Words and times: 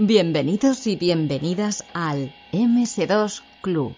Bienvenidos 0.00 0.86
y 0.86 0.94
bienvenidas 0.94 1.84
al 1.92 2.32
MS2 2.52 3.42
Club. 3.62 3.96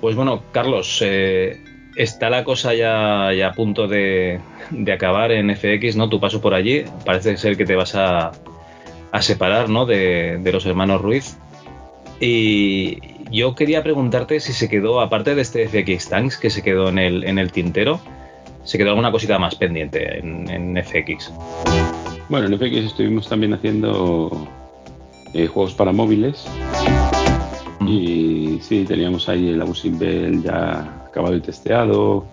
Pues 0.00 0.14
bueno, 0.14 0.44
Carlos, 0.52 1.02
eh, 1.02 1.67
está 1.98 2.30
la 2.30 2.44
cosa 2.44 2.74
ya, 2.74 3.32
ya 3.34 3.48
a 3.48 3.52
punto 3.52 3.88
de, 3.88 4.40
acabar 4.90 5.32
en 5.32 5.54
FX, 5.54 5.96
¿no? 5.96 6.08
Tu 6.08 6.20
paso 6.20 6.40
por 6.40 6.54
allí. 6.54 6.84
Parece 7.04 7.36
ser 7.36 7.56
que 7.56 7.66
te 7.66 7.74
vas 7.74 7.94
a, 7.94 8.32
separar, 9.20 9.68
¿no? 9.68 9.84
De, 9.84 10.40
los 10.50 10.64
hermanos 10.64 11.02
Ruiz. 11.02 11.36
Y 12.20 12.98
yo 13.30 13.54
quería 13.54 13.82
preguntarte 13.82 14.40
si 14.40 14.52
se 14.52 14.68
quedó, 14.68 15.00
aparte 15.00 15.34
de 15.34 15.42
este 15.42 15.68
FX 15.68 16.08
Tanks 16.08 16.36
que 16.38 16.50
se 16.50 16.62
quedó 16.62 16.88
en 16.88 16.98
el, 16.98 17.52
tintero, 17.52 18.00
¿se 18.64 18.78
quedó 18.78 18.90
alguna 18.90 19.10
cosita 19.10 19.38
más 19.38 19.56
pendiente 19.56 20.18
en, 20.18 20.48
en 20.48 20.84
FX? 20.84 21.32
Bueno, 22.28 22.46
en 22.46 22.58
FX 22.58 22.86
estuvimos 22.86 23.28
también 23.28 23.54
haciendo 23.54 24.48
eh, 25.34 25.46
juegos 25.46 25.74
para 25.74 25.92
móviles. 25.92 26.46
Y 27.80 28.58
sí, 28.60 28.84
teníamos 28.84 29.28
ahí 29.28 29.50
el 29.50 29.62
Abusing 29.62 29.98
Bell 29.98 30.42
ya 30.42 31.04
acabado 31.06 31.36
y 31.36 31.40
testeado 31.40 32.26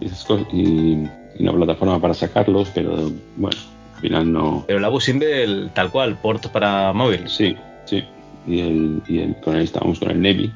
y, 0.00 0.06
esas 0.06 0.24
cosas, 0.24 0.46
y, 0.52 1.06
y 1.38 1.42
una 1.42 1.52
plataforma 1.52 2.00
para 2.00 2.14
sacarlos, 2.14 2.70
pero 2.74 3.10
bueno, 3.36 3.58
al 3.94 4.00
final 4.00 4.32
no. 4.32 4.64
Pero 4.66 4.78
el 4.78 4.84
Abu 4.84 5.00
Simbel, 5.00 5.70
tal 5.74 5.90
cual, 5.90 6.16
port 6.16 6.46
para 6.48 6.92
móvil. 6.92 7.28
Sí, 7.28 7.56
sí. 7.84 8.02
Y, 8.46 8.60
el, 8.60 9.02
y 9.06 9.18
el, 9.20 9.36
con 9.40 9.56
él 9.56 9.62
estábamos 9.62 9.98
con 9.98 10.10
el 10.10 10.20
Navy. 10.20 10.52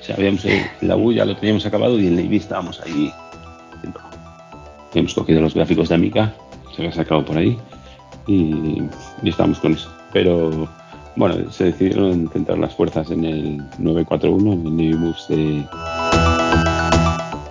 O 0.00 0.02
sea, 0.02 0.16
habíamos 0.16 0.44
el, 0.44 0.62
el 0.80 0.90
Abu 0.90 1.12
ya 1.12 1.24
lo 1.24 1.36
teníamos 1.36 1.66
acabado 1.66 1.98
y 1.98 2.06
el 2.06 2.16
Navy 2.16 2.36
estábamos 2.36 2.80
ahí. 2.82 3.12
Hemos 4.94 5.14
cogido 5.14 5.40
los 5.40 5.54
gráficos 5.54 5.88
de 5.88 5.96
Amica, 5.96 6.32
se 6.74 6.82
había 6.82 6.92
sacado 6.92 7.24
por 7.24 7.36
ahí 7.36 7.58
y, 8.28 8.82
y 9.22 9.28
estábamos 9.28 9.58
con 9.58 9.72
eso. 9.72 9.92
Pero 10.12 10.68
bueno, 11.16 11.50
se 11.50 11.64
decidieron 11.64 12.28
centrar 12.30 12.58
las 12.58 12.74
fuerzas 12.74 13.10
en 13.10 13.24
el 13.24 13.56
941, 13.78 14.52
en 14.52 14.66
el 14.66 14.76
Navy 14.76 14.94
Moves 14.94 15.26
de, 15.28 15.64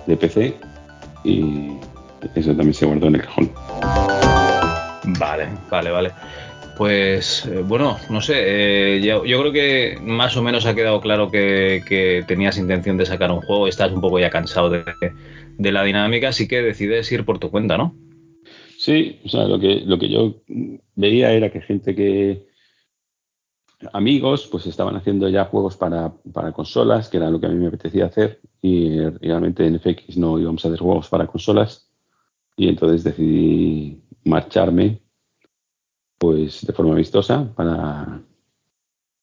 de 0.06 0.16
PC 0.16 0.54
y 1.24 1.70
eso 2.34 2.50
también 2.50 2.74
se 2.74 2.86
guardó 2.86 3.06
en 3.08 3.14
el 3.16 3.22
cajón. 3.22 3.50
Vale, 5.18 5.48
vale, 5.70 5.90
vale. 5.90 6.10
Pues 6.76 7.46
eh, 7.46 7.62
bueno, 7.62 7.98
no 8.10 8.20
sé, 8.20 8.34
eh, 8.96 9.00
yo, 9.00 9.24
yo, 9.24 9.40
creo 9.40 9.52
que 9.52 9.96
más 10.02 10.36
o 10.36 10.42
menos 10.42 10.66
ha 10.66 10.74
quedado 10.74 11.00
claro 11.00 11.30
que, 11.30 11.82
que, 11.88 12.24
tenías 12.26 12.58
intención 12.58 12.96
de 12.96 13.06
sacar 13.06 13.30
un 13.30 13.40
juego, 13.42 13.68
estás 13.68 13.92
un 13.92 14.00
poco 14.00 14.18
ya 14.18 14.30
cansado 14.30 14.70
de, 14.70 14.84
de, 15.56 15.72
la 15.72 15.84
dinámica, 15.84 16.30
así 16.30 16.48
que 16.48 16.62
decides 16.62 17.10
ir 17.12 17.24
por 17.24 17.38
tu 17.38 17.50
cuenta, 17.50 17.78
¿no? 17.78 17.94
Sí, 18.76 19.20
o 19.24 19.28
sea, 19.28 19.44
lo 19.44 19.60
que, 19.60 19.82
lo 19.86 19.98
que 20.00 20.08
yo 20.08 20.42
veía 20.96 21.30
era 21.30 21.52
que 21.52 21.60
gente 21.60 21.94
que, 21.94 22.44
amigos, 23.92 24.48
pues 24.50 24.66
estaban 24.66 24.96
haciendo 24.96 25.28
ya 25.28 25.46
juegos 25.46 25.76
para, 25.76 26.12
para, 26.32 26.52
consolas, 26.52 27.08
que 27.08 27.18
era 27.18 27.30
lo 27.30 27.40
que 27.40 27.46
a 27.46 27.50
mí 27.50 27.56
me 27.56 27.68
apetecía 27.68 28.06
hacer, 28.06 28.40
y 28.62 29.00
realmente 29.00 29.66
en 29.66 29.78
FX 29.78 30.16
no 30.16 30.38
íbamos 30.38 30.64
a 30.64 30.68
hacer 30.68 30.80
juegos 30.80 31.08
para 31.08 31.26
consolas, 31.26 31.90
y 32.56 32.68
entonces 32.68 33.04
decidí 33.04 34.02
marcharme 34.24 35.02
pues 36.18 36.64
de 36.66 36.72
forma 36.72 36.94
vistosa 36.94 37.52
para, 37.54 38.22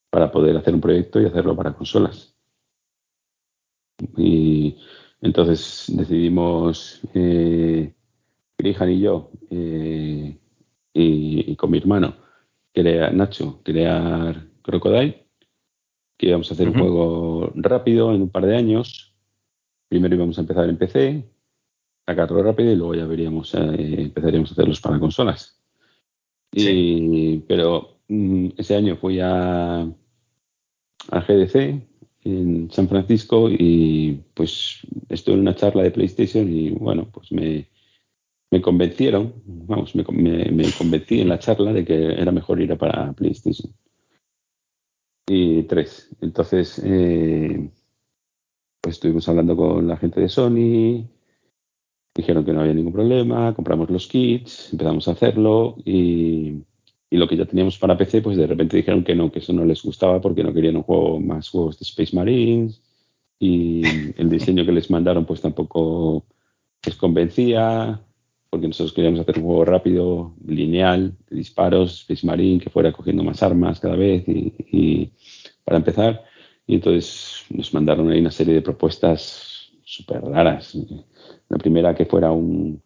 para 0.09 0.31
poder 0.31 0.57
hacer 0.57 0.75
un 0.75 0.81
proyecto 0.81 1.19
y 1.19 1.25
hacerlo 1.25 1.55
para 1.55 1.73
consolas. 1.73 2.35
Y 4.17 4.77
entonces 5.21 5.85
decidimos, 5.87 7.01
eh, 7.13 7.93
y 8.59 8.99
yo, 8.99 9.31
eh, 9.49 10.37
y, 10.93 11.55
con 11.55 11.71
mi 11.71 11.77
hermano, 11.77 12.15
crear, 12.73 13.13
Nacho, 13.13 13.61
crear 13.63 14.47
Crocodile, 14.61 15.25
que 16.17 16.27
íbamos 16.27 16.49
a 16.51 16.53
hacer 16.53 16.69
uh 16.69 16.71
-huh. 16.71 16.75
un 16.75 16.81
juego 16.81 17.51
rápido 17.55 18.13
en 18.13 18.21
un 18.23 18.29
par 18.29 18.45
de 18.45 18.55
años. 18.55 19.13
Primero 19.89 20.15
íbamos 20.15 20.37
a 20.37 20.41
empezar 20.41 20.69
en 20.69 20.77
PC, 20.77 21.25
sacarlo 22.05 22.43
rápido 22.43 22.71
y 22.71 22.75
luego 22.75 22.95
ya 22.95 23.05
veríamos, 23.05 23.53
eh, 23.55 24.01
empezaríamos 24.03 24.51
a 24.51 24.53
hacerlos 24.53 24.81
para 24.81 24.99
consolas. 24.99 25.61
Y, 26.51 26.61
sí. 26.61 27.43
Pero 27.47 27.97
mm, 28.07 28.49
ese 28.57 28.75
año 28.75 28.95
fui 28.97 29.19
a, 29.19 29.81
a 29.81 31.19
GDC 31.27 31.81
en 32.23 32.69
San 32.71 32.87
Francisco 32.87 33.49
y 33.49 34.19
pues 34.33 34.79
estuve 35.09 35.35
en 35.35 35.41
una 35.41 35.55
charla 35.55 35.83
de 35.83 35.91
PlayStation 35.91 36.47
y 36.53 36.69
bueno, 36.69 37.07
pues 37.11 37.31
me, 37.31 37.67
me 38.51 38.61
convencieron, 38.61 39.33
vamos, 39.45 39.95
me, 39.95 40.03
me, 40.51 40.71
convencí 40.77 41.21
en 41.21 41.29
la 41.29 41.39
charla 41.39 41.71
de 41.71 41.85
que 41.85 41.95
era 41.95 42.33
mejor 42.33 42.61
ir 42.61 42.73
a 42.73 43.13
PlayStation. 43.13 43.73
Y 45.25 45.63
tres. 45.63 46.09
Entonces, 46.19 46.81
eh, 46.83 47.71
pues 48.81 48.95
estuvimos 48.95 49.27
hablando 49.29 49.55
con 49.55 49.87
la 49.87 49.95
gente 49.95 50.19
de 50.19 50.27
Sony, 50.27 51.07
dijeron 52.13 52.43
que 52.43 52.51
no 52.51 52.59
había 52.59 52.73
ningún 52.73 52.91
problema, 52.91 53.55
compramos 53.55 53.89
los 53.89 54.07
kits, 54.07 54.73
empezamos 54.73 55.07
a 55.07 55.11
hacerlo 55.11 55.75
y, 55.85 56.61
y, 57.09 57.17
lo 57.17 57.29
que 57.29 57.37
ya 57.37 57.45
teníamos 57.45 57.79
para 57.79 57.97
PC, 57.97 58.21
pues 58.21 58.35
de 58.35 58.47
repente 58.47 58.75
dijeron 58.75 59.05
que 59.05 59.15
no, 59.15 59.31
que 59.31 59.39
eso 59.39 59.53
no 59.53 59.63
les 59.63 59.81
gustaba 59.81 60.19
porque 60.19 60.43
no 60.43 60.53
querían 60.53 60.75
un 60.75 60.83
juego 60.83 61.21
más 61.21 61.49
juegos 61.49 61.79
de 61.79 61.83
Space 61.83 62.13
Marines 62.13 62.81
y 63.39 63.83
el 64.19 64.29
diseño 64.29 64.65
que 64.65 64.73
les 64.73 64.91
mandaron 64.91 65.25
pues 65.25 65.39
tampoco 65.39 66.25
les 66.85 66.97
convencía 66.97 68.01
porque 68.51 68.67
nosotros 68.67 68.91
queríamos 68.91 69.21
hacer 69.21 69.39
un 69.39 69.45
juego 69.45 69.63
rápido, 69.63 70.35
lineal, 70.45 71.15
de 71.29 71.37
disparos, 71.37 72.01
Space 72.01 72.27
Marine, 72.27 72.59
que 72.59 72.69
fuera 72.69 72.91
cogiendo 72.91 73.23
más 73.23 73.41
armas 73.41 73.79
cada 73.79 73.95
vez 73.95 74.27
y, 74.27 74.53
y 74.69 75.11
para 75.63 75.77
empezar. 75.77 76.25
Y 76.67 76.75
entonces 76.75 77.45
nos 77.49 77.73
mandaron 77.73 78.11
ahí 78.11 78.19
una 78.19 78.29
serie 78.29 78.53
de 78.53 78.61
propuestas 78.61 79.71
súper 79.85 80.21
raras. 80.21 80.77
La 81.47 81.57
primera 81.57 81.95
que 81.95 82.05
fuera 82.05 82.31
un 82.31 82.81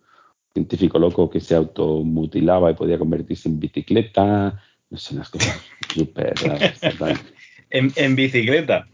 científico 0.53 0.99
loco 0.99 1.31
que 1.31 1.39
se 1.39 1.55
automutilaba 1.55 2.69
y 2.69 2.75
podía 2.75 2.99
convertirse 2.99 3.49
en 3.49 3.59
bicicleta. 3.59 4.61
No 4.91 4.97
sé, 4.99 5.15
unas 5.15 5.31
cosas 5.31 5.59
súper 5.91 6.35
raras. 6.43 6.79
¿En, 7.71 7.91
¿En, 7.95 8.15
bicicleta? 8.15 8.87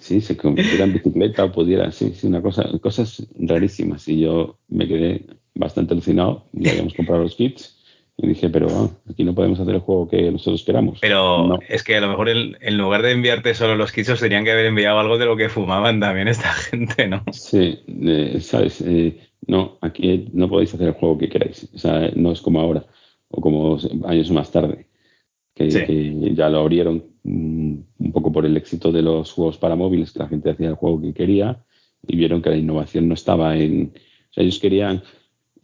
Sí, 0.00 0.22
se 0.22 0.38
convirtiera 0.38 0.84
en 0.84 0.94
bicicleta 0.94 1.44
o 1.44 1.52
pudiera, 1.52 1.92
sí, 1.92 2.14
sí, 2.14 2.26
una 2.26 2.40
cosa, 2.40 2.66
cosas 2.80 3.26
rarísimas. 3.38 4.08
Y 4.08 4.20
yo 4.20 4.58
me 4.68 4.88
quedé 4.88 5.26
bastante 5.58 5.92
alucinado. 5.92 6.44
Ya 6.52 6.70
habíamos 6.72 6.94
comprado 6.94 7.22
los 7.22 7.34
kits 7.34 7.78
y 8.20 8.26
dije, 8.26 8.50
pero 8.50 8.66
oh, 8.66 8.90
aquí 9.08 9.22
no 9.22 9.32
podemos 9.32 9.60
hacer 9.60 9.76
el 9.76 9.80
juego 9.80 10.08
que 10.08 10.32
nosotros 10.32 10.64
queramos. 10.64 10.98
Pero 11.00 11.46
no. 11.46 11.58
es 11.68 11.84
que 11.84 11.96
a 11.96 12.00
lo 12.00 12.08
mejor 12.08 12.28
en, 12.28 12.56
en, 12.60 12.76
lugar 12.76 13.02
de 13.02 13.12
enviarte 13.12 13.54
solo 13.54 13.76
los 13.76 13.92
kits, 13.92 14.18
tenían 14.18 14.44
que 14.44 14.50
haber 14.50 14.66
enviado 14.66 14.98
algo 14.98 15.18
de 15.18 15.26
lo 15.26 15.36
que 15.36 15.48
fumaban 15.48 16.00
también 16.00 16.26
esta 16.26 16.52
gente, 16.70 17.06
¿no? 17.06 17.22
Sí, 17.30 17.78
eh, 17.86 18.38
sabes, 18.40 18.80
eh, 18.80 19.20
no, 19.46 19.78
aquí 19.82 20.30
no 20.32 20.48
podéis 20.48 20.74
hacer 20.74 20.88
el 20.88 20.94
juego 20.94 21.16
que 21.16 21.28
queráis. 21.28 21.68
O 21.72 21.78
sea, 21.78 22.10
no 22.16 22.32
es 22.32 22.40
como 22.40 22.60
ahora 22.60 22.86
o 23.28 23.40
como 23.40 23.78
años 24.06 24.30
más 24.32 24.50
tarde. 24.50 24.86
Que, 25.54 25.70
sí. 25.70 25.84
que 25.84 26.34
ya 26.34 26.48
lo 26.48 26.60
abrieron 26.60 27.04
um, 27.24 27.82
un 27.98 28.12
poco 28.12 28.32
por 28.32 28.46
el 28.46 28.56
éxito 28.56 28.92
de 28.92 29.02
los 29.02 29.32
juegos 29.32 29.58
para 29.58 29.74
móviles, 29.74 30.12
que 30.12 30.20
la 30.20 30.28
gente 30.28 30.50
hacía 30.50 30.68
el 30.68 30.76
juego 30.76 31.00
que 31.00 31.12
quería 31.12 31.64
y 32.06 32.16
vieron 32.16 32.42
que 32.42 32.50
la 32.50 32.56
innovación 32.56 33.08
no 33.08 33.14
estaba 33.14 33.56
en... 33.56 33.92
O 34.30 34.32
sea, 34.32 34.44
ellos 34.44 34.58
querían 34.58 35.02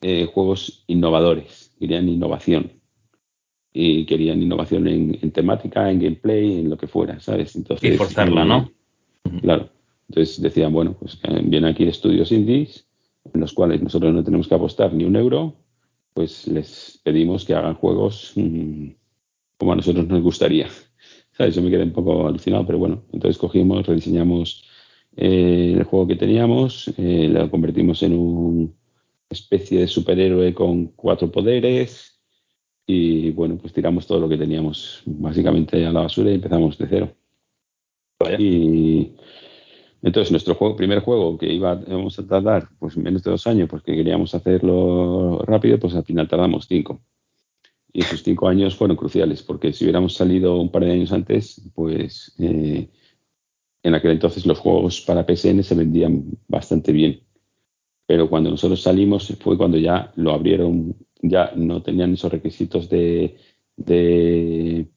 eh, 0.06 0.26
juegos 0.26 0.84
innovadores, 0.86 1.72
querían 1.78 2.10
innovación. 2.10 2.72
Y 3.72 4.04
querían 4.04 4.42
innovación 4.42 4.86
en, 4.86 5.18
en, 5.20 5.30
temática, 5.30 5.90
en 5.90 5.98
gameplay, 5.98 6.60
en 6.60 6.68
lo 6.68 6.76
que 6.76 6.86
fuera, 6.86 7.18
¿sabes? 7.20 7.56
Entonces, 7.56 7.94
y 7.94 7.96
forzarla, 7.96 8.42
eh, 8.42 8.46
¿no? 8.46 8.70
Claro. 9.40 9.70
Entonces 10.10 10.42
decían, 10.42 10.74
bueno, 10.74 10.94
pues 11.00 11.18
eh, 11.22 11.40
vienen 11.42 11.70
aquí 11.70 11.84
estudios 11.84 12.32
indies, 12.32 12.86
en 13.32 13.40
los 13.40 13.54
cuales 13.54 13.82
nosotros 13.82 14.12
no 14.12 14.22
tenemos 14.22 14.46
que 14.46 14.54
apostar 14.54 14.92
ni 14.92 15.04
un 15.04 15.16
euro, 15.16 15.54
pues 16.12 16.46
les 16.48 17.00
pedimos 17.02 17.46
que 17.46 17.54
hagan 17.54 17.74
juegos 17.74 18.32
mmm, 18.36 18.88
como 19.56 19.72
a 19.72 19.76
nosotros 19.76 20.06
nos 20.06 20.20
gustaría. 20.20 20.68
¿Sabes? 21.32 21.54
Yo 21.54 21.62
me 21.62 21.70
quedé 21.70 21.82
un 21.82 21.92
poco 21.92 22.28
alucinado, 22.28 22.66
pero 22.66 22.78
bueno, 22.78 23.04
entonces 23.10 23.38
cogimos, 23.38 23.86
rediseñamos 23.86 24.64
eh, 25.16 25.72
el 25.78 25.84
juego 25.84 26.06
que 26.06 26.16
teníamos, 26.16 26.92
eh, 26.98 27.28
lo 27.32 27.50
convertimos 27.50 28.02
en 28.02 28.18
una 28.18 28.68
especie 29.30 29.80
de 29.80 29.86
superhéroe 29.86 30.54
con 30.54 30.88
cuatro 30.88 31.30
poderes 31.30 32.14
y 32.86 33.30
bueno, 33.30 33.56
pues 33.56 33.72
tiramos 33.72 34.06
todo 34.06 34.20
lo 34.20 34.28
que 34.28 34.36
teníamos 34.36 35.02
básicamente 35.06 35.84
a 35.86 35.92
la 35.92 36.00
basura 36.00 36.30
y 36.30 36.34
empezamos 36.34 36.76
de 36.76 36.86
cero. 36.86 37.16
Vaya. 38.20 38.36
Y 38.38 39.14
Entonces, 40.02 40.30
nuestro 40.30 40.54
juego, 40.54 40.76
primer 40.76 41.00
juego 41.00 41.38
que 41.38 41.50
iba, 41.50 41.80
íbamos 41.86 42.18
a 42.18 42.26
tardar 42.26 42.68
pues 42.78 42.96
menos 42.96 43.22
de 43.22 43.30
dos 43.30 43.46
años 43.46 43.68
porque 43.70 43.94
queríamos 43.96 44.34
hacerlo 44.34 45.38
rápido, 45.46 45.78
pues 45.78 45.94
al 45.94 46.04
final 46.04 46.28
tardamos 46.28 46.66
cinco. 46.68 47.00
Y 47.90 48.02
esos 48.02 48.22
cinco 48.22 48.48
años 48.48 48.76
fueron 48.76 48.96
cruciales 48.96 49.42
porque 49.42 49.72
si 49.72 49.84
hubiéramos 49.84 50.14
salido 50.14 50.60
un 50.60 50.70
par 50.70 50.84
de 50.84 50.92
años 50.92 51.12
antes, 51.12 51.62
pues 51.74 52.34
eh, 52.38 52.90
en 53.82 53.94
aquel 53.94 54.10
entonces 54.10 54.44
los 54.44 54.58
juegos 54.58 55.00
para 55.00 55.24
PSN 55.24 55.62
se 55.62 55.74
vendían 55.74 56.24
bastante 56.48 56.92
bien. 56.92 57.22
Pero 58.06 58.28
cuando 58.28 58.50
nosotros 58.50 58.82
salimos 58.82 59.34
fue 59.40 59.56
cuando 59.56 59.78
ya 59.78 60.12
lo 60.16 60.32
abrieron, 60.32 60.94
ya 61.22 61.52
no 61.56 61.82
tenían 61.82 62.14
esos 62.14 62.30
requisitos 62.30 62.88
de, 62.88 63.36
de 63.76 64.88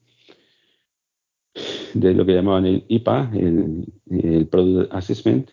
de 1.94 2.14
lo 2.14 2.26
que 2.26 2.34
llamaban 2.34 2.66
el 2.66 2.84
IPA, 2.88 3.30
el, 3.34 4.48
Product 4.50 4.92
Assessment, 4.92 5.50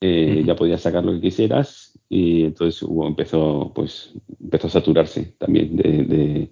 eh, 0.00 0.42
ya 0.44 0.56
podías 0.56 0.82
sacar 0.82 1.04
lo 1.04 1.12
que 1.12 1.20
quisieras 1.20 1.98
y 2.08 2.44
entonces 2.44 2.82
hubo, 2.82 3.06
empezó, 3.06 3.72
pues, 3.74 4.14
empezó 4.40 4.66
a 4.66 4.70
saturarse 4.70 5.34
también 5.38 5.76
de, 5.76 6.50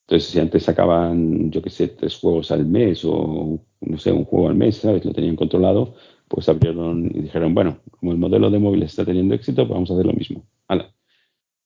entonces 0.00 0.30
si 0.30 0.38
antes 0.38 0.64
sacaban, 0.64 1.50
yo 1.50 1.62
qué 1.62 1.70
sé, 1.70 1.88
tres 1.88 2.18
juegos 2.18 2.50
al 2.50 2.66
mes 2.66 3.04
o 3.04 3.60
no 3.80 3.98
sé, 3.98 4.12
un 4.12 4.24
juego 4.24 4.48
al 4.48 4.54
mes, 4.54 4.76
¿sabes? 4.76 5.04
Lo 5.04 5.12
tenían 5.12 5.36
controlado, 5.36 5.94
pues 6.28 6.48
abrieron 6.48 7.06
y 7.06 7.20
dijeron, 7.22 7.54
bueno, 7.54 7.78
como 7.90 8.12
el 8.12 8.18
modelo 8.18 8.50
de 8.50 8.58
móviles 8.58 8.90
está 8.90 9.04
teniendo 9.04 9.34
éxito, 9.34 9.66
pues 9.66 9.74
vamos 9.74 9.90
a 9.90 9.94
hacer 9.94 10.06
lo 10.06 10.12
mismo. 10.12 10.44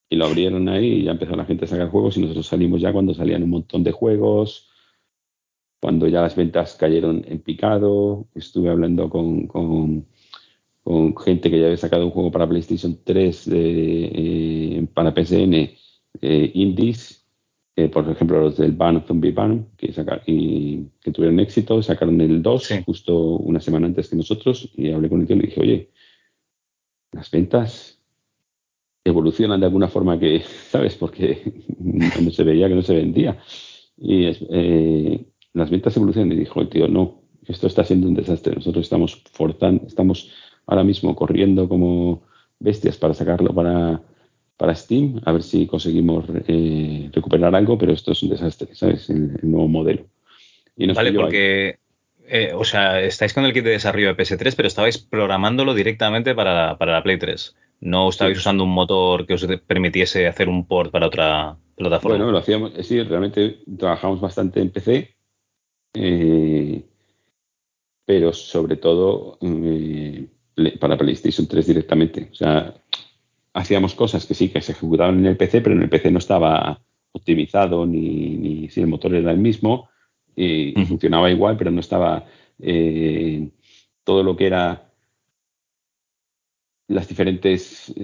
Y 0.08 0.17
lo 0.17 0.26
abrieron 0.26 0.69
ahí 0.69 0.87
y 0.87 1.03
ya 1.05 1.12
empezó 1.12 1.35
la 1.35 1.44
gente 1.44 1.64
a 1.64 1.69
sacar 1.69 1.91
juegos 1.91 2.17
y 2.17 2.20
nosotros 2.20 2.47
salimos 2.47 2.81
ya 2.81 2.93
cuando 2.93 3.12
salían 3.12 3.43
un 3.43 3.50
montón 3.50 3.82
de 3.82 3.91
juegos, 3.91 4.69
cuando 5.81 6.06
ya 6.06 6.23
las 6.23 6.37
ventas 6.37 6.76
cayeron 6.76 7.25
en 7.26 7.41
picado, 7.41 8.29
estuve 8.35 8.70
hablando 8.70 9.11
con, 9.11 9.47
con, 9.49 10.06
gente 11.19 11.50
que 11.50 11.59
ya 11.59 11.67
había 11.67 11.76
sacado 11.76 12.05
un 12.05 12.12
juego 12.12 12.31
para 12.31 12.49
PlayStation 12.49 12.99
3 13.02 13.50
eh, 13.52 14.87
para 14.94 15.12
PSN, 15.12 15.55
eh, 16.23 16.50
indies, 16.55 17.25
por 17.93 18.08
ejemplo 18.11 18.40
los 18.40 18.56
del 18.56 18.73
Ban 18.73 19.05
Zombie 19.06 19.32
Ban, 19.32 19.69
que, 19.76 19.93
y, 20.26 20.87
que 21.02 21.12
tuvieron 21.12 21.40
éxito, 21.40 21.82
sacaron 21.82 22.20
el 22.23 22.43
2 22.43 22.69
justo 22.87 23.37
una 23.37 23.61
semana 23.61 23.87
antes 23.87 24.08
que 24.08 24.17
nosotros, 24.17 24.70
y 24.76 24.90
hablé 24.90 25.11
con 25.11 25.20
el 25.20 25.26
tío 25.26 25.37
y 25.37 25.40
le 25.40 25.46
dije, 25.46 25.61
oye, 25.61 25.90
las 27.12 27.31
ventas 27.31 28.00
evolucionan 29.05 29.61
de 29.61 29.67
alguna 29.67 29.88
forma 29.88 30.19
que, 30.19 30.40
¿sabes? 30.70 30.96
Porque 30.96 31.52
no 31.78 32.31
se 32.31 32.44
veía 32.44 32.69
que 32.69 32.75
no 32.75 32.82
se 32.82 32.94
vendía. 32.94 33.38
Y 33.99 34.26
eh, 34.26 35.26
las 35.52 35.70
ventas 35.70 35.96
evolucionan 35.96 36.32
y 36.32 36.37
dijo 36.37 36.61
el 36.61 36.69
tío, 36.69 36.88
no, 36.88 37.23
esto 37.46 37.67
está 37.67 37.84
siendo 37.84 38.08
un 38.08 38.14
desastre. 38.14 38.55
Nosotros 38.55 38.84
estamos 38.84 39.23
forzando, 39.32 39.87
estamos 39.87 40.32
ahora 40.67 40.82
mismo 40.82 41.14
corriendo 41.14 41.69
como 41.69 42.23
bestias 42.58 42.96
para 42.96 43.14
sacarlo 43.14 43.55
para, 43.55 44.02
para 44.56 44.75
Steam, 44.75 45.20
a 45.25 45.32
ver 45.32 45.43
si 45.43 45.67
conseguimos 45.67 46.25
eh, 46.47 47.11
recuperar 47.12 47.55
algo, 47.55 47.76
pero 47.76 47.93
esto 47.93 48.12
es 48.12 48.23
un 48.23 48.31
desastre, 48.31 48.75
¿sabes? 48.75 49.11
El, 49.11 49.38
nuevo 49.43 49.69
modelo. 49.69 50.06
vale, 50.94 51.12
porque, 51.12 51.79
eh, 52.26 52.53
o 52.55 52.64
sea, 52.64 53.00
estáis 53.00 53.35
con 53.35 53.44
el 53.44 53.53
kit 53.53 53.64
de 53.64 53.70
desarrollo 53.70 54.14
de 54.14 54.17
PS3, 54.17 54.55
pero 54.56 54.69
estabais 54.69 54.99
programándolo 54.99 55.75
directamente 55.75 56.35
para, 56.35 56.79
para 56.79 56.93
la 56.93 57.03
Play 57.03 57.19
3. 57.19 57.55
No 57.81 58.08
estabais 58.08 58.38
usando 58.38 58.64
un 58.64 58.70
motor 58.70 59.26
que 59.26 59.35
os 59.35 59.47
permitiese 59.67 60.26
hacer 60.26 60.49
un 60.49 60.67
port 60.67 60.91
para 60.91 61.06
otra 61.06 61.56
plataforma. 61.76 62.17
Bueno, 62.17 62.32
lo 62.32 62.38
hacíamos, 62.38 62.73
sí, 62.81 63.02
realmente 63.02 63.59
trabajamos 63.76 64.20
bastante 64.20 64.61
en 64.61 64.70
PC 64.70 65.17
eh, 65.99 66.82
pero 68.05 68.32
sobre 68.32 68.76
todo 68.76 69.38
para 70.79 70.97
PlayStation 70.97 71.47
3 71.47 71.67
directamente. 71.67 72.29
O 72.31 72.35
sea, 72.35 72.75
hacíamos 73.56 73.94
cosas 73.94 74.26
que 74.26 74.35
sí, 74.35 74.50
que 74.50 74.61
se 74.61 74.73
ejecutaban 74.73 75.19
en 75.19 75.26
el 75.26 75.37
PC, 75.37 75.62
pero 75.62 75.75
en 75.75 75.82
el 75.82 75.88
PC 75.88 76.11
no 76.11 76.19
estaba 76.19 76.81
optimizado 77.12 77.87
ni, 77.87 78.69
si 78.69 78.82
el 78.82 78.87
motor 78.87 79.14
era 79.14 79.31
el 79.31 79.38
mismo 79.38 79.88
y 80.35 80.75
funcionaba 80.85 81.31
igual, 81.31 81.56
pero 81.56 81.70
no 81.70 81.81
estaba 81.81 82.26
eh, 82.58 83.49
todo 84.05 84.23
lo 84.23 84.37
que 84.37 84.47
era 84.47 84.93
las 86.88 87.08
diferentes 87.08 87.94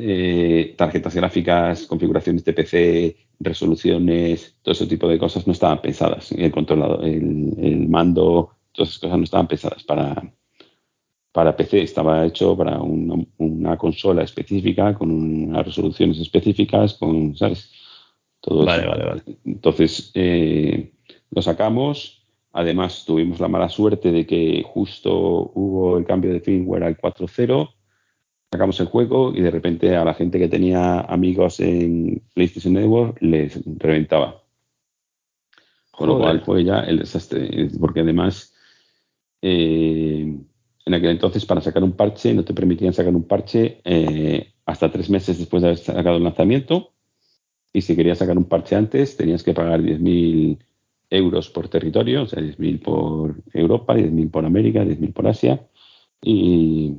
tarjetas 0.77 1.15
gráficas, 1.15 1.87
configuraciones 1.87 2.45
de 2.45 2.53
PC, 2.55 3.17
resoluciones, 3.39 4.57
todo 4.63 4.73
ese 4.73 4.87
tipo 4.87 5.07
de 5.07 5.19
cosas 5.19 5.47
no 5.47 5.53
estaban 5.53 5.83
pensadas. 5.83 6.33
El 6.33 6.51
controlador, 6.51 7.05
el, 7.05 7.87
mando, 7.89 8.57
todas 8.73 8.89
esas 8.89 9.01
cosas 9.01 9.19
no 9.19 9.25
estaban 9.25 9.49
pensadas 9.49 9.85
para, 9.85 10.33
para 11.33 11.57
PC. 11.57 11.83
Estaba 11.83 12.25
hecho 12.27 12.57
para 12.57 12.79
una, 12.79 13.77
consola 13.77 14.23
específica, 14.23 14.95
con 14.95 15.11
unas 15.11 15.67
resoluciones 15.67 16.19
específicas, 16.21 16.95
con, 16.95 17.35
¿sabes? 17.37 17.71
Todo 18.41 18.65
vale, 18.65 18.87
vale, 18.87 19.05
vale. 19.05 19.23
Entonces, 19.45 20.11
eh, 20.15 20.93
lo 21.31 21.43
sacamos. 21.43 22.23
Además, 22.53 23.05
tuvimos 23.07 23.41
la 23.41 23.49
mala 23.49 23.69
suerte 23.69 24.13
de 24.13 24.27
que 24.27 24.63
justo 24.67 25.53
hubo 25.55 25.97
el 25.97 26.05
cambio 26.05 26.33
de 26.33 26.41
firmware 26.41 26.85
al 26.85 26.99
4.0 26.99 27.71
sacamos 28.53 28.79
el 28.81 28.87
juego 28.87 29.33
y 29.35 29.41
de 29.41 29.51
repente 29.51 29.97
a 29.97 30.05
la 30.05 30.13
gente 30.13 30.39
que 30.39 30.49
tenía 30.49 31.01
amigos 31.01 31.59
en 31.61 32.23
PlayStation 32.35 32.75
Network 32.75 33.17
les 33.23 33.59
reventaba. 33.79 34.43
Con 35.91 36.09
lo 36.09 36.19
cual 36.19 36.43
fue 36.43 36.63
ya 36.63 36.81
el 36.81 36.99
desastre, 36.99 37.71
porque 37.81 38.01
además 38.01 38.55
eh, 39.41 40.37
en 40.85 40.95
aquel 40.95 41.11
entonces 41.11 41.47
para 41.47 41.61
sacar 41.61 41.83
un 41.85 41.93
parche 41.93 42.35
no 42.35 42.45
te 42.45 42.55
permitían 42.55 42.93
sacar 42.93 43.15
un 43.15 43.25
parche 43.25 43.81
eh, 43.85 44.53
hasta 44.67 44.91
tres 44.91 45.11
meses 45.11 45.39
después 45.39 45.63
de 45.63 45.69
haber 45.69 45.79
sacado 45.79 46.17
el 46.17 46.25
lanzamiento 46.25 46.93
y 47.73 47.83
si 47.83 47.97
querías 47.97 48.19
sacar 48.19 48.37
un 48.37 48.45
parche 48.45 48.77
antes 48.77 49.17
tenías 49.17 49.43
que 49.43 49.55
pagar 49.55 49.81
10.000 49.81 50.59
euros 51.11 51.51
por 51.51 51.69
territorio, 51.69 52.23
o 52.23 52.27
sea, 52.27 52.43
10.000 52.43 52.83
por 52.83 53.43
Europa, 53.53 53.95
10.000 53.95 54.31
por 54.31 54.45
América, 54.45 54.85
10.000 54.85 55.13
por 55.13 55.27
Asia 55.27 55.61
y, 56.23 56.95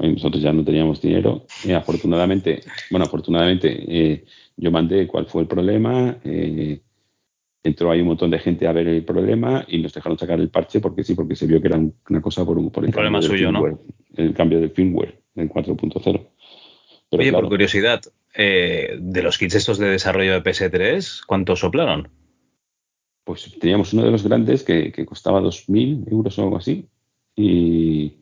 nosotros 0.00 0.42
ya 0.42 0.52
no 0.52 0.64
teníamos 0.64 1.00
dinero. 1.00 1.44
Afortunadamente, 1.74 2.60
bueno, 2.90 3.06
afortunadamente 3.06 3.84
eh, 3.88 4.24
yo 4.56 4.70
mandé 4.70 5.06
cuál 5.06 5.26
fue 5.26 5.42
el 5.42 5.48
problema. 5.48 6.18
Eh, 6.24 6.80
entró 7.62 7.90
ahí 7.90 8.00
un 8.00 8.08
montón 8.08 8.30
de 8.30 8.38
gente 8.38 8.66
a 8.66 8.72
ver 8.72 8.88
el 8.88 9.04
problema 9.04 9.64
y 9.68 9.78
nos 9.78 9.92
dejaron 9.92 10.18
sacar 10.18 10.40
el 10.40 10.50
parche 10.50 10.80
porque 10.80 11.04
sí, 11.04 11.14
porque 11.14 11.36
se 11.36 11.46
vio 11.46 11.60
que 11.60 11.68
era 11.68 11.78
una 11.78 12.20
cosa 12.20 12.44
por, 12.44 12.58
un, 12.58 12.70
por 12.70 12.84
el 12.84 12.92
problema 12.92 13.20
suyo, 13.20 13.52
¿no? 13.52 13.78
El 14.14 14.34
cambio 14.34 14.60
de 14.60 14.70
firmware, 14.70 15.20
el 15.36 15.48
4.0. 15.48 16.28
Oye, 17.10 17.32
por 17.32 17.48
curiosidad, 17.48 18.00
eh, 18.34 18.98
de 19.00 19.22
los 19.22 19.38
kits 19.38 19.54
estos 19.54 19.78
de 19.78 19.88
desarrollo 19.88 20.32
de 20.32 20.42
PS3, 20.42 21.22
¿cuántos 21.26 21.60
soplaron? 21.60 22.08
Pues 23.24 23.58
teníamos 23.58 23.92
uno 23.92 24.04
de 24.04 24.10
los 24.10 24.24
grandes 24.24 24.62
que, 24.62 24.92
que 24.92 25.06
costaba 25.06 25.40
2.000 25.40 26.10
euros 26.10 26.38
o 26.38 26.42
algo 26.42 26.56
así. 26.58 26.88
Y, 27.34 28.18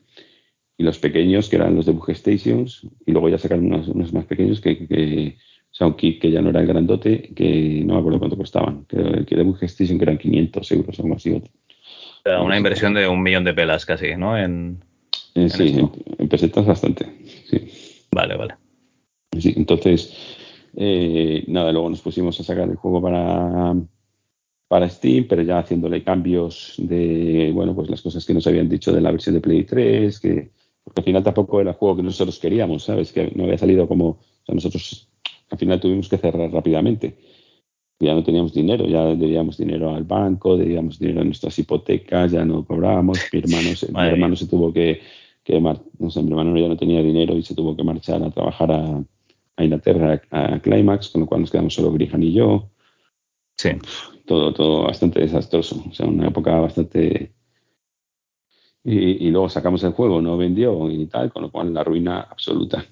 y 0.79 0.83
los 0.83 0.99
pequeños, 0.99 1.49
que 1.49 1.57
eran 1.57 1.75
los 1.75 1.87
de 1.87 1.93
Bug 1.93 2.11
Stations, 2.15 2.87
y 3.07 3.13
luego 3.13 3.29
ya 3.29 3.39
sacaron 3.39 3.73
unos, 3.73 4.13
más 4.13 4.25
pequeños 4.27 4.61
que, 4.61 4.87
que, 4.87 5.39
un 5.85 5.95
kit 5.95 6.21
que 6.21 6.31
ya 6.31 6.41
no 6.41 6.51
era 6.51 6.61
el 6.61 6.67
grandote, 6.67 7.35
que 7.35 7.83
no 7.85 7.95
me 7.95 8.01
acuerdo 8.01 8.19
cuánto 8.19 8.37
costaban, 8.37 8.85
que 8.87 8.97
el 8.97 9.27
kit 9.27 9.39
de 9.39 9.67
Station 9.67 9.99
que 9.99 10.05
eran 10.05 10.19
500 10.19 10.73
euros 10.73 10.99
o 10.99 11.03
algo 11.03 11.17
así. 11.17 11.43
una 12.41 12.57
inversión 12.57 12.95
de 12.95 13.07
un 13.07 13.23
millón 13.23 13.45
de 13.45 13.53
pelas 13.53 13.85
casi, 13.85 14.17
¿no? 14.17 14.39
En, 14.39 14.83
eh, 15.35 15.51
sí, 15.51 15.77
en, 16.19 16.29
pesetas 16.29 16.65
bastante, 16.65 17.07
sí. 17.51 18.07
Vale, 18.11 18.37
vale. 18.37 18.55
Sí, 19.39 19.53
entonces, 19.57 20.15
eh, 20.77 21.45
nada, 21.49 21.73
luego 21.73 21.91
nos 21.91 22.01
pusimos 22.01 22.41
a 22.41 22.45
sacar 22.45 22.71
el 22.71 22.77
juego 22.77 23.03
para, 23.03 23.75
para 24.69 24.89
Steam, 24.89 25.27
pero 25.29 25.43
ya 25.43 25.59
haciéndole 25.59 26.03
cambios 26.03 26.75
de, 26.79 27.51
bueno, 27.53 27.75
pues 27.75 27.91
las 27.91 28.01
cosas 28.01 28.25
que 28.25 28.33
nos 28.33 28.47
habían 28.47 28.69
dicho 28.69 28.93
de 28.93 29.03
la 29.03 29.11
versión 29.11 29.35
de 29.35 29.43
Play 29.43 29.65
3, 29.65 30.21
que 30.21 30.51
porque 30.87 31.01
al 31.01 31.05
final 31.05 31.25
tampoco 31.25 31.61
era 31.61 31.71
el 31.71 31.77
juego 31.77 31.97
que 31.97 32.05
nosotros 32.05 32.39
queríamos, 32.39 32.85
¿sabes? 32.85 33.13
Que 33.13 33.33
no 33.35 33.43
había 33.43 33.59
salido 33.59 33.89
como, 33.89 34.09
o 34.09 34.19
sea, 34.47 34.55
nosotros 34.55 35.09
al 35.51 35.59
final 35.59 35.81
tuvimos 35.81 36.09
que 36.09 36.19
cerrar 36.19 36.51
rápidamente. 36.51 37.19
Ya 37.99 38.15
no 38.15 38.23
teníamos 38.23 38.53
dinero, 38.53 38.87
ya 38.87 39.07
debíamos 39.07 39.57
dinero 39.57 39.95
al 39.95 40.05
banco, 40.05 40.57
debíamos 40.57 40.99
dinero 40.99 41.23
a 41.23 41.25
nuestras 41.25 41.59
hipotecas, 41.59 42.33
ya 42.33 42.45
no 42.45 42.65
cobrábamos. 42.65 43.19
Mi 43.33 43.39
hermano, 43.39 43.75
se, 43.75 43.91
mi 43.91 44.01
hermano 44.01 44.37
se 44.37 44.47
tuvo 44.47 44.73
que, 44.73 45.01
que 45.43 45.61
no 45.61 46.11
sé, 46.11 46.23
mi 46.23 46.31
hermano 46.31 46.59
ya 46.59 46.69
no 46.69 46.77
tenía 46.77 47.03
dinero 47.03 47.35
y 47.37 47.43
se 47.43 47.55
tuvo 47.55 47.75
que 47.75 47.85
marchar 47.85 48.23
a 48.23 48.31
trabajar 48.31 48.71
a, 48.71 49.03
a 49.57 49.65
Inglaterra, 49.65 50.21
a, 50.31 50.59
Climax, 50.61 51.09
con 51.09 51.23
lo 51.23 51.27
cual 51.27 51.41
nos 51.41 51.51
quedamos 51.51 51.75
solo 51.75 51.93
Grijan 51.93 52.23
y 52.23 52.33
yo. 52.33 52.69
Sí. 53.57 53.71
Todo, 54.27 54.53
todo 54.53 54.83
bastante 54.85 55.21
desastroso. 55.21 55.83
O 55.89 55.95
sea, 55.95 56.07
una 56.07 56.29
época 56.29 56.59
bastante 56.61 57.33
y, 58.89 59.31
luego 59.31 59.49
sacamos 59.49 59.83
el 59.83 59.93
juego, 59.93 60.23
no 60.23 60.37
vendió 60.37 60.89
y 60.89 61.07
tal, 61.07 61.33
con 61.33 61.43
lo 61.43 61.51
cual 61.51 61.75
la 61.75 61.83
ruina 61.83 62.21
absoluta. 62.21 62.87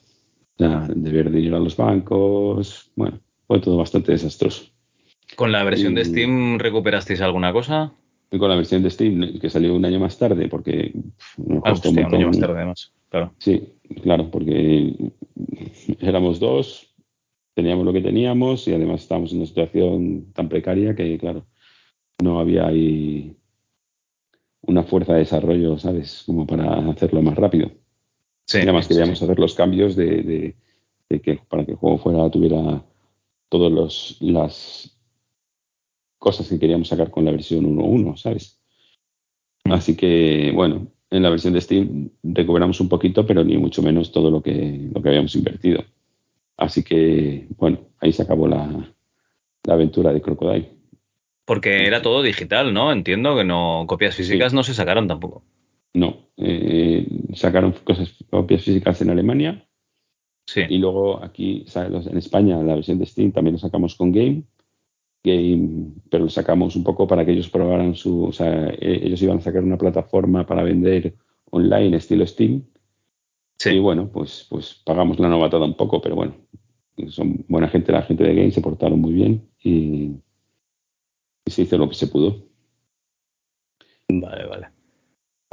Ya, 0.56 0.86
deber 0.94 1.30
dinero 1.30 1.56
a 1.56 1.60
los 1.60 1.76
bancos, 1.76 2.90
bueno, 2.94 3.18
fue 3.46 3.60
todo 3.60 3.76
bastante 3.76 4.12
desastroso. 4.12 4.66
¿Con 5.36 5.50
la 5.50 5.64
versión 5.64 5.94
de 5.94 6.04
Steam 6.04 6.58
recuperasteis 6.58 7.20
alguna 7.20 7.52
cosa? 7.52 7.92
con 8.38 8.48
la 8.48 8.56
versión 8.56 8.82
de 8.82 8.90
Steam 8.90 9.38
que 9.38 9.50
salió 9.50 9.74
un 9.74 9.84
año 9.84 10.00
más 10.00 10.18
tarde, 10.18 10.48
porque 10.48 10.92
nos 11.36 11.62
ah, 11.64 11.70
costó 11.70 11.90
un, 11.90 11.98
año 11.98 12.28
más 12.28 12.38
tarde 12.38 12.56
además, 12.56 12.92
claro. 13.08 13.32
Sí, 13.38 13.74
claro, 14.02 14.30
porque 14.30 14.94
éramos 16.00 16.40
dos, 16.40 16.94
teníamos 17.54 17.84
lo 17.84 17.92
que 17.92 18.00
teníamos 18.00 18.66
y 18.68 18.74
además 18.74 19.02
estábamos 19.02 19.32
en 19.32 19.38
una 19.38 19.46
situación 19.46 20.32
tan 20.32 20.48
precaria 20.48 20.94
que, 20.94 21.18
claro, 21.18 21.46
no 22.22 22.40
había 22.40 22.66
ahí 22.66 23.36
una 24.62 24.82
fuerza 24.82 25.12
de 25.12 25.20
desarrollo, 25.20 25.78
¿sabes? 25.78 26.24
Como 26.26 26.46
para 26.46 26.76
hacerlo 26.90 27.22
más 27.22 27.36
rápido. 27.36 27.70
Sí, 28.46 28.58
además 28.58 28.86
queríamos 28.86 29.22
hacer 29.22 29.38
los 29.38 29.54
cambios 29.54 29.96
de, 29.96 30.54
que 31.08 31.40
para 31.48 31.64
que 31.64 31.72
el 31.72 31.76
juego 31.76 31.98
fuera 31.98 32.30
tuviera 32.30 32.82
todas 33.48 34.16
las 34.20 34.98
cosas 36.18 36.48
que 36.48 36.58
queríamos 36.58 36.88
sacar 36.88 37.10
con 37.10 37.24
la 37.24 37.30
versión 37.30 37.64
1.1, 37.64 38.16
¿sabes? 38.16 38.60
Así 39.64 39.96
que, 39.96 40.52
bueno, 40.54 40.88
en 41.10 41.22
la 41.22 41.30
versión 41.30 41.54
de 41.54 41.60
Steam 41.60 42.10
recuperamos 42.22 42.80
un 42.80 42.88
poquito, 42.88 43.26
pero 43.26 43.44
ni 43.44 43.56
mucho 43.56 43.82
menos 43.82 44.12
todo 44.12 44.30
lo 44.30 44.42
que, 44.42 44.88
lo 44.92 45.02
que 45.02 45.08
habíamos 45.08 45.34
invertido. 45.36 45.84
Así 46.56 46.82
que, 46.82 47.46
bueno, 47.56 47.78
ahí 48.00 48.12
se 48.12 48.22
acabó 48.22 48.46
la, 48.46 48.94
aventura 49.66 50.12
de 50.12 50.20
Crocodile. 50.20 50.70
Porque 51.46 51.86
era 51.86 52.02
todo 52.02 52.22
digital, 52.22 52.72
¿no? 52.72 52.92
Entiendo 52.92 53.36
que 53.36 53.44
no 53.44 53.84
copias 53.86 54.14
físicas 54.14 54.52
no 54.52 54.62
se 54.62 54.74
sacaron 54.74 55.08
tampoco. 55.08 55.42
No, 55.94 56.28
eh, 56.36 57.06
sacaron 57.34 57.72
cosas, 57.84 58.12
copias 58.30 58.62
físicas 58.64 59.00
en 59.02 59.10
Alemania. 59.10 59.66
Sí. 60.46 60.62
Y 60.68 60.78
luego 60.78 61.22
aquí, 61.22 61.64
en 61.74 62.18
España, 62.18 62.62
la 62.62 62.74
versión 62.74 62.98
de 62.98 63.06
Steam 63.06 63.32
también 63.32 63.54
lo 63.54 63.58
sacamos 63.58 63.94
con 63.94 64.12
Game. 64.12 64.42
Game, 65.22 65.92
pero 66.10 66.24
lo 66.24 66.30
sacamos 66.30 66.76
un 66.76 66.84
poco 66.84 67.06
para 67.06 67.24
que 67.24 67.32
ellos 67.32 67.48
probaran 67.48 67.94
su. 67.94 68.24
O 68.24 68.32
sea, 68.32 68.68
e, 68.70 69.06
ellos 69.06 69.22
iban 69.22 69.38
a 69.38 69.40
sacar 69.40 69.62
una 69.62 69.78
plataforma 69.78 70.44
para 70.44 70.62
vender 70.62 71.14
online 71.50 71.96
estilo 71.96 72.26
Steam. 72.26 72.62
Sí. 73.56 73.70
Y 73.70 73.78
bueno, 73.78 74.10
pues, 74.12 74.46
pues 74.50 74.82
pagamos 74.84 75.18
la 75.18 75.28
novatada 75.28 75.64
un 75.64 75.76
poco, 75.76 76.02
pero 76.02 76.16
bueno, 76.16 76.34
son 77.08 77.44
buena 77.48 77.68
gente 77.68 77.92
la 77.92 78.02
gente 78.02 78.24
de 78.24 78.34
Game, 78.34 78.50
se 78.50 78.60
portaron 78.60 79.00
muy 79.00 79.12
bien 79.12 79.48
y, 79.62 80.16
se 81.46 81.62
hizo 81.62 81.78
lo 81.78 81.88
que 81.88 81.94
se 81.94 82.06
pudo. 82.06 82.48
Vale, 84.08 84.46
vale. 84.46 84.68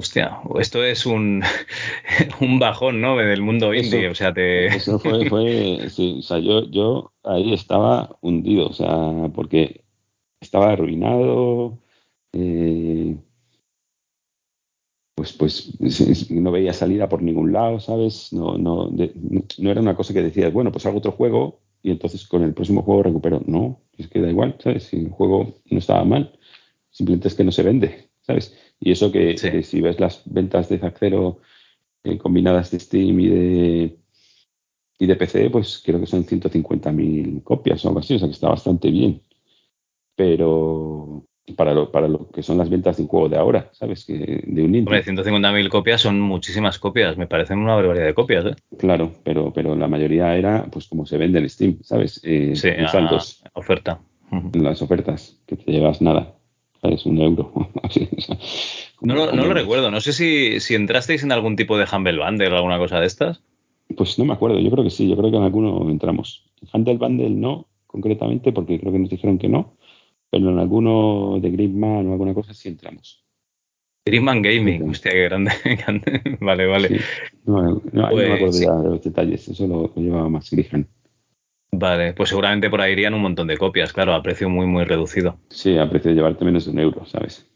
Hostia, 0.01 0.39
esto 0.59 0.83
es 0.83 1.05
un, 1.05 1.43
un 2.41 2.57
bajón, 2.57 3.01
¿no? 3.01 3.17
Del 3.17 3.43
mundo 3.43 3.71
indie, 3.71 4.09
o 4.09 4.15
sea, 4.15 4.33
te... 4.33 4.65
Eso 4.65 4.97
fue, 4.97 5.25
fue 5.29 5.89
sí, 5.91 6.15
o 6.17 6.21
sea, 6.23 6.39
yo, 6.39 6.67
yo 6.71 7.13
ahí 7.23 7.53
estaba 7.53 8.17
hundido, 8.21 8.69
o 8.69 8.73
sea, 8.73 9.29
porque 9.31 9.83
estaba 10.39 10.71
arruinado, 10.71 11.77
eh, 12.33 13.15
pues, 15.13 15.33
pues 15.33 16.31
no 16.31 16.51
veía 16.51 16.73
salida 16.73 17.07
por 17.07 17.21
ningún 17.21 17.53
lado, 17.53 17.79
¿sabes? 17.79 18.33
No, 18.33 18.57
no, 18.57 18.89
no 18.89 19.69
era 19.69 19.81
una 19.81 19.95
cosa 19.95 20.15
que 20.15 20.23
decías, 20.23 20.51
bueno, 20.51 20.71
pues 20.71 20.83
hago 20.87 20.97
otro 20.97 21.11
juego 21.11 21.59
y 21.83 21.91
entonces 21.91 22.27
con 22.27 22.41
el 22.41 22.55
próximo 22.55 22.81
juego 22.81 23.03
recupero. 23.03 23.43
No, 23.45 23.81
es 23.99 24.07
que 24.07 24.19
da 24.19 24.31
igual, 24.31 24.55
¿sabes? 24.57 24.85
Si 24.85 24.97
el 24.97 25.09
juego 25.09 25.61
no 25.69 25.77
estaba 25.77 26.03
mal, 26.05 26.39
simplemente 26.89 27.27
es 27.27 27.35
que 27.35 27.43
no 27.43 27.51
se 27.51 27.61
vende, 27.61 28.10
¿sabes? 28.31 28.57
Y 28.79 28.91
eso 28.91 29.11
que, 29.11 29.37
si 29.37 29.81
ves 29.81 29.99
las 29.99 30.23
ventas 30.25 30.69
de 30.69 30.79
Zack 30.79 30.97
eh, 31.03 32.17
combinadas 32.17 32.71
de 32.71 32.79
Steam 32.79 33.19
y 33.19 33.27
de, 33.27 33.97
y 34.97 35.05
de 35.05 35.15
PC, 35.15 35.49
pues 35.49 35.81
creo 35.85 35.99
que 35.99 36.07
son 36.07 36.25
150.000 36.25 37.43
copias 37.43 37.83
o 37.85 37.89
algo 37.89 37.99
así, 37.99 38.15
o 38.15 38.19
sea 38.19 38.27
que 38.27 38.33
está 38.33 38.49
bastante 38.49 38.89
bien. 38.89 39.21
Pero, 40.15 41.25
para 41.55 41.73
lo, 41.73 41.91
para 41.91 42.07
lo 42.07 42.29
que 42.29 42.41
son 42.41 42.57
las 42.57 42.69
ventas 42.69 42.97
de 42.97 43.03
un 43.03 43.09
juego 43.09 43.29
de 43.29 43.37
ahora, 43.37 43.69
¿sabes? 43.73 44.05
Que 44.05 44.43
de 44.47 44.63
un 44.63 44.73
indie. 44.73 45.03
150.000 45.03 45.69
copias 45.69 46.01
son 46.01 46.19
muchísimas 46.19 46.79
copias, 46.79 47.17
me 47.17 47.27
parecen 47.27 47.59
una 47.59 47.75
barbaridad 47.75 48.05
de 48.05 48.13
copias, 48.15 48.45
¿eh? 48.45 48.55
Claro, 48.79 49.11
pero, 49.23 49.53
pero 49.53 49.75
la 49.75 49.87
mayoría 49.87 50.35
era 50.35 50.65
pues 50.71 50.87
como 50.87 51.05
se 51.05 51.17
vende 51.17 51.39
en 51.39 51.49
Steam, 51.49 51.79
¿sabes? 51.83 52.19
Eh, 52.23 52.53
sí, 52.55 52.69
saldos. 52.91 53.43
oferta. 53.53 54.01
Las 54.53 54.81
ofertas, 54.81 55.39
que 55.45 55.57
te 55.57 55.71
llevas 55.71 56.01
nada, 56.01 56.35
¿sabes? 56.81 57.05
Un 57.05 57.19
euro. 57.19 57.51
no, 59.01 59.15
lo, 59.15 59.31
no 59.31 59.45
lo 59.45 59.53
recuerdo, 59.53 59.91
no 59.91 60.01
sé 60.01 60.13
si, 60.13 60.59
si 60.59 60.75
entrasteis 60.75 61.23
en 61.23 61.31
algún 61.31 61.55
tipo 61.55 61.77
de 61.77 61.85
Humble 61.91 62.23
Bundle 62.23 62.51
o 62.51 62.57
alguna 62.57 62.77
cosa 62.77 62.99
de 62.99 63.07
estas. 63.07 63.41
Pues 63.95 64.17
no 64.17 64.25
me 64.25 64.33
acuerdo, 64.33 64.59
yo 64.59 64.71
creo 64.71 64.83
que 64.83 64.89
sí, 64.89 65.07
yo 65.07 65.17
creo 65.17 65.31
que 65.31 65.37
en 65.37 65.43
alguno 65.43 65.89
entramos. 65.89 66.45
Humble 66.73 66.97
Bundle 66.97 67.29
no, 67.29 67.67
concretamente, 67.87 68.51
porque 68.51 68.79
creo 68.79 68.91
que 68.91 68.99
nos 68.99 69.09
dijeron 69.09 69.37
que 69.37 69.49
no 69.49 69.75
pero 70.31 70.49
en 70.49 70.59
alguno 70.59 71.39
de 71.39 71.51
Gridman 71.51 72.07
o 72.07 72.13
alguna 72.13 72.33
cosa 72.33 72.53
sí 72.53 72.69
entramos. 72.69 73.23
Gridman 74.05 74.41
Gaming, 74.41 74.89
hostia, 74.89 75.11
qué 75.11 75.27
grande. 75.27 75.51
vale, 76.39 76.65
vale. 76.65 77.01
No, 77.45 77.61
no, 77.61 77.81
me 77.91 78.05
acuerdo 78.05 78.39
pues 78.39 78.59
ya 78.59 78.73
de 78.73 78.89
los 78.89 79.03
detalles, 79.03 79.47
eso 79.47 79.67
lo, 79.67 79.93
llevaba 79.95 80.29
más 80.29 80.49
Grihan. 80.49 80.87
Vale, 81.71 82.13
pues 82.13 82.29
seguramente 82.29 82.69
por 82.69 82.81
ahí 82.81 82.91
irían 82.91 83.13
un 83.13 83.21
montón 83.21 83.47
de 83.47 83.57
copias, 83.57 83.93
claro, 83.93 84.13
a 84.13 84.21
precio 84.21 84.49
muy, 84.49 84.67
muy 84.67 84.83
reducido. 84.83 85.37
Sí, 85.49 85.77
a 85.77 85.89
precio 85.89 86.09
de 86.09 86.15
llevarte 86.15 86.43
menos 86.43 86.65
de 86.65 86.71
un 86.71 86.79
euro, 86.79 87.05
¿sabes? 87.05 87.47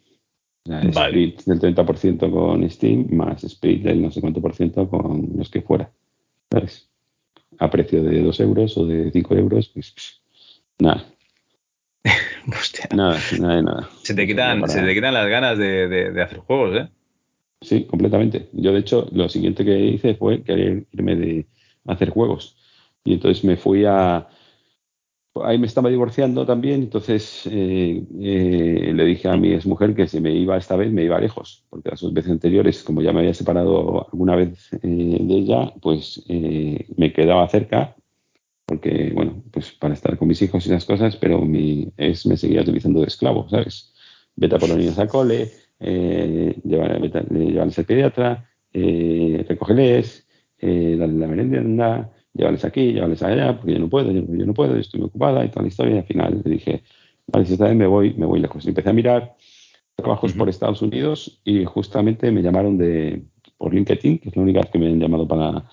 Vale. 0.66 0.90
Split 0.90 1.44
del 1.44 1.60
30% 1.60 2.32
con 2.32 2.68
Steam, 2.70 3.08
más 3.12 3.44
split 3.44 3.84
del 3.84 4.02
no 4.02 4.10
sé 4.10 4.22
cuánto 4.22 4.42
por 4.42 4.56
ciento 4.56 4.90
con 4.90 5.30
los 5.36 5.50
que 5.50 5.62
fuera, 5.62 5.92
¿sabes? 6.50 6.90
A 7.60 7.70
precio 7.70 8.02
de 8.02 8.22
2 8.22 8.40
euros 8.40 8.78
o 8.78 8.86
de 8.86 9.12
5 9.12 9.36
euros, 9.36 9.70
pues 9.70 9.94
nada. 10.80 11.06
Nada, 12.92 13.20
nada, 13.40 13.62
nada. 13.62 13.90
Se 14.04 14.14
te 14.14 14.28
quitan, 14.28 14.68
se 14.70 14.82
te 14.82 14.94
quitan 14.94 15.14
las 15.14 15.28
ganas 15.28 15.58
de, 15.58 16.14
hacer 16.22 16.40
juegos, 16.40 16.76
¿eh? 16.78 16.90
Sí, 17.62 17.86
completamente. 17.86 18.50
Yo, 18.54 18.74
de 18.74 18.80
hecho, 18.80 19.08
lo 19.12 19.28
siguiente 19.30 19.66
que 19.66 19.78
hice 19.78 20.16
fue 20.16 20.44
querer 20.44 20.86
irme 20.92 21.16
de 21.16 21.48
hacer 21.86 22.10
juegos. 22.10 22.56
Y 23.06 23.14
entonces 23.14 23.46
me 23.46 23.56
fui 23.56 23.86
a. 23.86 24.28
Ahí 25.44 25.58
me 25.58 25.68
estaba 25.68 25.90
divorciando 25.90 26.46
también, 26.46 26.84
entonces 26.84 27.46
eh, 27.48 28.04
eh, 28.22 28.92
le 28.94 29.06
dije 29.06 29.28
a 29.28 29.36
mi 29.36 29.54
exmujer 29.54 29.94
que 29.94 30.08
si 30.08 30.22
me 30.22 30.32
iba 30.32 30.58
esta 30.58 30.78
vez 30.78 30.92
me 30.92 31.04
iba 31.04 31.20
lejos, 31.20 31.66
porque 31.70 31.90
las 31.90 32.00
dos 32.00 32.14
veces 32.14 32.32
anteriores, 32.32 32.84
como 32.84 33.02
ya 33.02 33.12
me 33.12 33.20
había 33.20 33.34
separado 33.34 34.08
alguna 34.12 34.38
vez 34.38 34.72
eh, 34.74 34.80
de 34.82 35.36
ella, 35.36 35.74
pues 35.82 36.24
me 36.28 37.12
quedaba 37.12 37.48
cerca 37.50 37.96
porque, 38.66 39.12
bueno, 39.14 39.44
pues 39.52 39.72
para 39.72 39.94
estar 39.94 40.18
con 40.18 40.28
mis 40.28 40.42
hijos 40.42 40.66
y 40.66 40.70
esas 40.70 40.86
cosas, 40.86 41.16
pero 41.16 41.42
mi 41.42 41.92
ex 41.98 42.26
me 42.26 42.38
seguía 42.38 42.62
utilizando 42.62 43.02
de 43.02 43.08
esclavo, 43.08 43.48
¿sabes? 43.50 43.94
Vete 44.36 44.56
a 44.56 44.60
por 44.60 44.70
los 44.70 44.78
niños 44.78 44.98
al 44.98 45.08
cole, 45.08 45.52
eh, 45.80 46.60
llévales 46.64 47.78
al 47.78 47.86
pediatra, 47.86 48.50
eh, 48.74 49.46
eh, 50.58 50.96
la 50.98 51.28
merienda, 51.28 52.12
llévales 52.36 52.66
aquí, 52.66 52.94
llévales 52.94 53.24
allá, 53.24 53.58
porque 53.58 53.74
yo 53.74 53.80
no 53.80 53.90
puedo, 53.90 54.12
yo, 54.12 54.46
no 54.46 54.54
puedo, 54.54 54.74
yo 54.74 54.82
estoy 54.82 55.02
ocupada 55.02 55.44
y 55.44 55.50
toda 55.50 55.64
la 55.64 55.70
historia. 55.70 55.96
Y 55.96 55.98
al 56.00 56.06
final 56.06 56.42
le 56.44 56.52
dije, 56.52 56.84
vale, 57.28 57.46
si 57.46 57.54
esta 57.54 57.66
vez 57.66 57.76
me 57.76 57.88
voy, 57.88 58.14
me 58.14 58.26
voy 58.26 58.40
lejos. 58.40 58.66
Y 58.66 58.70
empecé 58.70 58.90
a 58.90 58.94
mirar 58.94 59.36
trabajos 59.96 60.34
por 60.34 60.50
Estados 60.50 60.82
Unidos 60.82 61.40
y 61.46 61.64
justamente 61.66 62.32
me 62.32 62.42
llamaron 62.42 62.78
de 62.78 63.24
por 63.58 63.74
LinkedIn, 63.74 64.20
que 64.20 64.30
es 64.30 64.36
la 64.36 64.42
única 64.42 64.60
vez 64.60 64.70
que 64.70 64.80
me 64.80 64.88
han 64.88 65.00
llamado 65.00 65.28
para 65.28 65.66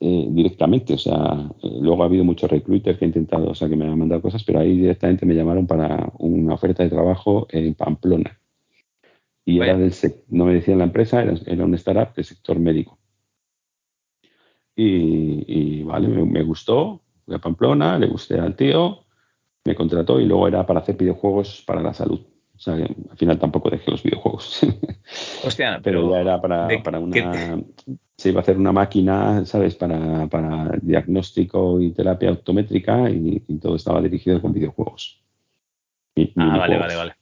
eh, 0.00 0.26
directamente. 0.30 0.94
O 0.94 0.98
sea, 0.98 1.50
eh, 1.62 1.78
luego 1.80 2.02
ha 2.02 2.06
habido 2.06 2.24
muchos 2.24 2.50
recruiters 2.50 2.98
que 2.98 3.04
han 3.04 3.10
intentado, 3.10 3.50
o 3.50 3.54
sea, 3.54 3.68
que 3.68 3.76
me 3.76 3.86
han 3.86 3.98
mandado 3.98 4.22
cosas, 4.22 4.44
pero 4.44 4.60
ahí 4.60 4.76
directamente 4.78 5.26
me 5.26 5.34
llamaron 5.34 5.66
para 5.66 6.12
una 6.18 6.54
oferta 6.54 6.84
de 6.84 6.90
trabajo 6.90 7.46
en 7.50 7.74
Pamplona. 7.74 8.38
Y 9.44 9.60
era 9.60 9.76
del 9.76 9.92
no 10.28 10.46
me 10.46 10.54
decían 10.54 10.78
la 10.78 10.84
empresa, 10.84 11.22
era, 11.22 11.34
era 11.46 11.64
un 11.64 11.74
startup 11.74 12.14
del 12.14 12.24
sector 12.24 12.58
médico. 12.58 12.98
Y, 14.78 15.82
vale, 15.84 16.08
me, 16.08 16.42
gustó, 16.42 17.00
fui 17.24 17.34
a 17.34 17.38
Pamplona, 17.38 17.98
le 17.98 18.06
gusté 18.06 18.38
al 18.38 18.54
tío, 18.54 19.04
me 19.64 19.74
contrató 19.74 20.20
y 20.20 20.26
luego 20.26 20.48
era 20.48 20.66
para 20.66 20.80
hacer 20.80 20.96
videojuegos 20.96 21.62
para 21.66 21.80
la 21.80 21.94
salud. 21.94 22.20
O 22.54 22.58
sea, 22.58 22.74
al 22.74 23.16
final 23.16 23.38
tampoco 23.38 23.70
dejé 23.70 23.90
los 23.90 24.02
videojuegos. 24.02 24.60
Hostia, 25.44 25.80
pero, 25.82 26.10
ya 26.10 26.20
era 26.20 26.40
para, 26.40 26.68
para 26.82 26.98
una 26.98 27.58
se 28.16 28.30
iba 28.30 28.40
a 28.40 28.42
hacer 28.42 28.56
una 28.56 28.72
máquina, 28.72 29.44
¿sabes?, 29.44 29.74
para, 29.74 30.70
diagnóstico 30.80 31.80
y 31.80 31.92
terapia 31.92 32.32
optométrica 32.32 33.10
y, 33.10 33.40
todo 33.60 33.76
estaba 33.76 34.00
dirigido 34.00 34.40
con 34.40 34.52
videojuegos. 34.52 35.22
ah, 36.36 36.58
vale, 36.58 36.78
vale, 36.78 36.96
vale. 36.96 37.14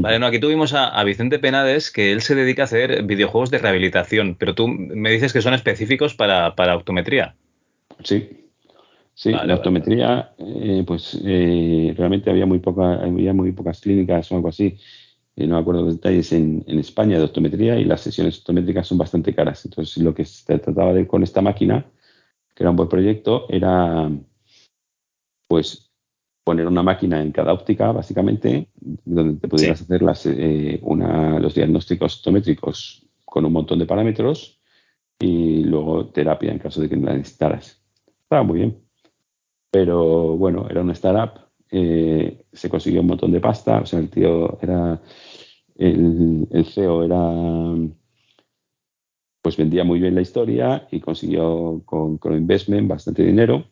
Vale, 0.00 0.18
no, 0.18 0.26
aquí 0.26 0.38
tuvimos 0.38 0.74
a, 0.74 1.02
Vicente 1.04 1.38
Penades, 1.38 1.90
que 1.90 2.12
él 2.12 2.20
se 2.22 2.34
dedica 2.34 2.62
a 2.62 2.64
hacer 2.64 3.02
videojuegos 3.02 3.50
de 3.50 3.58
rehabilitación, 3.58 4.36
pero 4.38 4.54
tú 4.54 4.68
me 4.68 5.10
dices 5.10 5.32
que 5.32 5.42
son 5.42 5.54
específicos 5.54 6.14
para, 6.14 6.54
optometría. 6.74 7.34
Sí, 8.04 8.48
sí, 9.14 9.32
la 9.32 9.56
optometría, 9.56 10.32
eh, 10.38 10.84
pues 10.86 11.20
eh, 11.24 11.94
realmente 11.96 12.30
había 12.30 12.46
muy, 12.46 12.60
poca, 12.60 12.94
había 12.94 13.32
muy 13.32 13.52
pocas 13.52 13.80
clínicas 13.80 14.30
o 14.30 14.36
algo 14.36 14.48
así 14.48 14.78
eh, 15.38 15.46
no 15.46 15.54
me 15.54 15.60
acuerdo 15.60 15.82
los 15.82 15.94
detalles, 15.94 16.32
en, 16.32 16.64
España 16.66 17.16
de 17.16 17.22
optometría 17.22 17.78
y 17.78 17.84
las 17.84 18.00
sesiones 18.00 18.40
optométricas 18.40 18.88
son 18.88 18.98
bastante 18.98 19.32
caras. 19.32 19.64
Entonces, 19.64 20.02
lo 20.02 20.12
que 20.12 20.24
se 20.24 20.58
trataba 20.58 20.92
de 20.92 21.06
con 21.06 21.22
esta 21.22 21.40
máquina, 21.40 21.86
que 22.56 22.64
era 22.64 22.70
un 22.70 22.76
buen 22.76 22.88
proyecto, 22.88 23.46
era 23.48 24.10
pues 25.46 25.87
poner 26.48 26.66
una 26.66 26.82
máquina 26.82 27.20
en 27.20 27.30
cada 27.30 27.52
óptica, 27.52 27.92
básicamente, 27.92 28.70
donde 29.04 29.38
te 29.38 29.48
pudieras 29.48 29.82
hacer 29.82 30.00
las, 30.00 30.24
eh, 30.24 30.78
una, 30.80 31.38
los 31.38 31.54
diagnósticos 31.54 32.16
optométricos 32.16 33.06
con 33.22 33.44
un 33.44 33.52
montón 33.52 33.78
de 33.78 33.84
parámetros 33.84 34.58
y 35.18 35.62
luego 35.64 36.06
terapia 36.06 36.50
en 36.50 36.58
caso 36.58 36.80
de 36.80 36.88
que 36.88 36.96
la 36.96 37.12
necesitaras. 37.12 37.84
Estaba 38.22 38.44
muy 38.44 38.60
bien. 38.60 38.78
Pero 39.70 40.38
bueno, 40.38 40.66
era 40.70 40.80
una 40.80 40.94
startup, 40.94 41.38
eh, 41.70 42.46
se 42.50 42.70
consiguió 42.70 43.02
un 43.02 43.08
montón 43.08 43.30
de 43.30 43.40
pasta, 43.40 43.80
o 43.82 43.84
sea, 43.84 43.98
el 43.98 44.08
tío 44.08 44.58
era, 44.62 45.02
el, 45.76 46.48
el 46.50 46.64
CEO 46.64 47.04
era, 47.04 47.30
pues 49.42 49.54
vendía 49.58 49.84
muy 49.84 50.00
bien 50.00 50.14
la 50.14 50.22
historia 50.22 50.88
y 50.90 50.98
consiguió 51.00 51.82
con, 51.84 52.16
con 52.16 52.32
investment 52.32 52.88
bastante 52.88 53.22
dinero 53.22 53.66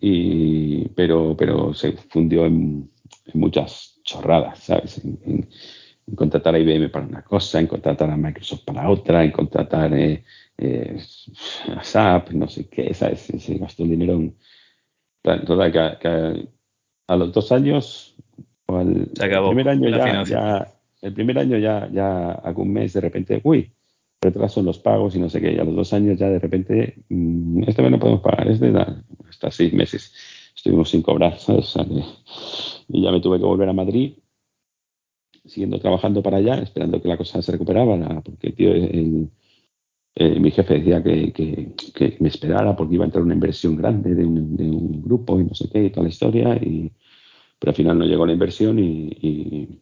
y, 0.00 0.88
pero, 0.90 1.36
pero 1.36 1.74
se 1.74 1.92
fundió 1.92 2.46
en, 2.46 2.90
muchas 3.34 4.00
chorradas, 4.02 4.58
¿sabes? 4.60 5.02
En, 5.04 5.48
contratar 6.14 6.54
a 6.54 6.58
IBM 6.58 6.90
para 6.90 7.06
una 7.06 7.22
cosa, 7.22 7.60
en 7.60 7.68
contratar 7.68 8.10
a 8.10 8.16
Microsoft 8.16 8.64
para 8.64 8.90
otra, 8.90 9.22
en 9.22 9.30
contratar 9.30 9.94
eh, 9.94 10.24
eh, 10.58 10.98
a 11.68 11.84
SAP, 11.84 12.30
no 12.32 12.48
sé 12.48 12.68
qué, 12.68 12.92
¿sabes? 12.94 13.20
Se 13.20 13.54
gastó 13.58 13.84
el 13.84 13.90
dinero 13.90 14.14
en... 14.14 14.36
Total, 15.22 15.70
que, 16.00 16.48
a 17.06 17.16
los 17.16 17.32
dos 17.32 17.52
años, 17.52 18.16
o 18.66 18.78
al 18.78 19.10
el 19.14 19.46
primer 19.48 19.68
año 19.68 19.88
ya, 19.90 20.24
ya, 20.24 20.72
el 21.02 21.12
primer 21.12 21.38
año 21.38 21.58
ya, 21.58 21.88
ya 21.92 22.32
algún 22.32 22.72
mes 22.72 22.92
de 22.94 23.00
repente, 23.00 23.40
uy, 23.44 23.72
retraso 24.20 24.60
en 24.60 24.66
los 24.66 24.78
pagos 24.78 25.16
y 25.16 25.18
no 25.18 25.28
sé 25.28 25.40
qué. 25.40 25.52
Y 25.52 25.58
a 25.58 25.64
los 25.64 25.74
dos 25.74 25.92
años 25.92 26.18
ya 26.18 26.28
de 26.28 26.38
repente, 26.38 27.02
mm, 27.08 27.64
este 27.66 27.82
mes 27.82 27.90
no 27.90 27.98
podemos 27.98 28.20
pagar, 28.20 28.48
este 28.48 28.70
da, 28.70 29.02
hasta 29.28 29.50
seis 29.50 29.72
meses 29.72 30.12
estuvimos 30.54 30.90
sin 30.90 31.02
cobrar, 31.02 31.38
¿sabes? 31.38 31.74
y 32.88 33.02
ya 33.02 33.12
me 33.12 33.20
tuve 33.20 33.38
que 33.38 33.44
volver 33.44 33.68
a 33.68 33.72
Madrid, 33.72 34.14
siguiendo 35.44 35.78
trabajando 35.80 36.22
para 36.22 36.38
allá, 36.38 36.54
esperando 36.56 37.00
que 37.00 37.08
la 37.08 37.16
cosa 37.16 37.40
se 37.40 37.52
recuperara, 37.52 38.20
porque 38.20 38.52
tío, 38.52 38.72
mi 40.18 40.50
jefe 40.50 40.74
decía 40.74 41.02
que, 41.02 41.32
que, 41.32 42.16
me 42.20 42.28
esperara 42.28 42.76
porque 42.76 42.96
iba 42.96 43.04
a 43.04 43.06
entrar 43.06 43.24
una 43.24 43.34
inversión 43.34 43.76
grande 43.76 44.14
de 44.14 44.24
un, 44.24 44.56
de 44.56 44.64
un, 44.64 45.02
grupo 45.02 45.40
y 45.40 45.44
no 45.44 45.54
sé 45.54 45.70
qué 45.70 45.84
y 45.84 45.90
toda 45.90 46.04
la 46.04 46.10
historia, 46.10 46.56
y, 46.56 46.92
pero 47.58 47.70
al 47.70 47.76
final 47.76 47.98
no 47.98 48.04
llegó 48.04 48.26
la 48.26 48.32
inversión 48.32 48.78
y, 48.78 49.08
y, 49.08 49.80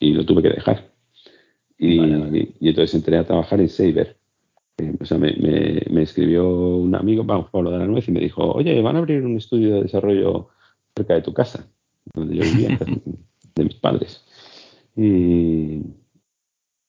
y 0.00 0.12
lo 0.14 0.24
tuve 0.26 0.42
que 0.42 0.50
dejar. 0.50 0.97
Y, 1.78 1.98
entonces 2.60 2.94
entré 2.94 3.16
a 3.16 3.24
trabajar 3.24 3.60
en 3.60 3.68
Saber. 3.68 4.16
Eh, 4.78 4.94
o 5.00 5.04
sea, 5.04 5.18
me, 5.18 5.32
me, 5.32 6.02
escribió 6.02 6.48
un 6.48 6.94
amigo, 6.94 7.24
vamos, 7.24 7.50
Pablo 7.50 7.70
de 7.70 7.78
la 7.78 7.86
Nuez, 7.86 8.08
y 8.08 8.12
me 8.12 8.20
dijo, 8.20 8.42
oye, 8.52 8.80
van 8.82 8.96
a 8.96 8.98
abrir 8.98 9.24
un 9.24 9.36
estudio 9.36 9.76
de 9.76 9.82
desarrollo 9.82 10.48
cerca 10.96 11.14
de 11.14 11.22
tu 11.22 11.32
casa, 11.32 11.68
donde 12.14 12.36
yo 12.36 12.42
vivía, 12.42 12.78
de 13.54 13.64
mis 13.64 13.74
padres. 13.74 14.24
Y, 14.96 15.82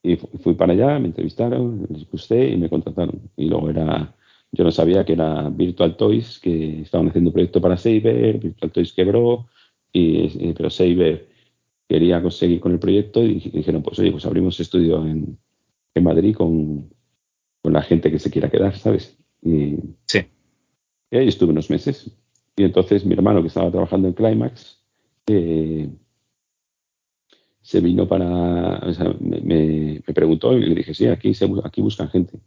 y 0.01 0.15
fui 0.15 0.55
para 0.55 0.74
allá, 0.74 0.98
me 1.00 1.08
entrevistaron, 1.08 1.88
les 1.89 2.10
gusté 2.10 2.50
y 2.50 2.58
me 2.58 2.69
contrataron. 2.69 3.22
Y 3.38 3.46
luego 3.46 3.69
era, 3.69 4.15
yo 4.51 4.63
no 4.63 4.72
sabía 4.72 5.05
que 5.05 5.13
era 5.13 5.50
Virtual 5.50 5.96
Toys, 5.96 6.39
que 6.39 6.81
estaban 6.81 7.10
haciendo 7.10 7.29
un 7.29 7.34
proyecto 7.34 7.62
para 7.62 7.77
Saber, 7.77 8.39
Virtual 8.39 8.72
Toys 8.72 8.93
quebró, 8.93 9.48
y, 9.93 10.53
pero 10.53 10.69
Saber 10.69 11.28
quería 11.89 12.22
conseguir 12.22 12.60
con 12.60 12.72
el 12.72 12.79
proyecto 12.79 13.24
y 13.24 13.39
dijeron, 13.50 13.81
pues 13.81 13.98
oye, 13.98 14.12
pues 14.12 14.25
abrimos 14.25 14.60
estudio 14.60 15.05
en, 15.05 15.38
Madrid 16.01 16.34
con, 16.34 16.89
la 17.63 17.81
gente 17.81 18.10
que 18.10 18.19
se 18.19 18.31
quiera 18.31 18.50
quedar, 18.50 18.77
¿sabes? 18.77 19.17
Y, 19.41 19.75
sí. 20.05 20.19
Y 21.12 21.17
ahí 21.17 21.27
estuve 21.27 21.51
unos 21.51 21.69
meses. 21.69 22.10
Y 22.55 22.63
entonces 22.63 23.05
mi 23.05 23.15
hermano, 23.15 23.42
que 23.42 23.48
estaba 23.48 23.70
trabajando 23.70 24.07
en 24.07 24.13
Climax, 24.13 24.81
eh, 25.27 25.90
se 27.61 27.81
vino 27.81 28.07
para, 28.07 28.77
o 28.77 28.94
sea, 28.94 29.13
me, 29.20 30.01
preguntó 30.13 30.53
y 30.53 30.66
le 30.66 30.75
dije, 30.75 30.94
sí, 30.94 31.07
aquí, 31.07 31.33
se, 31.33 31.50
aquí 31.63 31.81
buscan 31.81 32.09
gente. 32.09 32.40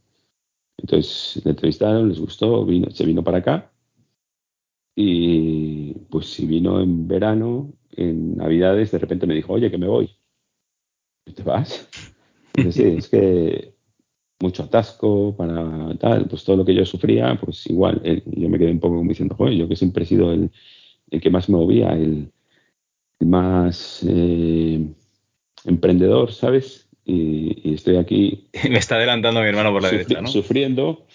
Entonces 0.79 1.45
le 1.45 1.51
entrevistaron, 1.51 2.09
les 2.09 2.21
gustó, 2.21 2.65
vino, 2.65 2.91
se 2.91 3.05
vino 3.05 3.23
para 3.23 3.39
acá. 3.39 3.71
Y 4.95 5.93
pues 6.11 6.27
si 6.27 6.47
vino 6.47 6.81
en 6.81 7.07
verano, 7.07 7.73
en 7.93 8.37
Navidades 8.37 8.91
de 8.91 8.99
repente 8.99 9.27
me 9.27 9.35
dijo, 9.35 9.53
oye, 9.53 9.71
que 9.71 9.79
me 9.79 9.89
voy. 9.89 10.11
¿Te 11.35 11.43
vas? 11.43 11.89
sí, 12.71 12.83
es 12.83 13.09
que 13.09 13.75
mucho 14.43 14.65
atasco 14.65 15.35
para 15.37 15.97
tal, 15.99 16.27
pues 16.27 16.45
todo 16.45 16.57
lo 16.57 16.65
que 16.65 16.75
yo 16.75 16.85
sufría, 16.85 17.39
pues 17.41 17.67
igual, 17.69 18.03
yo 18.27 18.49
me 18.49 18.59
quedé 18.59 18.73
un 18.73 18.81
poco 18.81 18.97
como 18.97 19.09
diciendo, 19.09 19.37
joder, 19.37 19.55
yo 19.55 19.69
que 19.69 19.77
siempre 19.77 20.03
he 20.03 20.07
sido 20.07 20.33
el, 20.33 20.51
que 21.11 21.31
más 21.31 21.49
me 21.49 21.57
movía, 21.57 21.93
el, 21.93 22.31
más 23.21 24.05
eh, 24.07 24.85
emprendedor, 25.65 26.33
¿sabes? 26.33 26.89
Y, 27.05 27.73
estoy 27.75 27.97
aquí. 27.97 28.49
Me 28.71 28.79
está 28.79 28.97
adelantando 28.97 29.41
mi 29.41 29.49
hermano 29.49 29.73
por 29.73 29.83
la 29.83 29.91
derecha, 29.91 30.21
¿no? 30.21 30.29
Sufriendo 30.29 31.07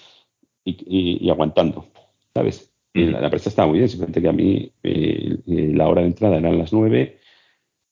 y, 0.64 1.30
aguantando, 1.30 1.88
¿sabes? 2.34 2.74
La, 3.06 3.24
empresa 3.24 3.50
estaba 3.50 3.68
muy 3.68 3.80
bien, 3.80 3.90
simplemente 3.90 4.22
que 4.22 4.28
a 4.28 4.34
mí 4.34 4.72
eh, 4.84 5.38
eh, 5.48 5.72
la 5.74 5.88
hora 5.88 6.02
de 6.02 6.08
entrada 6.08 6.38
eran 6.38 6.58
las 6.58 6.74
nueve, 6.74 7.20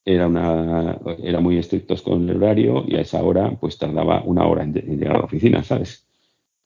era, 0.04 0.28
una, 0.28 1.00
era 1.24 1.40
muy 1.40 1.58
estrictos 1.58 2.02
con 2.02 2.30
el 2.30 2.38
horario 2.38 2.86
y 2.88 2.96
a 2.96 3.02
esa 3.02 3.24
hora 3.24 3.52
pues 3.60 3.78
tardaba 3.78 4.22
una 4.24 4.46
hora 4.46 4.64
en, 4.64 4.74
llegar 4.74 5.16
a 5.16 5.20
la 5.20 5.26
oficina, 5.26 5.64
¿sabes? 5.64 6.08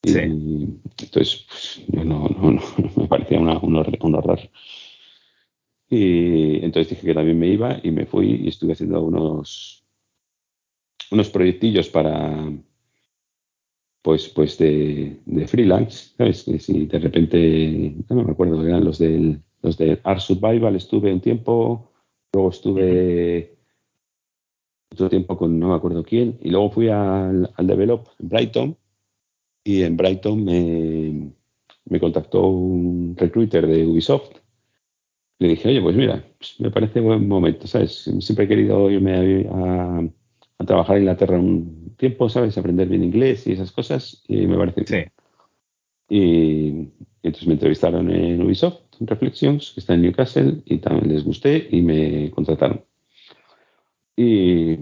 Y, 0.04 0.12
entonces, 0.12 1.45
pues, 1.47 1.82
no, 1.93 2.04
no, 2.04 2.52
no, 2.52 2.62
me 2.95 3.08
parecía 3.08 3.39
una, 3.39 3.58
un, 3.60 3.75
horror. 4.15 4.39
Y 5.89 6.63
entonces 6.63 6.89
dije 6.89 7.08
que 7.08 7.13
también 7.13 7.39
me 7.39 7.47
iba 7.47 7.80
y 7.82 7.91
me 7.91 8.06
fui 8.06 8.41
y 8.43 8.47
estuve 8.47 8.73
haciendo 8.73 9.02
unos, 9.02 9.84
unos 11.12 11.30
proyectillos 11.30 11.89
para, 11.89 12.52
pues, 14.02 14.30
pues 14.30 14.58
de, 14.58 15.20
freelance, 15.48 16.14
¿sabes? 16.18 16.44
Que 16.44 16.60
si 16.60 16.86
de 16.86 17.00
repente, 17.00 17.96
no 18.10 18.24
me 18.24 18.32
acuerdo, 18.32 18.66
eran 18.66 18.84
los 18.84 19.00
del, 19.00 19.42
los 19.62 19.78
de 19.78 20.00
Art 20.04 20.22
Survival, 20.22 20.76
estuve 20.76 21.14
un 21.14 21.22
tiempo, 21.22 21.92
luego 22.34 22.50
estuve 22.50 23.58
otro 24.92 25.10
tiempo 25.10 25.38
con 25.38 25.60
no 25.60 25.70
me 25.70 25.76
acuerdo 25.76 26.04
quién, 26.04 26.38
y 26.42 26.50
luego 26.50 26.72
fui 26.72 26.90
al, 26.90 27.52
al 27.56 27.68
Develop 27.68 28.08
en 28.20 28.30
Brighton, 28.30 28.78
y 29.64 29.84
en 29.84 29.98
Brighton 29.98 30.44
me, 30.44 31.34
me 31.86 32.00
contactó 32.00 32.48
un 32.48 33.16
recruiter 33.18 33.68
de 33.68 33.86
Ubisoft. 33.86 34.38
Le 35.40 35.50
dije, 35.50 35.70
oye, 35.70 35.82
pues 35.82 35.96
mira, 35.96 36.26
pues 36.38 36.60
me 36.60 36.72
parece 36.72 37.00
buen 37.00 37.28
momento, 37.28 37.68
¿sabes? 37.68 38.10
Siempre 38.20 38.46
he 38.46 38.48
querido 38.48 38.90
irme 38.90 39.48
a 39.50 40.10
trabajar 40.65 40.98
en 40.98 41.04
Inglaterra 41.04 41.39
un 41.39 41.95
tiempo, 41.98 42.30
¿sabes? 42.30 42.58
Aprender 42.58 42.88
bien 42.88 43.04
inglés 43.04 43.48
y 43.48 43.54
esas 43.54 43.72
cosas, 43.72 44.24
y 44.28 44.45
me 44.45 44.58
parece 44.58 44.86
sí. 44.86 45.12
Y, 46.10 46.89
entonces 47.22 47.48
me 47.48 47.54
entrevistaron 47.54 48.10
en 48.12 48.41
Ubisoft, 48.41 48.80
en 49.00 49.08
Reflections, 49.08 49.72
que 49.72 49.80
está 49.80 49.93
en 49.93 50.02
Newcastle, 50.02 50.62
y 50.65 50.78
también 50.80 51.13
les 51.13 51.24
gusté 51.24 51.67
y 51.72 51.82
me 51.82 52.32
contrataron. 52.32 52.84
Y, 54.15 54.78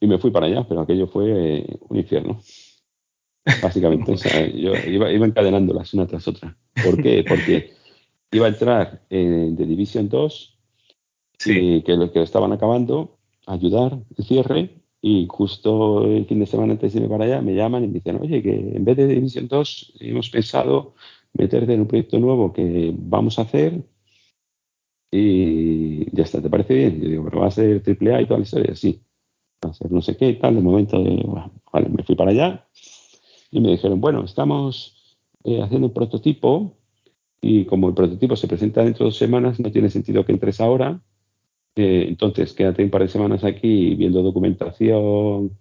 me 0.00 0.18
fui 0.18 0.30
para 0.30 0.46
allá, 0.46 0.66
pero 0.66 0.80
aquello 0.80 1.06
fue 1.06 1.64
un 1.88 1.96
infierno. 1.96 2.40
Básicamente, 3.62 4.12
o 4.12 4.16
sea, 4.16 4.46
yo 4.54 4.72
iba, 4.86 5.12
iba, 5.12 5.26
encadenándolas 5.26 5.94
una 5.94 6.06
tras 6.06 6.26
otra. 6.26 6.56
¿Por 6.82 7.02
qué? 7.02 7.24
Porque 7.26 7.72
iba 8.32 8.46
a 8.46 8.50
entrar 8.50 9.02
en 9.10 9.56
The 9.56 9.66
Division 9.66 10.08
2, 10.08 10.58
sí. 11.38 11.82
que, 11.84 11.96
lo, 11.96 12.10
que 12.10 12.18
lo 12.18 12.24
estaban 12.24 12.52
acabando, 12.52 13.18
ayudar 13.46 13.98
el 14.16 14.24
cierre, 14.24 14.79
y 15.02 15.26
justo 15.28 16.04
el 16.04 16.26
fin 16.26 16.40
de 16.40 16.46
semana 16.46 16.72
antes 16.72 16.92
de 16.92 16.98
irme 16.98 17.08
para 17.08 17.24
allá 17.24 17.40
me 17.40 17.54
llaman 17.54 17.84
y 17.84 17.88
me 17.88 17.94
dicen, 17.94 18.18
oye, 18.20 18.42
que 18.42 18.54
en 18.54 18.84
vez 18.84 18.96
de 18.96 19.06
Division 19.06 19.48
2 19.48 19.94
hemos 20.00 20.28
pensado 20.30 20.94
meterte 21.32 21.72
en 21.74 21.80
un 21.80 21.86
proyecto 21.86 22.18
nuevo 22.18 22.52
que 22.52 22.92
vamos 22.94 23.38
a 23.38 23.42
hacer 23.42 23.82
y 25.10 26.14
ya 26.14 26.24
está, 26.24 26.40
¿te 26.40 26.50
parece 26.50 26.74
bien? 26.74 27.00
Yo 27.00 27.08
digo, 27.08 27.24
pero 27.24 27.40
va 27.40 27.46
a 27.48 27.50
ser 27.50 27.82
AAA 27.84 28.22
y 28.22 28.26
toda 28.26 28.38
la 28.38 28.44
historia, 28.44 28.76
sí. 28.76 29.02
Va 29.64 29.70
a 29.70 29.74
ser 29.74 29.90
no 29.90 30.02
sé 30.02 30.16
qué 30.16 30.30
y 30.30 30.38
tal, 30.38 30.54
de 30.54 30.62
momento, 30.62 31.02
vale, 31.72 31.88
me 31.88 32.02
fui 32.04 32.14
para 32.14 32.30
allá 32.30 32.66
y 33.50 33.60
me 33.60 33.70
dijeron, 33.70 34.00
bueno, 34.00 34.24
estamos 34.24 35.18
eh, 35.44 35.62
haciendo 35.62 35.88
un 35.88 35.94
prototipo 35.94 36.76
y 37.40 37.64
como 37.64 37.88
el 37.88 37.94
prototipo 37.94 38.36
se 38.36 38.48
presenta 38.48 38.84
dentro 38.84 39.04
de 39.04 39.08
dos 39.08 39.16
semanas, 39.16 39.58
no 39.60 39.72
tiene 39.72 39.90
sentido 39.90 40.24
que 40.24 40.32
entres 40.32 40.60
ahora, 40.60 41.02
eh, 41.76 42.06
entonces, 42.08 42.52
quédate 42.52 42.82
un 42.82 42.90
par 42.90 43.02
de 43.02 43.08
semanas 43.08 43.44
aquí 43.44 43.94
viendo 43.94 44.22
documentación, 44.22 45.56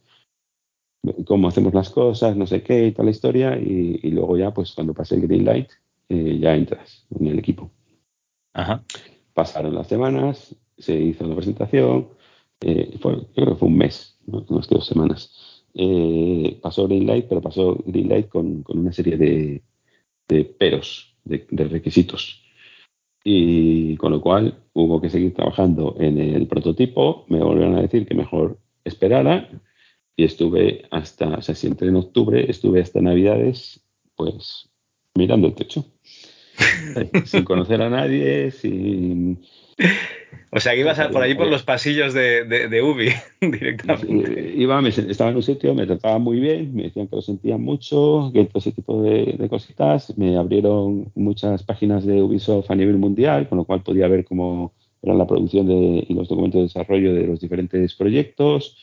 cómo 1.26 1.48
hacemos 1.48 1.74
las 1.74 1.90
cosas, 1.90 2.36
no 2.36 2.48
sé 2.48 2.64
qué 2.64 2.88
y 2.88 2.92
toda 2.92 3.06
la 3.06 3.12
historia, 3.12 3.58
y, 3.58 4.10
luego 4.12 4.38
ya, 4.38 4.52
pues 4.54 4.74
cuando 4.74 4.94
pase 4.94 5.16
el 5.16 5.22
green 5.22 5.46
light, 5.46 5.70
eh, 6.10 6.40
ya 6.40 6.56
entras 6.56 7.06
en 7.18 7.28
el 7.28 7.40
equipo. 7.40 7.72
Ajá. 8.54 8.84
Pasaron 9.34 9.76
las 9.76 9.88
semanas, 9.88 10.56
se 10.78 11.00
hizo 11.00 11.28
la 11.28 11.36
presentación, 11.36 12.10
eh, 12.62 12.98
fue, 13.00 13.16
yo 13.16 13.28
creo 13.34 13.50
que 13.50 13.56
fue 13.56 13.68
un 13.68 13.78
mes, 13.78 14.18
¿no? 14.26 14.46
unas 14.50 14.68
dos 14.68 14.86
semanas. 14.86 15.64
pasó 16.62 16.88
green 16.88 17.06
light, 17.08 17.28
pero 17.30 17.42
pasó 17.42 17.78
green 17.86 18.10
light 18.10 18.28
con, 18.28 18.66
una 18.68 18.92
serie 18.92 19.18
de, 19.18 19.64
peros, 20.58 21.16
de 21.24 21.64
requisitos. 21.66 22.49
Y 23.24 23.98
con 23.98 24.12
lo 24.12 24.22
cual 24.22 24.64
hubo 24.74 25.02
que 25.02 25.10
seguir 25.10 25.34
trabajando 25.34 25.96
en 26.00 26.18
el 26.20 26.48
prototipo. 26.48 27.26
Me 27.28 27.44
volvieron 27.44 27.76
a 27.76 27.82
decir 27.82 28.08
que 28.08 28.16
mejor 28.16 28.60
esperara. 28.84 29.50
Y 30.16 30.24
estuve 30.24 30.84
hasta, 30.92 31.38
o 31.38 31.42
sea, 31.42 31.56
si 31.56 31.68
en 31.68 31.96
octubre, 31.96 32.50
estuve 32.50 32.82
hasta 32.82 33.02
Navidades, 33.02 33.82
pues 34.16 34.70
mirando 35.16 35.48
el 35.48 35.56
techo. 35.56 35.86
sin 37.26 37.44
conocer 37.44 37.82
a 37.82 37.90
nadie, 37.90 38.52
sin 38.52 39.40
o 40.52 40.60
sea, 40.60 40.74
que 40.74 40.80
ibas 40.80 41.00
por 41.10 41.22
allí 41.22 41.36
por 41.36 41.48
los 41.48 41.64
pasillos 41.64 42.14
de, 42.14 42.44
de, 42.46 42.82
Ubi 42.82 43.10
directamente. 43.42 44.54
Iba, 44.56 44.82
estaba 44.88 45.30
en 45.30 45.36
un 45.36 45.44
sitio, 45.44 45.76
me 45.76 45.86
trataban 45.86 46.24
muy 46.24 46.40
bien, 46.40 46.74
me 46.74 46.84
decían 46.84 47.08
que 47.08 47.16
lo 47.16 47.22
sentían 47.22 47.62
mucho, 47.62 48.32
que 48.34 48.46
todo 48.46 48.60
ese 48.60 48.72
tipo 48.72 49.02
de, 49.04 49.48
cositas. 49.48 50.18
Me 50.18 50.38
abrieron 50.38 51.12
muchas 51.16 51.64
páginas 51.64 52.06
de 52.06 52.22
Ubisoft 52.22 52.72
a 52.72 52.76
nivel 52.76 52.98
mundial, 52.98 53.48
con 53.48 53.60
lo 53.60 53.64
cual 53.64 53.84
podía 53.84 54.08
ver 54.08 54.26
cómo 54.26 54.74
era 55.02 55.14
la 55.14 55.28
producción 55.28 55.72
y 55.72 56.14
los 56.14 56.28
documentos 56.28 56.60
de 56.60 56.64
desarrollo 56.64 57.14
de 57.14 57.28
los 57.28 57.40
diferentes 57.40 57.94
proyectos. 57.94 58.76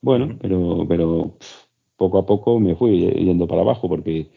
Bueno, 0.00 0.36
pero, 0.40 0.86
pero 0.88 1.36
poco 1.96 2.18
a 2.18 2.26
poco 2.26 2.58
me 2.58 2.74
fui 2.74 3.00
yendo 3.00 3.46
para 3.46 3.60
abajo 3.60 3.88
porque 3.88 4.28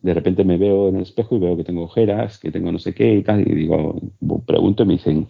de 0.00 0.14
repente 0.14 0.44
me 0.44 0.58
veo 0.58 0.88
en 0.88 0.96
el 0.96 1.02
espejo 1.02 1.36
y 1.36 1.40
veo 1.40 1.56
que 1.56 1.64
tengo 1.64 1.82
ojeras, 1.82 2.38
que 2.38 2.50
tengo 2.50 2.72
no 2.72 2.78
sé 2.78 2.94
qué 2.94 3.14
y 3.14 3.22
tal, 3.22 3.40
y 3.40 3.54
digo, 3.54 4.00
pregunto 4.46 4.82
y 4.82 4.86
me 4.86 4.92
dicen, 4.94 5.28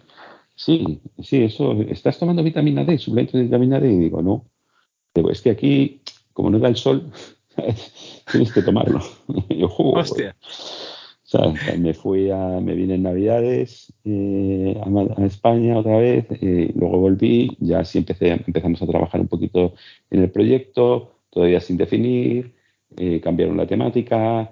sí, 0.55 1.01
sí, 1.21 1.43
eso, 1.43 1.73
¿estás 1.89 2.17
tomando 2.17 2.43
vitamina 2.43 2.83
D, 2.83 2.97
suplemento 2.97 3.37
de 3.37 3.43
vitamina 3.43 3.79
D? 3.79 3.91
Y 3.91 3.97
digo, 3.97 4.21
no. 4.21 4.45
Digo, 5.13 5.29
es 5.29 5.41
que 5.41 5.51
aquí, 5.51 6.01
como 6.33 6.49
no 6.49 6.59
da 6.59 6.69
el 6.69 6.75
sol, 6.75 7.11
tienes 8.31 8.51
que 8.51 8.61
tomarlo. 8.61 9.01
yo, 9.49 9.67
jugo. 9.67 9.99
Hostia. 9.99 10.35
O 10.41 11.25
sea, 11.25 11.77
me 11.77 11.93
fui 11.95 12.29
a, 12.29 12.59
me 12.61 12.75
vine 12.75 12.95
en 12.95 13.03
Navidades 13.03 13.91
eh, 14.03 14.79
a, 15.17 15.25
España 15.25 15.79
otra 15.79 15.97
vez, 15.97 16.27
eh, 16.29 16.71
luego 16.75 16.99
volví, 16.99 17.57
ya 17.59 17.83
sí 17.85 17.97
empecé, 17.97 18.31
empezamos 18.45 18.81
a 18.81 18.85
trabajar 18.85 19.19
un 19.21 19.27
poquito 19.27 19.73
en 20.11 20.21
el 20.21 20.29
proyecto, 20.29 21.13
todavía 21.31 21.59
sin 21.59 21.77
definir, 21.77 22.53
eh, 22.97 23.19
cambiaron 23.21 23.57
la 23.57 23.67
temática, 23.67 24.51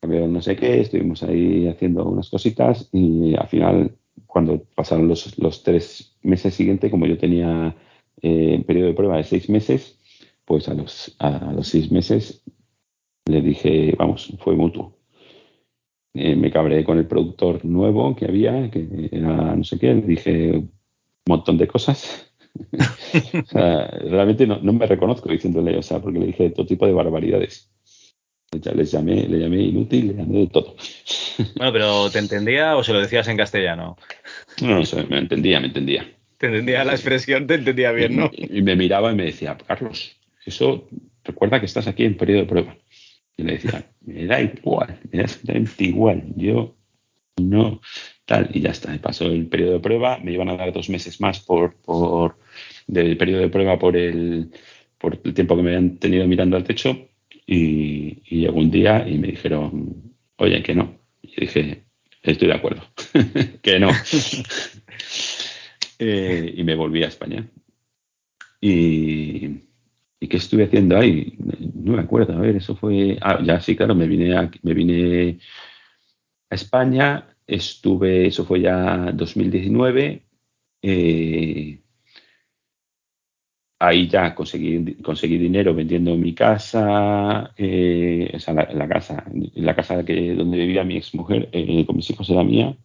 cambiaron 0.00 0.32
no 0.32 0.42
sé 0.42 0.56
qué, 0.56 0.80
estuvimos 0.80 1.22
ahí 1.22 1.68
haciendo 1.68 2.04
unas 2.04 2.30
cositas 2.30 2.88
y 2.92 3.34
al 3.36 3.48
final, 3.48 3.96
cuando 4.26 4.62
pasaron 4.74 5.08
los, 5.08 5.38
los 5.38 5.62
tres 5.62 6.16
meses 6.22 6.54
siguientes, 6.54 6.90
como 6.90 7.06
yo 7.06 7.18
tenía 7.18 7.74
eh, 8.22 8.62
periodo 8.66 8.88
de 8.88 8.94
prueba 8.94 9.16
de 9.16 9.24
seis 9.24 9.48
meses, 9.48 9.98
pues 10.44 10.68
a 10.68 10.74
los, 10.74 11.14
a 11.18 11.52
los 11.52 11.68
seis 11.68 11.90
meses 11.90 12.44
le 13.26 13.42
dije, 13.42 13.94
vamos, 13.98 14.34
fue 14.38 14.56
mutuo. 14.56 14.96
Eh, 16.14 16.34
me 16.34 16.50
cabré 16.50 16.84
con 16.84 16.98
el 16.98 17.06
productor 17.06 17.64
nuevo 17.64 18.16
que 18.16 18.24
había, 18.24 18.70
que 18.70 19.10
era 19.12 19.54
no 19.54 19.62
sé 19.64 19.78
qué, 19.78 19.94
le 19.94 20.02
dije 20.02 20.52
un 20.56 20.72
montón 21.26 21.58
de 21.58 21.68
cosas 21.68 22.28
o 23.42 23.46
sea, 23.46 23.86
realmente 23.86 24.46
no, 24.46 24.58
no, 24.60 24.72
me 24.72 24.86
reconozco 24.86 25.28
diciéndole, 25.30 25.76
o 25.76 25.82
sea, 25.82 26.00
porque 26.00 26.18
le 26.18 26.26
dije 26.26 26.50
todo 26.50 26.66
tipo 26.66 26.86
de 26.86 26.92
barbaridades. 26.92 27.70
Les 28.50 28.90
llamé, 28.90 29.28
le 29.28 29.40
llamé 29.40 29.60
inútil, 29.60 30.08
le 30.08 30.14
llamé 30.14 30.38
de 30.40 30.46
todo. 30.46 30.74
Bueno, 31.56 31.72
pero 31.72 32.10
¿te 32.10 32.18
entendía 32.18 32.76
o 32.76 32.82
se 32.82 32.92
lo 32.92 33.00
decías 33.00 33.28
en 33.28 33.36
castellano? 33.36 33.96
No, 34.62 34.80
no 34.80 35.06
me 35.08 35.18
entendía, 35.18 35.60
me 35.60 35.66
entendía. 35.66 36.10
Te 36.38 36.46
entendía 36.46 36.84
la 36.84 36.92
expresión, 36.92 37.46
te 37.46 37.54
entendía 37.54 37.92
bien, 37.92 38.16
¿no? 38.16 38.30
Y, 38.32 38.62
me 38.62 38.74
miraba 38.74 39.12
y 39.12 39.14
me 39.14 39.24
decía, 39.24 39.56
Carlos, 39.66 40.16
eso, 40.46 40.88
recuerda 41.24 41.60
que 41.60 41.66
estás 41.66 41.86
aquí 41.86 42.04
en 42.04 42.16
periodo 42.16 42.40
de 42.40 42.46
prueba. 42.46 42.76
Y 43.36 43.42
le 43.42 43.52
decía, 43.52 43.84
me 44.00 44.24
da 44.24 44.40
igual, 44.40 44.98
me 45.12 45.18
da 45.18 45.24
exactamente 45.24 45.84
igual. 45.84 46.24
Yo 46.34 46.74
no, 47.36 47.80
tal, 48.24 48.50
y 48.52 48.60
ya 48.60 48.70
está. 48.70 48.96
Pasó 48.98 49.26
el 49.26 49.46
periodo 49.46 49.74
de 49.74 49.80
prueba, 49.80 50.18
me 50.18 50.32
iban 50.32 50.48
a 50.48 50.56
dar 50.56 50.72
dos 50.72 50.88
meses 50.88 51.20
más 51.20 51.38
por, 51.40 51.74
por 51.74 52.36
del 52.86 53.16
periodo 53.16 53.42
de 53.42 53.48
prueba 53.50 53.78
por 53.78 53.96
el, 53.96 54.50
por 54.96 55.20
el 55.22 55.34
tiempo 55.34 55.54
que 55.54 55.62
me 55.62 55.68
habían 55.70 55.98
tenido 55.98 56.26
mirando 56.26 56.56
al 56.56 56.64
techo 56.64 57.07
y, 57.50 58.20
llegó 58.28 58.58
un 58.58 58.70
día 58.70 59.08
y 59.08 59.16
me 59.16 59.28
dijeron, 59.28 60.14
oye, 60.36 60.62
que 60.62 60.74
no. 60.74 60.98
Y 61.22 61.40
dije, 61.40 61.84
estoy 62.22 62.48
de 62.48 62.54
acuerdo, 62.54 62.82
que 63.62 63.80
no. 63.80 63.90
Eh, 66.00 66.54
y 66.56 66.62
me 66.62 66.76
volví 66.76 67.02
a 67.02 67.08
España. 67.08 67.44
Y, 68.60 69.48
¿Y 70.20 70.28
qué 70.28 70.36
estuve 70.36 70.62
haciendo 70.62 70.96
ahí? 70.96 71.36
No 71.74 71.94
me 71.94 72.02
acuerdo, 72.02 72.34
a 72.34 72.40
ver, 72.40 72.54
eso 72.54 72.76
fue... 72.76 73.18
Ah, 73.20 73.40
ya 73.42 73.60
sí, 73.60 73.74
claro, 73.74 73.96
me 73.96 74.06
vine 74.06 74.36
a, 74.36 74.48
me 74.62 74.74
vine 74.74 75.40
a 76.50 76.54
España, 76.54 77.34
estuve, 77.48 78.28
eso 78.28 78.44
fue 78.44 78.60
ya 78.60 79.10
2019, 79.12 80.22
eh, 80.82 81.80
ahí 83.78 84.08
ya 84.08 84.34
conseguí, 84.34 84.94
conseguí 84.96 85.38
dinero 85.38 85.74
vendiendo 85.74 86.16
mi 86.16 86.34
casa, 86.34 87.52
eh, 87.56 88.32
o 88.34 88.38
sea, 88.40 88.54
la, 88.54 88.88
casa, 88.88 89.24
la 89.54 89.74
casa 89.76 90.04
que, 90.04 90.34
donde 90.34 90.58
vivía 90.58 90.84
mi 90.84 90.96
exmujer 90.96 91.48
eh, 91.52 91.86
con 91.86 91.96
mis 91.96 92.10
hijos 92.10 92.28
era 92.30 92.42
mía. 92.44 92.76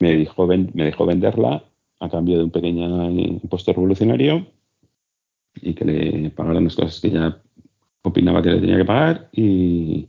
Me 0.00 0.16
dejó, 0.16 0.46
me 0.46 0.84
dejó 0.84 1.06
venderla 1.06 1.64
a 2.00 2.08
cambio 2.08 2.38
de 2.38 2.44
un 2.44 2.50
pequeño 2.50 3.10
impuesto 3.10 3.72
revolucionario 3.72 4.46
y 5.54 5.74
que 5.74 5.84
le 5.84 6.30
pagaran 6.30 6.64
las 6.64 6.74
cosas 6.74 7.00
que 7.00 7.10
ya 7.10 7.42
opinaba 8.02 8.42
que 8.42 8.50
le 8.50 8.60
tenía 8.60 8.78
que 8.78 8.84
pagar 8.84 9.28
y 9.32 10.08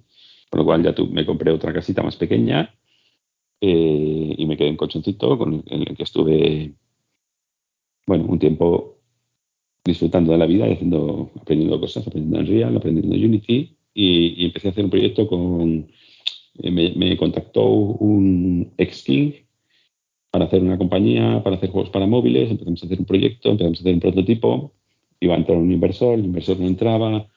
con 0.50 0.60
lo 0.60 0.66
cual 0.66 0.84
ya 0.84 0.96
me 1.12 1.26
compré 1.26 1.52
otra 1.52 1.74
casita 1.74 2.02
más 2.02 2.16
pequeña 2.16 2.74
eh, 3.60 4.36
y 4.38 4.46
me 4.46 4.56
quedé 4.56 4.70
en 4.70 4.78
colchoncito 4.78 5.38
con 5.38 5.64
el 5.68 5.96
que 5.96 6.04
estuve 6.04 6.74
bueno 8.08 8.26
un 8.26 8.40
tiempo 8.40 9.01
disfrutando 9.84 10.32
de 10.32 10.38
la 10.38 10.46
vida 10.46 10.68
y 10.68 10.74
haciendo, 10.74 11.32
aprendiendo 11.40 11.80
cosas, 11.80 12.06
aprendiendo 12.06 12.40
en 12.40 12.48
Real, 12.48 12.78
aprendiendo 12.78 13.16
en 13.16 13.26
Unity 13.26 13.76
y, 13.94 14.46
empecé 14.46 14.68
a 14.68 14.72
hacer 14.72 14.86
un 14.86 14.92
proyecto 14.92 15.28
con, 15.28 15.88
eh, 16.60 16.72
me, 16.72 17.18
contactó 17.18 17.66
un 17.66 18.72
ex 18.78 19.04
King 19.04 19.32
para 20.30 20.46
hacer 20.46 20.62
una 20.62 20.78
compañía, 20.78 21.42
para 21.44 21.58
hacer 21.58 21.72
juegos 21.72 21.90
para 21.90 22.08
móviles, 22.08 22.52
empezamos 22.52 22.82
a 22.84 22.86
hacer 22.86 23.00
un 23.00 23.06
proyecto, 23.06 23.50
empezamos 23.50 23.80
a 23.80 23.82
hacer 23.82 23.94
un 23.94 24.00
prototipo, 24.00 24.74
iba 25.20 25.36
a 25.36 25.38
entrar 25.38 25.58
un 25.58 25.72
inversor, 25.72 26.18
el 26.18 26.26
inversor 26.26 26.60
no 26.60 26.68
entraba, 26.68 27.28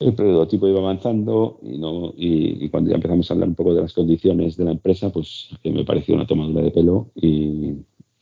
el 0.00 0.14
prototipo 0.14 0.68
iba 0.68 0.80
avanzando 0.80 1.60
y, 1.62 1.78
no, 1.78 2.12
y, 2.16 2.68
cuando 2.68 2.90
ya 2.90 2.96
empezamos 2.96 3.30
a 3.30 3.34
hablar 3.34 3.48
un 3.48 3.54
poco 3.54 3.74
de 3.74 3.82
las 3.82 3.92
condiciones 3.92 4.56
de 4.56 4.64
la 4.64 4.72
empresa, 4.72 5.10
pues 5.10 5.50
que 5.62 5.70
me 5.70 5.84
pareció 5.84 6.14
una 6.14 6.26
tomadura 6.26 6.62
de 6.62 6.70
pelo 6.72 7.10
y, 7.14 7.74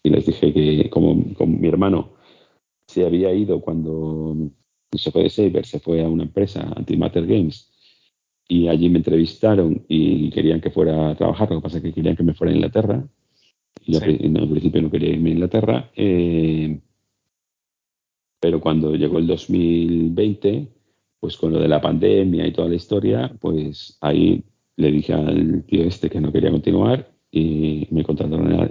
les 0.04 0.26
dije 0.26 0.52
que 0.52 0.90
como, 0.90 1.32
como 1.34 1.58
mi 1.58 1.68
hermano 1.68 2.10
se 2.92 3.06
había 3.06 3.32
ido 3.32 3.60
cuando 3.60 4.36
se 4.92 5.10
fue 5.10 5.22
de 5.22 5.30
Saber, 5.30 5.64
se 5.64 5.80
fue 5.80 6.02
a 6.02 6.08
una 6.08 6.24
empresa, 6.24 6.70
Antimatter 6.76 7.26
Games, 7.26 7.70
y 8.46 8.68
allí 8.68 8.90
me 8.90 8.98
entrevistaron 8.98 9.84
y 9.88 10.30
querían 10.30 10.60
que 10.60 10.70
fuera 10.70 11.10
a 11.10 11.14
trabajar, 11.14 11.50
lo 11.50 11.56
que 11.56 11.62
pasa 11.62 11.78
es 11.78 11.82
que 11.82 11.92
querían 11.94 12.16
que 12.16 12.22
me 12.22 12.34
fuera 12.34 12.52
a 12.52 12.56
Inglaterra. 12.56 13.08
Y 13.84 13.92
yo 13.92 14.00
al 14.00 14.48
principio 14.48 14.82
no 14.82 14.90
quería 14.90 15.10
irme 15.10 15.30
a 15.30 15.32
Inglaterra, 15.32 15.90
eh, 15.96 16.80
pero 18.38 18.60
cuando 18.60 18.94
llegó 18.94 19.18
el 19.18 19.26
2020, 19.26 20.68
pues 21.18 21.36
con 21.36 21.52
lo 21.52 21.60
de 21.60 21.68
la 21.68 21.80
pandemia 21.80 22.46
y 22.46 22.52
toda 22.52 22.68
la 22.68 22.74
historia, 22.74 23.34
pues 23.40 23.96
ahí 24.02 24.44
le 24.76 24.92
dije 24.92 25.14
al 25.14 25.64
tío 25.64 25.84
este 25.84 26.10
que 26.10 26.20
no 26.20 26.32
quería 26.32 26.50
continuar 26.50 27.10
y 27.30 27.88
me 27.90 28.04
contrataron 28.04 28.52
a 28.52 28.68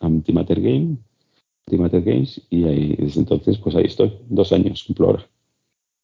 Antimatter 0.00 0.60
Games 0.60 0.98
Matter 1.70 2.02
Games 2.02 2.40
y 2.50 2.64
ahí, 2.64 2.96
desde 2.98 3.20
entonces 3.20 3.58
pues 3.58 3.74
ahí 3.76 3.84
estoy, 3.84 4.12
dos 4.28 4.52
años 4.52 4.84
cumplo 4.84 5.06
ahora. 5.06 5.26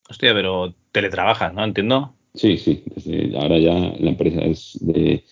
Hostia, 0.08 0.32
pero 0.32 0.74
teletrabajas, 0.92 1.52
¿no? 1.52 1.64
Entiendo. 1.64 2.14
Sí, 2.34 2.56
sí, 2.56 2.82
desde 2.94 3.36
ahora 3.36 3.58
ya 3.58 3.74
la 3.98 4.10
empresa 4.10 4.40
es 4.42 4.78
de 4.80 5.24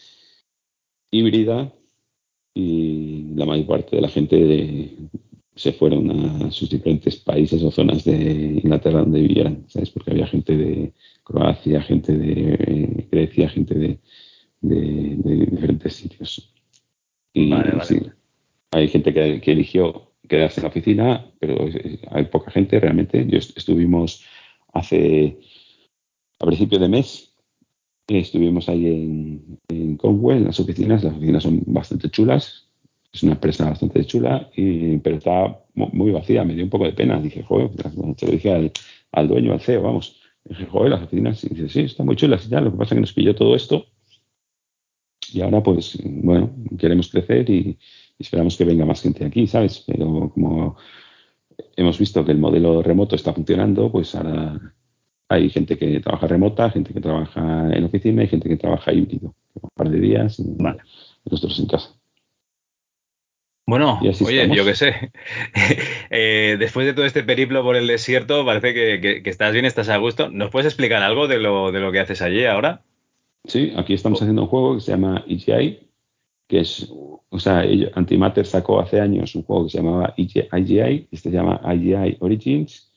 híbrida 1.10 1.72
y 2.54 3.34
la 3.34 3.46
mayor 3.46 3.66
parte 3.66 3.96
de 3.96 4.02
la 4.02 4.08
gente 4.08 5.08
se 5.54 5.72
fueron 5.72 6.10
a 6.10 6.50
sus 6.50 6.68
diferentes 6.68 7.16
países 7.16 7.62
o 7.62 7.70
zonas 7.70 8.04
de 8.04 8.60
Inglaterra 8.62 9.00
donde 9.00 9.20
vivieran, 9.20 9.64
¿sabes? 9.68 9.90
Porque 9.90 10.10
había 10.10 10.26
gente 10.26 10.56
de 10.56 10.92
Croacia, 11.24 11.80
gente 11.80 12.12
de 12.12 13.08
Grecia, 13.10 13.48
gente 13.48 13.74
de, 13.74 13.98
diferentes 14.60 15.94
sitios. 15.94 16.52
Y 17.32 17.52
hay 18.70 18.88
gente 18.88 19.14
que, 19.14 19.40
que 19.40 19.52
eligió 19.52 20.12
quedarse 20.28 20.60
en 20.60 20.64
la 20.64 20.68
oficina, 20.68 21.26
pero 21.38 21.68
hay 22.10 22.24
poca 22.26 22.50
gente 22.50 22.78
realmente. 22.80 23.26
Yo 23.26 23.38
estuvimos 23.38 24.24
hace, 24.72 25.38
a 26.38 26.46
principio 26.46 26.78
de 26.78 26.88
mes, 26.88 27.34
estuvimos 28.08 28.68
ahí 28.68 28.86
en, 28.86 29.58
en 29.68 29.96
Conwell, 29.96 30.38
en 30.38 30.44
las 30.44 30.60
oficinas. 30.60 31.02
Las 31.02 31.14
oficinas 31.14 31.42
son 31.42 31.62
bastante 31.66 32.10
chulas. 32.10 32.68
Es 33.12 33.22
una 33.22 33.32
empresa 33.32 33.68
bastante 33.68 34.04
chula, 34.04 34.50
y, 34.54 34.98
pero 34.98 35.16
está 35.16 35.58
muy 35.74 36.10
vacía. 36.12 36.44
Me 36.44 36.54
dio 36.54 36.64
un 36.64 36.70
poco 36.70 36.84
de 36.84 36.92
pena. 36.92 37.20
Dije, 37.20 37.42
joder, 37.42 37.70
se 38.16 38.26
lo 38.26 38.32
dije 38.32 38.52
al, 38.52 38.72
al 39.12 39.28
dueño, 39.28 39.52
al 39.52 39.60
CEO, 39.60 39.82
vamos. 39.82 40.20
Dije, 40.44 40.66
joder, 40.66 40.90
las 40.90 41.02
oficinas. 41.02 41.42
Y 41.44 41.48
dice, 41.48 41.68
sí, 41.68 41.80
están 41.80 42.06
muy 42.06 42.16
chulas 42.16 42.46
y 42.46 42.50
ya. 42.50 42.60
Lo 42.60 42.70
que 42.70 42.78
pasa 42.78 42.94
es 42.94 42.96
que 42.96 43.00
nos 43.00 43.12
pilló 43.12 43.34
todo 43.34 43.56
esto 43.56 43.86
Y 45.32 45.40
ahora, 45.40 45.62
pues, 45.62 45.98
bueno, 46.04 46.54
queremos 46.78 47.10
crecer 47.10 47.48
y 47.50 47.78
esperamos 48.18 48.56
que 48.56 48.64
venga 48.64 48.84
más 48.84 49.02
gente 49.02 49.24
aquí, 49.24 49.46
¿sabes? 49.46 49.84
Pero 49.86 50.30
como 50.32 50.76
hemos 51.76 51.98
visto 51.98 52.24
que 52.24 52.32
el 52.32 52.38
modelo 52.38 52.82
remoto 52.82 53.16
está 53.16 53.32
funcionando, 53.32 53.90
pues 53.90 54.14
ahora 54.14 54.74
hay 55.28 55.50
gente 55.50 55.76
que 55.76 56.00
trabaja 56.00 56.26
remota, 56.26 56.70
gente 56.70 56.92
que 56.92 57.00
trabaja 57.00 57.70
en 57.72 57.84
oficina 57.84 58.22
y 58.22 58.28
gente 58.28 58.48
que 58.48 58.56
trabaja 58.56 58.92
híbrido. 58.92 59.34
Un 59.54 59.70
par 59.74 59.88
de 59.90 59.98
días 59.98 60.38
y 60.38 60.44
nosotros 61.24 61.58
en 61.58 61.66
casa. 61.66 61.90
Bueno, 63.68 63.98
oye, 64.00 64.48
yo 64.54 64.64
qué 64.64 64.74
sé. 64.74 65.10
Eh, 66.08 66.56
después 66.58 66.86
de 66.86 66.94
todo 66.94 67.04
este 67.04 67.24
periplo 67.24 67.64
por 67.64 67.74
el 67.74 67.88
desierto, 67.88 68.44
parece 68.46 68.72
que, 68.72 69.22
estás 69.24 69.52
bien, 69.52 69.64
estás 69.64 69.88
a 69.88 69.96
gusto. 69.96 70.30
¿Nos 70.30 70.50
puedes 70.50 70.66
explicar 70.66 71.02
algo 71.02 71.26
de 71.26 71.38
lo, 71.38 71.72
de 71.72 71.80
lo 71.80 71.90
que 71.90 71.98
haces 71.98 72.22
allí 72.22 72.44
ahora? 72.44 72.82
Sí, 73.44 73.72
aquí 73.76 73.92
estamos 73.92 74.22
haciendo 74.22 74.42
un 74.42 74.48
juego 74.48 74.74
que 74.76 74.80
se 74.82 74.92
llama 74.92 75.24
EGI, 75.26 75.80
que 76.46 76.60
es, 76.60 76.88
o 76.90 77.38
sea, 77.38 77.64
Antimatter 77.94 78.46
sacó 78.46 78.80
hace 78.80 79.00
años 79.00 79.34
un 79.34 79.42
juego 79.42 79.64
que 79.64 79.70
se 79.70 79.78
llamaba 79.78 80.14
IGI, 80.16 81.08
este 81.10 81.30
se 81.30 81.36
llama 81.36 81.60
IGI 81.74 82.18
Origins. 82.20 82.92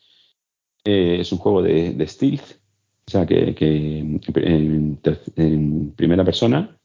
Eh, 0.86 1.18
es 1.20 1.32
un 1.32 1.40
juego 1.40 1.62
de, 1.62 1.94
de, 1.94 2.08
stealth, 2.08 2.60
o 3.08 3.12
sea, 3.12 3.26
que, 3.26 3.56
en, 5.36 5.94
primera 5.96 6.24
persona. 6.24 6.78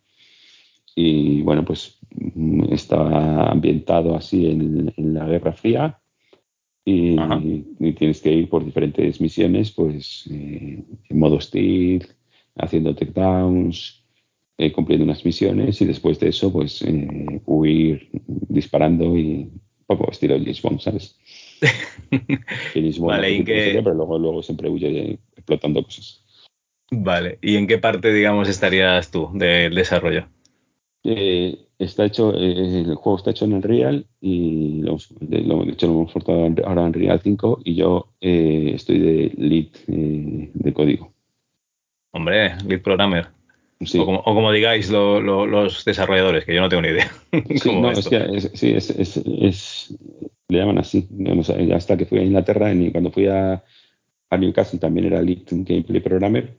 Y 0.97 1.43
bueno, 1.43 1.65
pues 1.65 1.99
está 2.71 3.51
ambientado 3.51 4.17
así 4.17 4.47
en, 4.47 4.93
la 4.97 5.27
Guerra 5.27 5.53
Fría. 5.53 6.01
Y, 6.85 7.17
tienes 7.95 8.21
que 8.21 8.33
ir 8.33 8.49
por 8.49 8.65
diferentes 8.65 9.21
misiones, 9.21 9.71
pues 9.71 10.29
eh, 10.31 10.85
en 11.09 11.19
modo 11.19 11.41
stealth, 11.41 12.11
haciendo 12.57 12.95
takedowns, 12.95 14.04
eh, 14.57 14.71
cumpliendo 14.71 15.05
unas 15.05 15.25
misiones 15.25 15.81
y 15.81 15.85
después 15.85 16.21
de 16.21 16.29
eso, 16.29 16.53
pues 16.53 16.81
eh, 16.83 17.41
huir 17.45 18.09
disparando 18.23 19.17
y 19.17 19.51
un 19.89 19.97
poco 19.99 20.13
estilo 20.13 20.39
James 20.39 20.63
Bond, 20.63 20.81
¿sabes? 20.81 21.19
vale, 23.01 23.33
¿y 23.33 23.45
que... 23.45 23.81
pero 23.83 23.95
luego, 23.95 24.19
luego 24.19 24.43
siempre 24.43 24.69
huye 24.69 25.19
explotando 25.35 25.83
cosas. 25.83 26.23
Vale, 26.91 27.39
¿y 27.43 27.57
en 27.57 27.67
qué 27.67 27.79
parte, 27.79 28.13
digamos, 28.13 28.49
estarías 28.49 29.11
tú 29.11 29.29
del 29.35 29.75
desarrollo? 29.75 30.29
Eh, 31.03 31.59
está 31.79 32.05
hecho, 32.05 32.33
el 32.35 32.95
juego 32.95 33.19
está 33.19 33.33
hecho 33.33 33.47
en 33.47 33.55
el 33.55 33.63
Real 33.63 34.07
y 34.21 34.83
lo, 34.83 34.99
de 35.21 35.73
hecho 35.73 35.89
lo 35.89 35.95
hemos 35.95 36.13
portado 36.13 36.47
ahora 36.65 36.87
en 36.87 36.93
Real 36.93 37.21
5 37.21 37.61
y 37.65 37.75
yo 37.75 38.13
estoy 38.21 38.99
de 39.01 39.33
lead 39.37 39.67
de 39.89 40.73
código. 40.73 41.13
Hombre, 42.13 42.55
lead 42.67 42.81
programmer. 42.81 43.34
O, 43.95 44.23
como, 44.23 44.53
digáis 44.53 44.91
los 44.91 45.85
desarrolladores, 45.85 46.45
que 46.45 46.55
yo 46.55 46.61
no 46.61 46.69
tengo 46.69 46.83
ni 46.83 46.89
idea. 46.89 47.11
Sí, 47.57 47.75
no, 47.75 47.91
es 47.91 48.09
que 48.09 48.41
sí, 48.55 48.73
es, 48.75 49.95
le 50.49 50.59
llaman 50.59 50.79
así. 50.79 51.09
hasta 51.75 51.97
que 51.97 52.07
fui 52.07 52.19
a 52.19 52.25
Inglaterra, 52.25 52.73
y 52.73 52.91
cuando 52.91 53.11
fui 53.11 53.27
a, 53.27 53.63
a 54.31 54.37
Newcastle 54.37 54.79
también 54.79 55.07
era 55.07 55.23
lead 55.23 55.43
gameplay 55.51 56.01
programmer. 56.01 56.57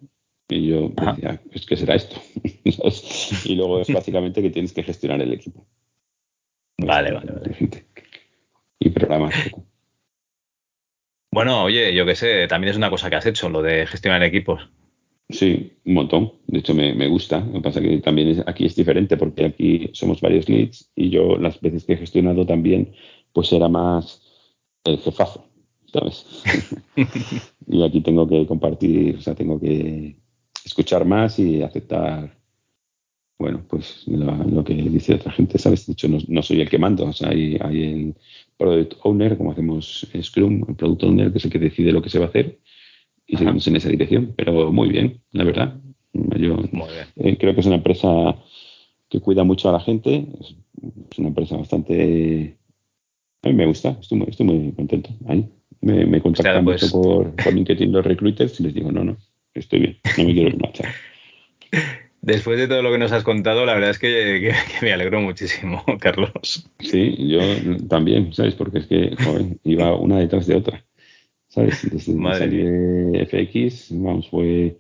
Y 0.48 0.68
yo 0.68 0.90
decía, 0.90 1.42
pues, 1.52 1.66
¿qué 1.66 1.76
será 1.76 1.96
esto? 1.96 2.22
y 3.46 3.56
luego 3.56 3.82
es 3.82 3.88
básicamente 3.94 4.42
que 4.42 4.52
tienes 4.52 4.74
que 4.74 4.84
gestionar 4.84 5.22
el 5.22 5.34
equipo. 5.34 5.66
Vale, 6.78 7.12
vale, 7.12 7.32
vale. 7.32 7.86
Y 8.80 8.90
programar. 8.90 9.34
Bueno, 11.32 11.64
oye, 11.64 11.94
yo 11.94 12.06
qué 12.06 12.16
sé, 12.16 12.48
también 12.48 12.72
es 12.72 12.78
una 12.78 12.90
cosa 12.90 13.10
que 13.10 13.16
has 13.16 13.26
hecho, 13.26 13.50
lo 13.50 13.62
de 13.62 13.88
gestionar 13.88 14.24
equipos. 14.24 14.70
Sí, 15.30 15.72
un 15.86 15.94
montón. 15.94 16.34
De 16.48 16.60
hecho, 16.60 16.74
me, 16.76 17.08
gusta. 17.08 17.40
Lo 17.40 17.54
que 17.54 17.62
pasa 17.62 17.80
es 17.80 17.88
que 17.88 17.98
también 18.00 18.44
aquí 18.46 18.66
es 18.66 18.76
diferente 18.76 19.18
porque 19.18 19.46
aquí 19.46 19.90
somos 19.94 20.22
varios 20.22 20.48
leads 20.48 20.92
y 20.96 21.10
yo 21.10 21.38
las 21.38 21.60
veces 21.62 21.84
que 21.86 21.94
he 21.94 21.98
gestionado 21.98 22.46
también, 22.46 22.94
pues 23.34 23.52
era 23.52 23.68
más 23.68 24.22
el 24.84 25.00
jefazo, 25.00 25.46
¿sabes? 25.92 26.44
y 27.68 27.84
aquí 27.84 28.02
tengo 28.02 28.28
que 28.28 28.46
compartir, 28.46 29.16
o 29.18 29.22
sea, 29.22 29.34
tengo 29.34 29.60
que 29.60 30.16
escuchar 30.64 31.06
más 31.06 31.40
y 31.40 31.64
aceptar, 31.64 32.38
bueno, 33.40 33.66
pues 33.68 34.04
lo, 34.08 34.64
que 34.64 34.76
dice 34.76 35.16
otra 35.16 35.32
gente, 35.32 35.58
¿sabes? 35.58 35.88
De 35.88 35.94
hecho, 35.94 36.08
no, 36.08 36.44
soy 36.44 36.62
el 36.62 36.70
que 36.70 36.78
mando, 36.78 37.06
o 37.06 37.14
sea, 37.14 37.30
hay, 37.30 37.58
hay 37.62 37.84
el 37.84 38.16
product 38.58 38.94
owner, 39.04 39.38
como 39.38 39.52
hacemos 39.52 40.08
Scrum, 40.22 40.66
el 40.70 40.76
product 40.76 41.04
owner, 41.04 41.32
que 41.32 41.40
es 41.40 41.46
el 41.46 41.52
que 41.52 41.60
decide 41.60 41.92
lo 41.92 42.02
que 42.04 42.10
se 42.10 42.20
va 42.20 42.26
a 42.26 42.30
hacer 42.30 42.60
y 43.28 43.38
seguimos 43.38 43.68
en 43.68 43.76
esa 43.76 43.90
dirección. 43.90 44.34
Pero 44.36 44.72
muy 44.72 44.90
bien, 44.90 45.22
la 45.32 45.44
verdad. 45.44 45.76
Yo 46.14 46.58
eh, 47.18 47.38
creo 47.38 47.54
que 47.54 47.60
es 47.60 47.66
una 47.66 47.76
empresa 47.76 48.36
que 49.10 49.20
cuida 49.20 49.44
mucho 49.44 49.70
a 49.70 49.74
la 49.74 49.80
gente. 49.80 50.28
Es, 50.40 50.56
una 51.18 51.30
empresa 51.30 51.58
bastante. 51.58 52.58
A 53.44 53.50
mí 53.50 53.54
me 53.54 53.66
gusta, 53.66 53.98
estoy 54.02 54.18
muy, 54.18 54.28
estoy 54.30 54.46
muy 54.46 54.72
contento. 54.74 55.10
Ahí 55.28 55.48
me, 55.82 56.06
me 56.06 56.22
contactan 56.22 56.64
mucho 56.64 56.80
pues. 56.80 56.92
por, 56.92 57.36
por 57.36 57.54
LinkedIn 57.54 57.92
los 57.92 58.06
recruiters 58.06 58.60
y 58.60 58.64
les 58.64 58.74
digo, 58.74 58.92
no, 58.92 59.04
no, 59.04 59.18
estoy 59.54 59.80
bien, 59.80 59.98
no 60.18 60.24
me 60.24 60.34
quiero 60.34 60.58
marchar. 60.58 60.90
Después 62.26 62.58
de 62.58 62.68
todo 62.68 62.82
lo 62.82 62.92
que 62.92 62.98
nos 62.98 63.12
has 63.12 63.24
contado, 63.24 63.68
la 63.68 63.76
verdad 63.76 63.92
es 63.92 64.00
que, 64.00 64.52
me 64.82 64.92
alegro 64.92 65.22
muchísimo, 65.22 65.84
Carlos. 66.00 66.68
Sí, 66.80 67.16
yo 67.20 67.40
también, 67.88 68.34
¿sabes? 68.34 68.56
Porque 68.56 68.80
es 68.80 68.88
que 68.88 69.16
iba 69.64 69.96
una 69.96 70.18
detrás 70.18 70.48
de 70.48 70.56
otra. 70.56 70.84
¿Sabes? 71.56 71.90
Desde 71.90 72.48
de 72.48 73.26
FX, 73.26 73.88
vamos, 73.92 74.30
fue... 74.30 74.78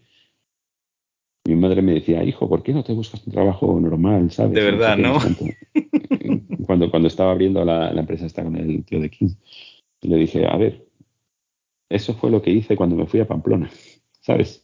Mi 1.47 1.55
madre 1.55 1.81
me 1.81 1.93
decía, 1.93 2.23
hijo, 2.23 2.49
¿por 2.49 2.63
qué 2.63 2.73
no 2.73 2.83
te 2.83 2.91
buscas 2.91 3.25
un 3.25 3.31
trabajo 3.31 3.79
normal, 3.79 4.31
sabes? 4.31 4.53
De 4.53 4.63
verdad, 4.63 4.97
¿no? 4.97 5.19
Cuando, 6.65 6.89
cuando 6.89 7.07
estaba 7.07 7.31
abriendo 7.31 7.63
la, 7.63 7.91
empresa 7.91 8.25
está 8.25 8.43
con 8.43 8.55
el 8.55 8.83
tío 8.83 8.99
de 8.99 9.11
King. 9.11 9.35
Le 10.01 10.17
dije, 10.17 10.47
a 10.47 10.57
ver, 10.57 10.83
eso 11.88 12.15
fue 12.15 12.31
lo 12.31 12.41
que 12.41 12.49
hice 12.49 12.75
cuando 12.75 12.95
me 12.95 13.05
fui 13.05 13.19
a 13.19 13.27
Pamplona, 13.27 13.69
¿sabes? 14.21 14.63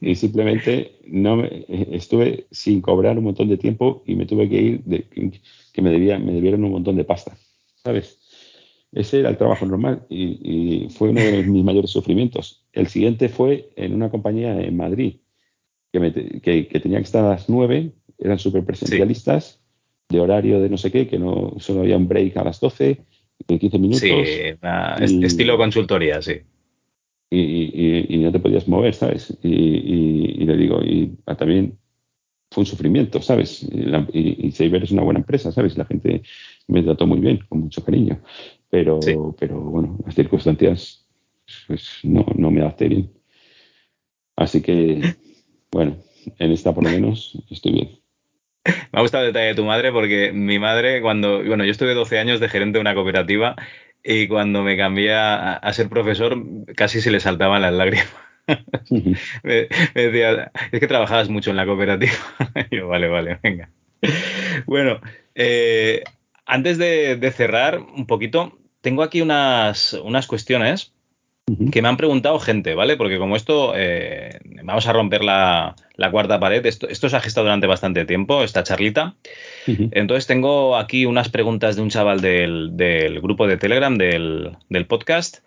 y 0.00 0.14
simplemente 0.14 1.00
no 1.08 1.38
me, 1.38 1.66
estuve 1.68 2.46
sin 2.52 2.80
cobrar 2.80 3.18
un 3.18 3.24
montón 3.24 3.48
de 3.48 3.56
tiempo 3.56 4.04
y 4.06 4.14
me 4.14 4.26
tuve 4.26 4.48
que 4.48 4.62
ir, 4.62 4.84
de, 4.84 5.08
que 5.72 5.82
me, 5.82 5.90
debía, 5.90 6.20
me 6.20 6.32
debieron 6.32 6.62
un 6.62 6.70
montón 6.70 6.94
de 6.94 7.04
pasta, 7.04 7.36
¿sabes? 7.82 8.20
Ese 8.92 9.20
era 9.20 9.28
el 9.28 9.36
trabajo 9.36 9.66
normal 9.66 10.06
y, 10.08 10.88
fue 10.90 11.10
uno 11.10 11.20
de 11.20 11.42
mis 11.42 11.64
mayores 11.64 11.90
sufrimientos. 11.90 12.64
El 12.72 12.88
siguiente 12.88 13.28
fue 13.28 13.70
en 13.76 13.94
una 13.94 14.10
compañía 14.10 14.60
en 14.60 14.76
Madrid 14.76 15.16
que, 15.92 16.80
tenía 16.82 16.98
que 16.98 17.04
estar 17.04 17.24
a 17.24 17.30
las 17.30 17.48
nueve, 17.48 17.92
eran 18.18 18.38
súper 18.38 18.64
presencialistas, 18.64 19.60
de 20.08 20.20
horario 20.20 20.60
de 20.60 20.70
no 20.70 20.78
sé 20.78 20.90
qué, 20.90 21.06
que 21.06 21.18
no 21.18 21.54
solo 21.58 21.80
había 21.80 21.96
un 21.96 22.08
break 22.08 22.36
a 22.38 22.44
las 22.44 22.60
12, 22.60 23.04
de 23.46 23.58
15 23.58 23.78
minutos. 23.78 24.00
Sí, 24.00 25.24
estilo 25.24 25.56
consultoría, 25.56 26.20
sí. 26.22 26.40
Y, 27.30 28.18
no 28.18 28.32
te 28.32 28.38
podías 28.38 28.66
mover, 28.68 28.94
¿sabes? 28.94 29.36
Y, 29.42 30.44
le 30.44 30.56
digo, 30.56 30.80
y 30.82 31.12
también 31.38 31.78
fue 32.50 32.62
un 32.62 32.66
sufrimiento, 32.66 33.20
¿sabes? 33.20 33.62
Y, 33.62 34.46
y, 34.46 34.52
Saber 34.52 34.82
es 34.82 34.92
una 34.92 35.02
buena 35.02 35.20
empresa, 35.20 35.52
¿sabes? 35.52 35.76
La 35.76 35.84
gente 35.84 36.22
me 36.68 36.82
trató 36.82 37.06
muy 37.06 37.20
bien, 37.20 37.40
con 37.48 37.60
mucho 37.60 37.84
cariño 37.84 38.18
pero, 38.70 39.00
pero 39.38 39.60
bueno, 39.60 39.98
las 40.04 40.14
circunstancias 40.14 41.06
pues 41.66 42.00
no, 42.02 42.26
no 42.34 42.50
me 42.50 42.64
hace 42.64 42.88
bien. 42.88 43.12
Así 44.36 44.62
que, 44.62 45.14
bueno, 45.72 45.96
en 46.38 46.52
esta 46.52 46.74
por 46.74 46.84
lo 46.84 46.90
menos 46.90 47.38
estoy 47.50 47.72
bien. 47.72 48.00
Me 48.92 48.98
ha 48.98 49.02
gustado 49.02 49.24
el 49.24 49.32
detalle 49.32 49.48
de 49.48 49.54
tu 49.54 49.64
madre 49.64 49.92
porque 49.92 50.32
mi 50.32 50.58
madre, 50.58 51.00
cuando, 51.00 51.42
bueno, 51.42 51.64
yo 51.64 51.70
estuve 51.70 51.94
12 51.94 52.18
años 52.18 52.40
de 52.40 52.48
gerente 52.48 52.78
de 52.78 52.82
una 52.82 52.94
cooperativa 52.94 53.56
y 54.04 54.28
cuando 54.28 54.62
me 54.62 54.76
cambié 54.76 55.14
a, 55.14 55.72
ser 55.72 55.88
profesor 55.88 56.36
casi 56.76 57.00
se 57.00 57.10
le 57.10 57.20
saltaban 57.20 57.62
las 57.62 57.72
lágrimas. 57.72 58.14
me, 59.42 59.68
decía, 59.94 60.50
es 60.72 60.80
que 60.80 60.86
trabajabas 60.86 61.28
mucho 61.28 61.50
en 61.50 61.56
la 61.56 61.66
cooperativa. 61.66 62.12
y 62.70 62.76
yo, 62.76 62.88
vale, 62.88 63.08
vale, 63.08 63.38
venga. 63.42 63.70
Bueno, 64.66 65.00
eh, 65.34 66.02
antes 66.46 66.78
de, 66.78 67.32
cerrar 67.34 67.78
un 67.78 68.06
poquito, 68.06 68.57
tengo 68.80 69.02
aquí 69.02 69.20
unas, 69.20 69.94
unas 69.94 70.26
cuestiones 70.26 70.92
que 71.72 71.82
me 71.82 71.88
han 71.88 71.96
preguntado 71.96 72.38
gente, 72.38 72.74
¿vale? 72.74 72.96
Porque 72.96 73.18
como 73.18 73.36
esto, 73.36 73.72
eh, 73.74 74.38
vamos 74.62 74.86
a 74.86 74.92
romper 74.92 75.24
la, 75.24 75.74
cuarta 76.10 76.40
pared, 76.40 76.64
esto, 76.66 77.08
se 77.08 77.16
ha 77.16 77.20
gestado 77.20 77.46
durante 77.46 77.66
bastante 77.66 78.04
tiempo, 78.04 78.42
esta 78.42 78.62
charlita. 78.62 79.16
Entonces 79.66 80.26
tengo 80.26 80.76
aquí 80.76 81.06
unas 81.06 81.28
preguntas 81.28 81.76
de 81.76 81.82
un 81.82 81.90
chaval 81.90 82.20
del, 82.20 83.20
grupo 83.22 83.46
de 83.46 83.56
Telegram, 83.56 83.96
del, 83.96 84.86
podcast, 84.86 85.38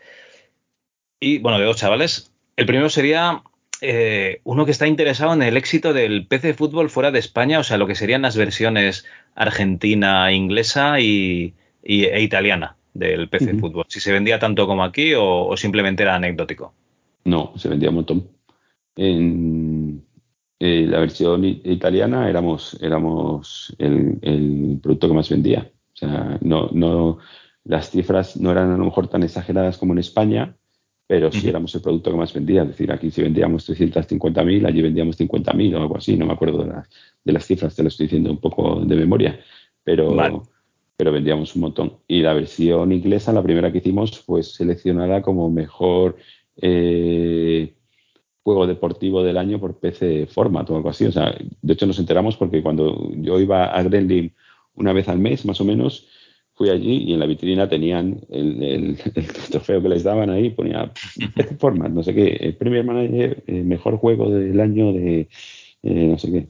y 1.19 1.37
bueno, 1.39 1.59
de 1.59 1.65
dos 1.65 1.77
chavales. 1.77 2.31
El 2.55 2.65
primero 2.65 2.89
sería 2.89 3.43
eh, 3.81 4.41
uno 4.43 4.65
que 4.65 4.71
está 4.71 4.87
interesado 4.87 5.33
en 5.33 5.43
el 5.43 5.57
éxito 5.57 5.93
del 5.93 6.25
PC 6.25 6.53
fútbol 6.53 6.89
fuera 6.89 7.11
de 7.11 7.19
España, 7.19 7.59
o 7.59 7.63
sea, 7.63 7.77
lo 7.77 7.87
que 7.87 7.95
serían 7.95 8.23
las 8.23 8.37
versiones 8.37 9.05
argentina, 9.35 10.31
inglesa 10.31 10.99
y, 10.99 11.53
e 11.83 12.21
italiana 12.21 12.75
del 12.93 13.29
PC 13.29 13.55
fútbol. 13.55 13.85
Si 13.87 13.99
se 13.99 14.11
vendía 14.11 14.39
tanto 14.39 14.67
como 14.67 14.83
aquí 14.83 15.13
o, 15.17 15.55
simplemente 15.57 16.03
era 16.03 16.15
anecdótico. 16.15 16.73
No, 17.25 17.53
se 17.55 17.69
vendía 17.69 17.89
un 17.89 17.95
montón. 17.95 18.27
En, 18.95 20.03
eh, 20.59 20.85
la 20.87 20.99
versión 20.99 21.43
italiana 21.43 22.29
éramos, 22.29 22.77
éramos 22.81 23.75
el, 23.79 24.79
producto 24.81 25.07
que 25.07 25.13
más 25.13 25.29
vendía. 25.29 25.71
O 25.93 25.95
sea, 25.95 26.37
no, 26.41 26.69
no, 26.71 27.19
las 27.63 27.89
cifras 27.89 28.37
no 28.37 28.51
eran 28.51 28.71
a 28.71 28.77
lo 28.77 28.85
mejor 28.85 29.07
tan 29.07 29.23
exageradas 29.23 29.77
como 29.77 29.93
en 29.93 29.99
España, 29.99 30.55
pero 31.07 31.31
sí 31.31 31.49
éramos 31.49 31.75
el 31.75 31.81
producto 31.81 32.11
que 32.11 32.17
más 32.17 32.33
vendía. 32.33 32.61
Es 32.61 32.69
decir, 32.69 32.91
aquí 32.91 33.11
si 33.11 33.21
vendíamos 33.21 33.69
350.000, 33.69 34.67
allí 34.67 34.81
vendíamos 34.81 35.19
50.000 35.19 35.75
o 35.75 35.81
algo 35.81 35.97
así. 35.97 36.15
No 36.15 36.25
me 36.25 36.33
acuerdo 36.33 36.63
de 36.63 36.69
las, 36.69 36.89
de 37.23 37.33
las 37.33 37.45
cifras, 37.45 37.75
te 37.75 37.83
lo 37.83 37.89
estoy 37.89 38.05
diciendo 38.05 38.31
un 38.31 38.39
poco 38.39 38.81
de 38.85 38.95
memoria. 38.95 39.39
Pero, 39.83 40.15
pero 41.01 41.11
vendíamos 41.11 41.55
un 41.55 41.61
montón. 41.61 41.93
Y 42.07 42.21
la 42.21 42.35
versión 42.35 42.91
inglesa, 42.91 43.33
la 43.33 43.41
primera 43.41 43.71
que 43.71 43.79
hicimos, 43.79 44.23
pues 44.23 44.53
seleccionada 44.53 45.23
como 45.23 45.49
mejor 45.49 46.15
eh, 46.57 47.73
juego 48.43 48.67
deportivo 48.67 49.23
del 49.23 49.39
año 49.39 49.59
por 49.59 49.79
PC 49.79 50.27
Format 50.27 50.69
o 50.69 50.75
algo 50.75 50.91
así. 50.91 51.05
O 51.05 51.11
sea, 51.11 51.35
de 51.59 51.73
hecho 51.73 51.87
nos 51.87 51.97
enteramos 51.97 52.37
porque 52.37 52.61
cuando 52.61 53.09
yo 53.15 53.39
iba 53.39 53.65
a 53.65 53.81
Gremlin 53.81 54.31
una 54.75 54.93
vez 54.93 55.09
al 55.09 55.17
mes, 55.17 55.43
más 55.43 55.59
o 55.59 55.65
menos, 55.65 56.05
fui 56.53 56.69
allí 56.69 57.05
y 57.05 57.13
en 57.13 57.19
la 57.19 57.25
vitrina 57.25 57.67
tenían 57.67 58.21
el, 58.29 58.95
trofeo 59.49 59.81
que 59.81 59.89
les 59.89 60.03
daban 60.03 60.29
ahí, 60.29 60.51
ponía 60.51 60.93
PC 61.35 61.55
Format, 61.55 61.89
no 61.89 62.03
sé 62.03 62.13
qué, 62.13 62.37
el 62.41 62.55
Premier 62.57 62.85
Manager, 62.85 63.43
el 63.47 63.63
mejor 63.63 63.97
juego 63.97 64.29
del 64.29 64.59
año 64.59 64.93
de 64.93 65.29
eh, 65.83 66.07
no 66.07 66.17
sé 66.17 66.31
qué. 66.31 66.47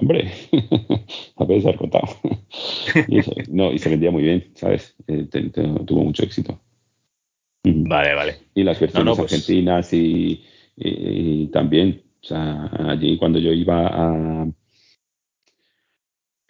hombre, 0.00 0.30
a 1.36 1.44
veces 1.44 1.66
haber 1.66 1.78
contado. 1.78 2.08
y, 3.08 3.20
no, 3.50 3.72
y 3.72 3.78
se 3.78 3.90
vendía 3.90 4.10
muy 4.10 4.22
bien, 4.22 4.50
¿sabes? 4.54 4.96
Eh, 5.06 5.28
tuvo 5.86 6.04
mucho 6.04 6.22
éxito. 6.22 6.60
Vale, 7.64 8.14
vale. 8.14 8.36
Y 8.54 8.62
las 8.62 8.80
versiones 8.80 9.16
pues 9.16 9.32
argentinas 9.32 9.92
y 9.92 10.42
y, 10.82 11.48
también, 11.48 12.02
o 12.22 12.26
sea, 12.26 12.70
allí 12.88 13.18
cuando 13.18 13.38
yo 13.38 13.52
iba 13.52 13.86
a, 13.86 14.50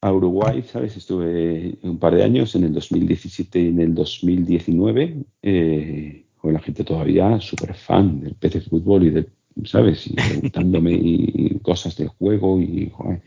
a 0.02 0.12
Uruguay, 0.12 0.62
¿sabes? 0.62 0.96
Estuve 0.96 1.78
un 1.82 1.98
par 1.98 2.14
de 2.14 2.22
años, 2.22 2.54
en 2.54 2.64
el 2.64 2.72
2017 2.72 3.60
y 3.60 3.68
en 3.68 3.80
el 3.80 3.94
2019, 3.94 5.24
eh, 5.42 6.26
con 6.36 6.52
la 6.52 6.60
gente 6.60 6.84
todavía 6.84 7.40
súper 7.40 7.74
fan 7.74 8.20
del 8.20 8.34
PC 8.34 8.60
Fútbol 8.62 9.06
y 9.06 9.10
del, 9.10 9.32
¿sabes? 9.64 10.06
Y 10.06 10.14
preguntándome 10.14 10.92
y, 10.92 11.58
cosas 11.62 11.96
del 11.96 12.08
juego 12.08 12.60
y, 12.60 12.90
joder, 12.92 13.20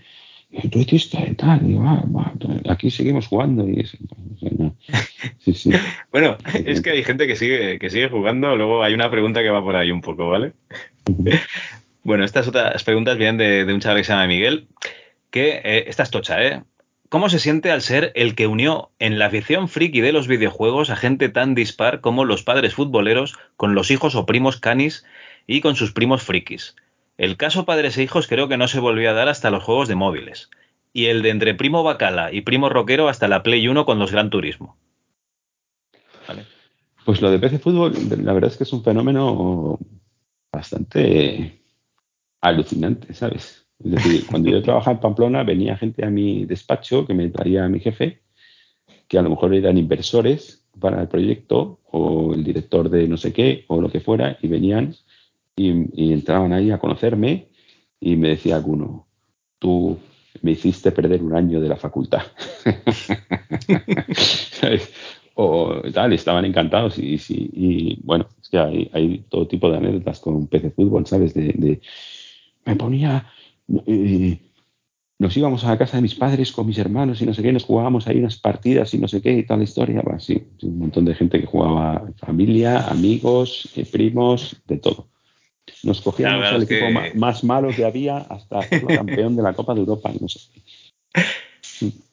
tú 0.72 0.80
hiciste 0.80 1.36
tal, 1.36 1.70
y 1.70 1.76
va, 1.76 2.04
va, 2.16 2.34
aquí 2.70 2.92
seguimos 2.92 3.28
jugando 3.28 3.68
y 3.68 3.82
eso. 3.82 3.98
Sí, 5.40 5.54
sí. 5.54 5.72
bueno, 6.12 6.38
es 6.66 6.82
que 6.82 6.92
hay 6.92 7.04
gente 7.04 7.28
que 7.28 7.36
sigue, 7.36 7.80
que 7.80 7.90
sigue 7.90 8.10
jugando, 8.10 8.56
luego 8.56 8.84
hay 8.84 8.94
una 8.94 9.10
pregunta 9.10 9.42
que 9.42 9.50
va 9.50 9.64
por 9.64 9.76
ahí 9.76 9.92
un 9.92 10.02
poco, 10.02 10.30
¿vale? 10.30 10.54
bueno, 12.04 12.24
estas 12.24 12.48
otras 12.48 12.84
preguntas 12.84 13.18
vienen 13.18 13.38
de, 13.38 13.74
un 13.74 13.80
chaval 13.80 14.00
que 14.00 14.04
se 14.04 14.14
llama 14.14 14.28
Miguel, 14.28 14.68
que 15.30 15.62
eh, 15.64 15.86
esta 15.88 16.04
es 16.04 16.12
tocha, 16.12 16.44
¿eh? 16.44 16.64
¿Cómo 17.14 17.30
se 17.30 17.38
siente 17.38 17.70
al 17.70 17.84
ser 17.84 18.12
el 18.16 18.34
que 18.34 18.48
unió 18.48 18.90
en 18.98 19.20
la 19.20 19.28
afición 19.28 19.70
friki 19.70 20.02
de 20.02 20.12
los 20.12 20.28
videojuegos 20.28 20.90
a 20.90 20.96
gente 20.96 21.30
tan 21.30 21.54
dispar 21.54 22.02
como 22.02 22.26
los 22.26 22.42
padres 22.42 22.74
futboleros 22.74 23.36
con 23.56 23.76
los 23.76 23.92
hijos 23.92 24.16
o 24.16 24.26
primos 24.26 24.60
canis 24.60 25.06
y 25.48 25.62
con 25.62 25.76
sus 25.76 25.92
primos 25.92 26.24
frikis? 26.24 26.76
El 27.18 27.38
caso 27.38 27.66
padres 27.66 27.98
e 27.98 28.04
hijos 28.04 28.28
creo 28.28 28.48
que 28.48 28.58
no 28.58 28.68
se 28.68 28.80
volvió 28.80 29.10
a 29.10 29.14
dar 29.14 29.30
hasta 29.30 29.52
los 29.52 29.64
juegos 29.64 29.88
de 29.88 29.96
móviles. 29.96 30.50
Y 30.94 31.06
el 31.06 31.22
de 31.22 31.30
entre 31.30 31.54
primo 31.54 31.84
bacala 31.84 32.32
y 32.32 32.42
primo 32.42 32.70
rockero 32.70 33.08
hasta 33.08 33.28
la 33.28 33.44
Play 33.44 33.68
1 33.68 33.86
con 33.86 34.00
los 34.00 34.12
Gran 34.12 34.30
Turismo. 34.30 34.78
Pues 37.06 37.22
lo 37.22 37.32
de 37.32 37.40
PC 37.40 37.60
Fútbol, 37.60 37.94
la 38.24 38.34
verdad 38.34 38.52
es 38.52 38.58
que 38.58 38.64
es 38.64 38.74
un 38.74 38.84
fenómeno 38.84 39.78
bastante 40.52 41.62
alucinante, 42.42 43.14
¿sabes? 43.14 43.66
Es 43.84 43.92
decir, 43.92 44.26
cuando 44.30 44.50
yo 44.50 44.62
trabajaba 44.62 44.96
en 44.96 45.02
Pamplona, 45.02 45.44
venía 45.44 45.78
gente 45.78 46.06
a 46.06 46.10
mi 46.10 46.46
despacho 46.46 47.06
que 47.06 47.14
me 47.14 47.30
traía 47.30 47.66
a 47.66 47.70
mi 47.70 47.80
jefe, 47.80 48.22
que 49.08 49.18
a 49.18 49.22
lo 49.22 49.32
mejor 49.32 49.54
eran 49.54 49.78
inversores 49.78 50.66
para 50.80 51.02
el 51.02 51.08
proyecto, 51.08 51.82
o 51.92 52.34
el 52.34 52.44
director 52.44 52.90
de 52.90 53.08
no 53.08 53.18
sé 53.18 53.34
qué, 53.34 53.66
o 53.68 53.82
lo 53.82 53.92
que 53.92 54.00
fuera, 54.00 54.38
y 54.42 54.48
venían 54.48 54.96
y, 55.56 56.14
entraban 56.14 56.54
ahí 56.54 56.72
a 56.72 56.80
conocerme 56.80 57.50
y 58.00 58.16
me 58.16 58.30
decía 58.30 58.56
alguno, 58.56 59.08
tú 59.60 59.98
me 60.42 60.52
hiciste 60.52 60.92
perder 60.92 61.24
un 61.24 61.36
año 61.36 61.62
de 61.62 61.70
la 61.70 61.78
facultad. 61.78 62.24
o 65.36 65.82
tal, 65.94 66.14
estaban 66.14 66.46
encantados 66.46 66.98
y, 66.98 68.00
bueno, 68.04 68.28
es 68.42 68.50
que 68.50 68.58
hay, 68.58 69.26
todo 69.30 69.48
tipo 69.48 69.70
de 69.70 69.78
anécdotas 69.78 70.20
con 70.20 70.48
PC 70.48 70.72
Fútbol, 70.72 71.06
¿sabes? 71.06 71.34
De, 71.34 71.82
me 72.66 72.76
ponía, 72.76 73.28
eh, 73.86 74.40
nos 75.20 75.38
íbamos 75.38 75.64
a 75.64 75.70
la 75.70 75.78
casa 75.78 75.98
de 75.98 76.02
mis 76.02 76.16
padres 76.16 76.52
con 76.52 76.68
mis 76.68 76.78
hermanos 76.78 77.22
y 77.22 77.26
no 77.26 77.34
sé 77.34 77.42
qué, 77.42 77.54
nos 77.54 77.66
jugábamos 77.66 78.08
ahí 78.08 78.18
unas 78.18 78.38
partidas 78.38 78.94
y 78.94 79.00
no 79.00 79.08
sé 79.08 79.22
qué 79.22 79.34
y 79.34 79.46
tal 79.46 79.62
historia, 79.62 80.04
sí, 80.20 80.44
un 80.64 80.80
montón 80.80 81.06
de 81.06 81.16
gente 81.16 81.40
que 81.40 81.46
jugaba, 81.46 82.06
familia, 82.18 82.88
amigos, 82.88 83.70
eh, 83.76 83.86
primos, 83.86 84.62
de 84.68 84.78
todo. 84.78 85.13
Nos 85.84 86.02
cogíamos 86.02 86.52
el 86.52 86.64
equipo 86.64 86.86
más 87.16 87.44
malo 87.44 87.70
que 87.70 87.86
había 87.86 88.18
hasta 88.18 88.62
el 88.72 88.86
campeón 88.98 89.36
de 89.36 89.44
la 89.44 89.54
Copa 89.54 89.74
de 89.74 89.82
Europa, 89.82 90.12
no 90.20 90.28
sé. 90.28 90.40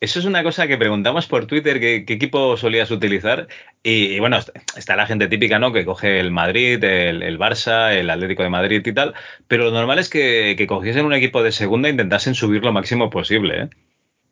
Eso 0.00 0.18
es 0.18 0.24
una 0.24 0.42
cosa 0.42 0.66
que 0.66 0.78
preguntamos 0.78 1.26
por 1.26 1.46
Twitter, 1.46 1.80
¿qué, 1.80 1.96
equipo 1.96 2.56
solías 2.56 2.90
utilizar? 2.90 3.48
Y, 3.82 4.18
bueno, 4.18 4.38
está 4.76 4.96
la 4.96 5.06
gente 5.06 5.28
típica, 5.28 5.58
¿no? 5.58 5.72
Que 5.72 5.84
coge 5.84 6.18
el 6.18 6.30
Madrid, 6.30 6.82
el, 6.82 7.38
Barça, 7.38 7.92
el 7.92 8.10
Atlético 8.10 8.42
de 8.42 8.50
Madrid 8.50 8.84
y 8.84 8.92
tal, 8.92 9.14
pero 9.46 9.64
lo 9.64 9.70
normal 9.70 9.98
es 9.98 10.08
que, 10.08 10.64
cogiesen 10.68 11.06
un 11.06 11.14
equipo 11.14 11.42
de 11.42 11.52
segunda 11.52 11.88
e 11.88 11.92
intentasen 11.92 12.34
subir 12.34 12.64
lo 12.64 12.72
máximo 12.72 13.10
posible, 13.10 13.62
¿eh? 13.62 13.68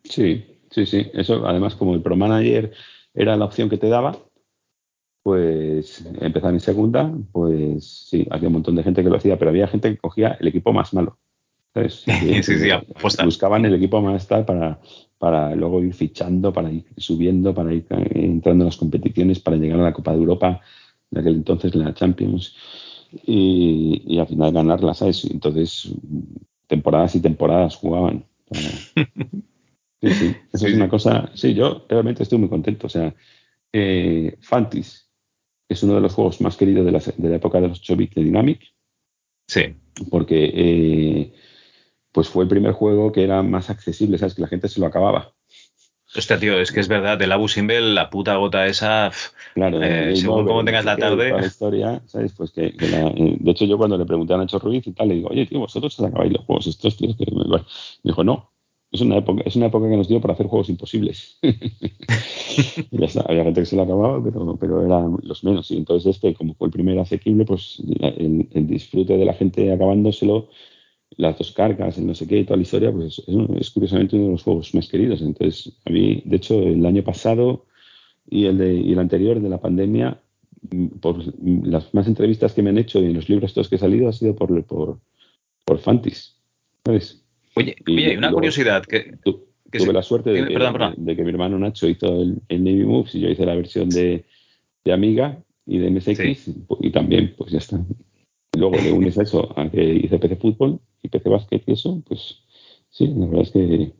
Sí, 0.03 0.45
sí, 0.71 0.85
sí. 0.85 1.11
Eso, 1.13 1.47
además, 1.47 1.75
como 1.75 1.93
el 1.93 2.01
Pro 2.01 2.15
Manager 2.15 2.71
era 3.13 3.35
la 3.35 3.45
opción 3.45 3.69
que 3.69 3.77
te 3.77 3.89
daba, 3.89 4.17
pues 5.29 6.03
empezar 6.21 6.51
en 6.51 6.59
segunda, 6.59 7.13
pues 7.31 8.07
sí, 8.09 8.25
había 8.31 8.47
un 8.47 8.53
montón 8.53 8.75
de 8.75 8.81
gente 8.81 9.03
que 9.03 9.11
lo 9.11 9.17
hacía, 9.17 9.37
pero 9.37 9.51
había 9.51 9.67
gente 9.67 9.91
que 9.91 9.97
cogía 9.99 10.35
el 10.39 10.47
equipo 10.47 10.73
más 10.73 10.91
malo. 10.91 11.19
Sí, 11.87 12.41
sí, 12.41 12.57
sí, 12.57 12.69
Buscaban 13.23 13.63
el 13.63 13.75
equipo 13.75 14.01
más 14.01 14.27
tal 14.27 14.43
para, 14.43 14.79
para 15.19 15.55
luego 15.55 15.83
ir 15.83 15.93
fichando, 15.93 16.51
para 16.51 16.71
ir 16.71 16.83
subiendo, 16.97 17.53
para 17.53 17.71
ir 17.71 17.85
entrando 17.89 18.63
en 18.63 18.69
las 18.69 18.77
competiciones, 18.77 19.39
para 19.39 19.57
llegar 19.57 19.79
a 19.79 19.83
la 19.83 19.93
Copa 19.93 20.13
de 20.13 20.17
Europa, 20.17 20.61
de 21.11 21.19
aquel 21.19 21.35
entonces 21.35 21.75
la 21.75 21.93
Champions, 21.93 22.55
y, 23.27 24.17
al 24.17 24.25
final 24.25 24.51
ganarla, 24.51 24.95
¿sabes? 24.95 25.25
Entonces, 25.25 25.93
temporadas 26.65 27.13
y 27.15 27.21
temporadas 27.21 27.75
jugaban. 27.75 28.25
Sí, 30.01 30.13
sí, 30.13 30.35
eso 30.53 30.65
es 30.65 30.75
una 30.75 30.87
cosa. 30.87 31.29
Sí, 31.33 31.53
yo 31.53 31.85
realmente 31.89 32.23
estoy 32.23 32.37
muy 32.37 32.47
contento. 32.47 32.87
O 32.87 32.89
sea, 32.89 33.13
eh, 33.73 34.37
Fantis 34.39 35.08
es 35.69 35.83
uno 35.83 35.95
de 35.95 36.01
los 36.01 36.13
juegos 36.13 36.41
más 36.41 36.57
queridos 36.57 36.85
de 36.85 36.91
la, 36.91 36.99
de 36.99 37.29
la 37.29 37.35
época 37.35 37.61
de 37.61 37.67
los 37.69 37.79
8 37.79 37.95
bits 37.95 38.15
de 38.15 38.23
Dynamic. 38.23 38.59
Sí. 39.47 39.75
Porque 40.09 40.51
eh, 40.53 41.33
pues 42.11 42.27
fue 42.27 42.43
el 42.43 42.49
primer 42.49 42.73
juego 42.73 43.11
que 43.11 43.23
era 43.23 43.43
más 43.43 43.69
accesible, 43.69 44.17
¿sabes? 44.17 44.33
Que 44.33 44.41
la 44.41 44.47
gente 44.47 44.67
se 44.67 44.79
lo 44.79 44.87
acababa. 44.87 45.33
Hostia, 46.15 46.39
tío, 46.39 46.59
es 46.59 46.71
que 46.71 46.79
es 46.79 46.87
verdad, 46.87 47.21
el 47.21 47.31
Abu 47.31 47.47
Simbel, 47.47 47.93
la 47.93 48.09
puta 48.09 48.35
gota 48.37 48.65
esa, 48.65 49.11
claro, 49.53 49.79
eh, 49.83 50.15
según 50.15 50.47
como 50.47 50.65
tengas 50.65 50.83
la 50.83 50.97
tarde. 50.97 51.29
La 51.29 51.45
historia, 51.45 52.01
¿sabes? 52.07 52.33
Pues 52.35 52.49
que, 52.49 52.73
eh, 52.79 53.37
de 53.39 53.51
hecho, 53.51 53.65
yo 53.65 53.77
cuando 53.77 53.95
le 53.95 54.05
pregunté 54.05 54.33
a 54.33 54.37
Nacho 54.37 54.57
Ruiz 54.57 54.87
y 54.87 54.91
tal, 54.93 55.09
le 55.09 55.15
digo, 55.15 55.29
oye, 55.29 55.45
tío, 55.45 55.59
vosotros 55.59 55.93
se 55.93 56.03
acabáis 56.03 56.33
los 56.33 56.45
juegos 56.45 56.65
estos, 56.65 56.97
tío, 56.97 57.15
que 57.15 57.25
me... 57.31 57.43
me 57.47 57.63
dijo, 58.03 58.23
no, 58.23 58.51
es 58.91 59.01
una 59.01 59.17
época, 59.17 59.43
es 59.45 59.55
una 59.55 59.67
época 59.67 59.89
que 59.89 59.97
nos 59.97 60.07
dio 60.07 60.19
para 60.19 60.33
hacer 60.33 60.47
juegos 60.47 60.69
imposibles. 60.69 61.37
ya 62.91 63.05
está, 63.05 63.21
había 63.21 63.43
gente 63.43 63.61
que 63.61 63.65
se 63.65 63.75
lo 63.75 63.83
acababa, 63.83 64.23
pero, 64.23 64.57
pero 64.57 64.85
eran 64.85 65.17
los 65.21 65.43
menos. 65.43 65.69
Y 65.71 65.77
entonces 65.77 66.15
este, 66.15 66.33
como 66.33 66.55
fue 66.55 66.67
el 66.67 66.73
primer 66.73 66.97
asequible, 66.99 67.45
pues 67.45 67.81
el, 67.99 68.47
el 68.51 68.67
disfrute 68.67 69.17
de 69.17 69.25
la 69.25 69.33
gente 69.33 69.71
acabándoselo 69.71 70.49
las 71.17 71.37
dos 71.37 71.51
cargas, 71.51 71.97
el 71.97 72.07
no 72.07 72.15
sé 72.15 72.27
qué 72.27 72.43
toda 72.43 72.57
la 72.57 72.63
historia, 72.63 72.91
pues 72.91 73.21
es, 73.59 73.69
curiosamente 73.71 74.15
uno 74.15 74.25
de 74.25 74.31
los 74.31 74.43
juegos 74.43 74.73
más 74.75 74.87
queridos. 74.87 75.21
Entonces, 75.21 75.73
a 75.85 75.89
mí, 75.89 76.21
de 76.25 76.35
hecho, 76.37 76.59
el 76.61 76.85
año 76.85 77.03
pasado 77.03 77.65
y 78.29 78.45
el, 78.45 78.57
de, 78.57 78.75
y 78.75 78.93
el 78.93 78.99
anterior 78.99 79.41
de 79.41 79.49
la 79.49 79.59
pandemia, 79.59 80.21
mm, 80.71 80.87
por 80.99 81.17
las 81.65 81.93
más 81.93 82.07
entrevistas 82.07 82.53
que 82.53 82.61
me 82.61 82.69
han 82.69 82.77
hecho 82.77 82.99
y 82.99 83.13
los 83.13 83.29
libros 83.29 83.53
todos 83.53 83.69
que 83.69 83.75
he 83.75 83.79
salido, 83.79 84.07
ha 84.09 84.13
sido 84.13 84.35
por, 84.35 84.63
por, 84.65 84.99
por 85.65 85.79
Fantis. 85.79 86.37
¿Sabes? 86.85 87.23
Oye, 87.59 87.75
oye 87.87 88.17
una 88.17 88.31
curiosidad. 88.31 88.83
Que, 88.83 89.17
tuve 89.23 89.93
la 89.93 90.01
suerte 90.01 90.31
de, 90.31 90.45
que 91.15 91.23
mi 91.23 91.29
hermano 91.29 91.59
Nacho 91.59 91.87
hizo 91.87 92.07
el, 92.21 92.41
el, 92.47 92.63
Navy 92.63 92.85
Moves 92.85 93.13
y 93.15 93.19
yo 93.19 93.29
hice 93.29 93.45
la 93.45 93.55
versión 93.55 93.89
de, 93.89 94.25
de 94.83 94.93
Amiga 94.93 95.37
y 95.65 95.77
de 95.77 95.91
MSX 95.91 96.49
y 96.79 96.91
también, 96.91 97.35
pues 97.37 97.51
ya 97.51 97.59
está. 97.59 97.79
luego 98.57 98.77
le 98.77 98.91
unes 98.91 99.17
eso 99.17 99.53
a 99.59 99.69
que 99.69 99.83
hice 99.83 100.17
PC 100.17 100.37
Fútbol 100.37 100.79
y 101.03 101.09
PC 101.09 101.29
Basket 101.29 101.61
y 101.67 101.73
eso, 101.73 102.01
pues 102.07 102.41
sí, 102.89 103.07
la 103.07 103.25
verdad 103.27 103.43
es 103.43 103.51
que 103.51 103.93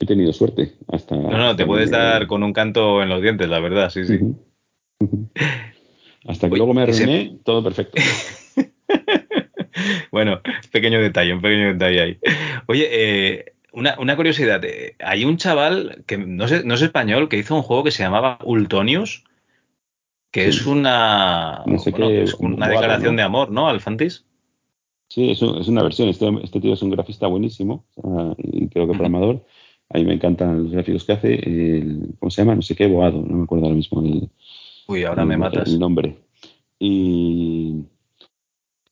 he 0.00 0.06
tenido 0.06 0.32
suerte. 0.32 0.74
Hasta, 0.88 1.16
no, 1.16 1.30
no, 1.30 1.56
te 1.56 1.66
puedes 1.66 1.90
dar 1.90 2.26
con 2.26 2.42
un 2.42 2.52
canto 2.52 3.02
en 3.02 3.08
los 3.10 3.22
dientes, 3.22 3.48
la 3.48 3.60
verdad, 3.60 3.90
sí, 3.90 4.04
sí. 4.04 4.18
Hasta 6.26 6.48
que 6.48 6.56
luego 6.56 6.74
me 6.74 6.82
arruiné, 6.82 7.38
todo 7.44 7.62
perfecto. 7.62 8.00
bueno, 10.12 10.40
pequeño 10.72 11.00
detalle, 11.00 11.32
un 11.32 11.40
pequeño 11.40 11.72
detalle 11.72 12.00
ahí. 12.00 12.18
Oye, 12.66 12.88
eh, 12.90 13.54
una, 13.72 13.96
una, 13.98 14.16
curiosidad. 14.16 14.64
Eh, 14.64 14.96
hay 15.00 15.24
un 15.24 15.36
chaval 15.36 16.04
que 16.06 16.18
no 16.18 16.48
sé, 16.48 16.64
no 16.64 16.74
es 16.74 16.82
español 16.82 17.28
que 17.28 17.38
hizo 17.38 17.54
un 17.54 17.62
juego 17.62 17.84
que 17.84 17.90
se 17.90 18.02
llamaba 18.02 18.38
Ultonius, 18.44 19.24
que 20.30 20.48
es 20.48 20.66
una, 20.66 21.62
una 22.38 22.68
declaración 22.68 23.16
de 23.16 23.22
amor, 23.22 23.50
¿no? 23.50 23.68
Al 23.68 23.80
Fantis. 23.80 24.24
Sí, 25.08 25.30
es, 25.30 25.42
es, 25.42 25.68
una 25.68 25.82
versión. 25.82 26.08
Este, 26.08 26.28
este, 26.42 26.60
tío 26.60 26.74
es 26.74 26.82
un 26.82 26.90
grafista 26.90 27.26
buenísimo 27.26 27.84
y 28.38 28.68
creo 28.68 28.86
que 28.86 28.94
programador. 28.94 29.44
A 29.90 29.98
mí 29.98 30.04
me 30.04 30.14
encantan 30.14 30.64
los 30.64 30.72
gráficos 30.72 31.04
que 31.04 31.12
hace. 31.12 31.40
¿Cómo 32.18 32.30
se 32.30 32.42
llama? 32.42 32.56
No 32.56 32.62
sé 32.62 32.74
qué, 32.74 32.86
Boado. 32.86 33.22
No 33.22 33.36
me 33.36 33.44
acuerdo 33.44 33.66
ahora 33.66 33.76
mismo 33.76 34.00
el, 34.02 34.28
Uy, 34.86 35.04
ahora 35.04 35.24
me 35.24 35.36
matas. 35.36 35.68
el 35.68 35.78
nombre. 35.78 36.16
Y, 36.78 37.84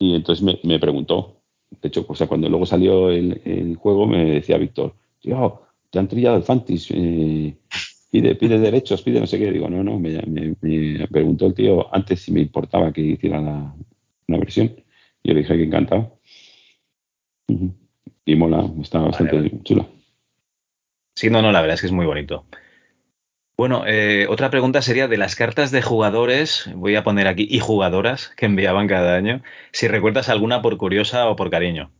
y 0.02 0.16
entonces 0.16 0.42
me, 0.42 0.58
me, 0.64 0.80
preguntó. 0.80 1.42
De 1.80 1.88
hecho, 1.88 2.04
o 2.08 2.14
sea, 2.16 2.26
cuando 2.26 2.48
luego 2.48 2.66
salió 2.66 3.08
el, 3.10 3.40
el 3.44 3.76
juego, 3.76 4.04
me 4.04 4.24
decía 4.24 4.58
Víctor, 4.58 4.96
tío, 5.20 5.62
te 5.90 6.00
han 6.00 6.08
trillado 6.08 6.36
el 6.36 6.42
Fantis. 6.42 6.88
Eh, 6.90 7.54
pide, 8.10 8.34
pide 8.34 8.58
derechos, 8.58 9.00
pide 9.02 9.20
no 9.20 9.28
sé 9.28 9.38
qué. 9.38 9.52
Digo, 9.52 9.70
no, 9.70 9.84
no, 9.84 10.00
me, 10.00 10.20
me, 10.26 11.06
preguntó 11.06 11.46
el 11.46 11.54
tío 11.54 11.94
antes 11.94 12.20
si 12.20 12.32
me 12.32 12.40
importaba 12.40 12.92
que 12.92 13.00
hiciera 13.00 13.40
la, 13.40 13.72
una 14.26 14.38
versión. 14.38 14.74
Yo 15.22 15.34
le 15.34 15.40
dije 15.40 15.56
que 15.56 15.62
encantado. 15.62 16.18
Y 18.24 18.34
mola, 18.34 18.68
está 18.80 18.98
bastante 18.98 19.36
vale, 19.36 19.52
chula. 19.62 19.86
Sí, 21.14 21.30
no, 21.30 21.42
no, 21.42 21.52
la 21.52 21.60
verdad 21.60 21.74
es 21.74 21.80
que 21.80 21.86
es 21.86 21.92
muy 21.92 22.06
bonito. 22.06 22.46
Bueno, 23.56 23.84
eh, 23.86 24.26
otra 24.28 24.50
pregunta 24.50 24.80
sería 24.80 25.08
de 25.08 25.18
las 25.18 25.36
cartas 25.36 25.70
de 25.70 25.82
jugadores, 25.82 26.70
voy 26.74 26.96
a 26.96 27.04
poner 27.04 27.26
aquí, 27.26 27.46
y 27.48 27.60
jugadoras 27.60 28.30
que 28.36 28.46
enviaban 28.46 28.88
cada 28.88 29.14
año, 29.14 29.42
si 29.72 29.88
recuerdas 29.88 30.28
alguna 30.28 30.62
por 30.62 30.78
curiosa 30.78 31.28
o 31.28 31.36
por 31.36 31.50
cariño. 31.50 31.90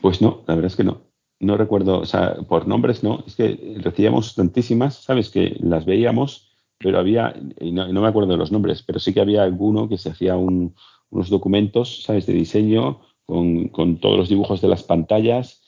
Pues 0.00 0.22
no, 0.22 0.44
la 0.46 0.54
verdad 0.54 0.70
es 0.70 0.76
que 0.76 0.84
no. 0.84 1.02
No 1.40 1.56
recuerdo, 1.56 1.98
o 1.98 2.06
sea, 2.06 2.36
por 2.48 2.66
nombres 2.66 3.02
no, 3.02 3.24
es 3.26 3.34
que 3.34 3.78
recibíamos 3.82 4.34
tantísimas, 4.36 5.02
¿sabes? 5.02 5.28
Que 5.28 5.56
las 5.60 5.84
veíamos, 5.84 6.56
pero 6.78 6.98
había, 6.98 7.34
y 7.60 7.72
no, 7.72 7.92
no 7.92 8.00
me 8.00 8.08
acuerdo 8.08 8.30
de 8.30 8.38
los 8.38 8.52
nombres, 8.52 8.82
pero 8.82 9.00
sí 9.00 9.12
que 9.12 9.20
había 9.20 9.42
alguno 9.42 9.88
que 9.88 9.98
se 9.98 10.10
hacía 10.10 10.36
un, 10.36 10.74
unos 11.10 11.28
documentos, 11.28 12.04
¿sabes? 12.04 12.26
De 12.26 12.32
diseño 12.32 13.00
con, 13.26 13.68
con 13.68 13.98
todos 13.98 14.16
los 14.16 14.28
dibujos 14.28 14.60
de 14.60 14.68
las 14.68 14.84
pantallas 14.84 15.65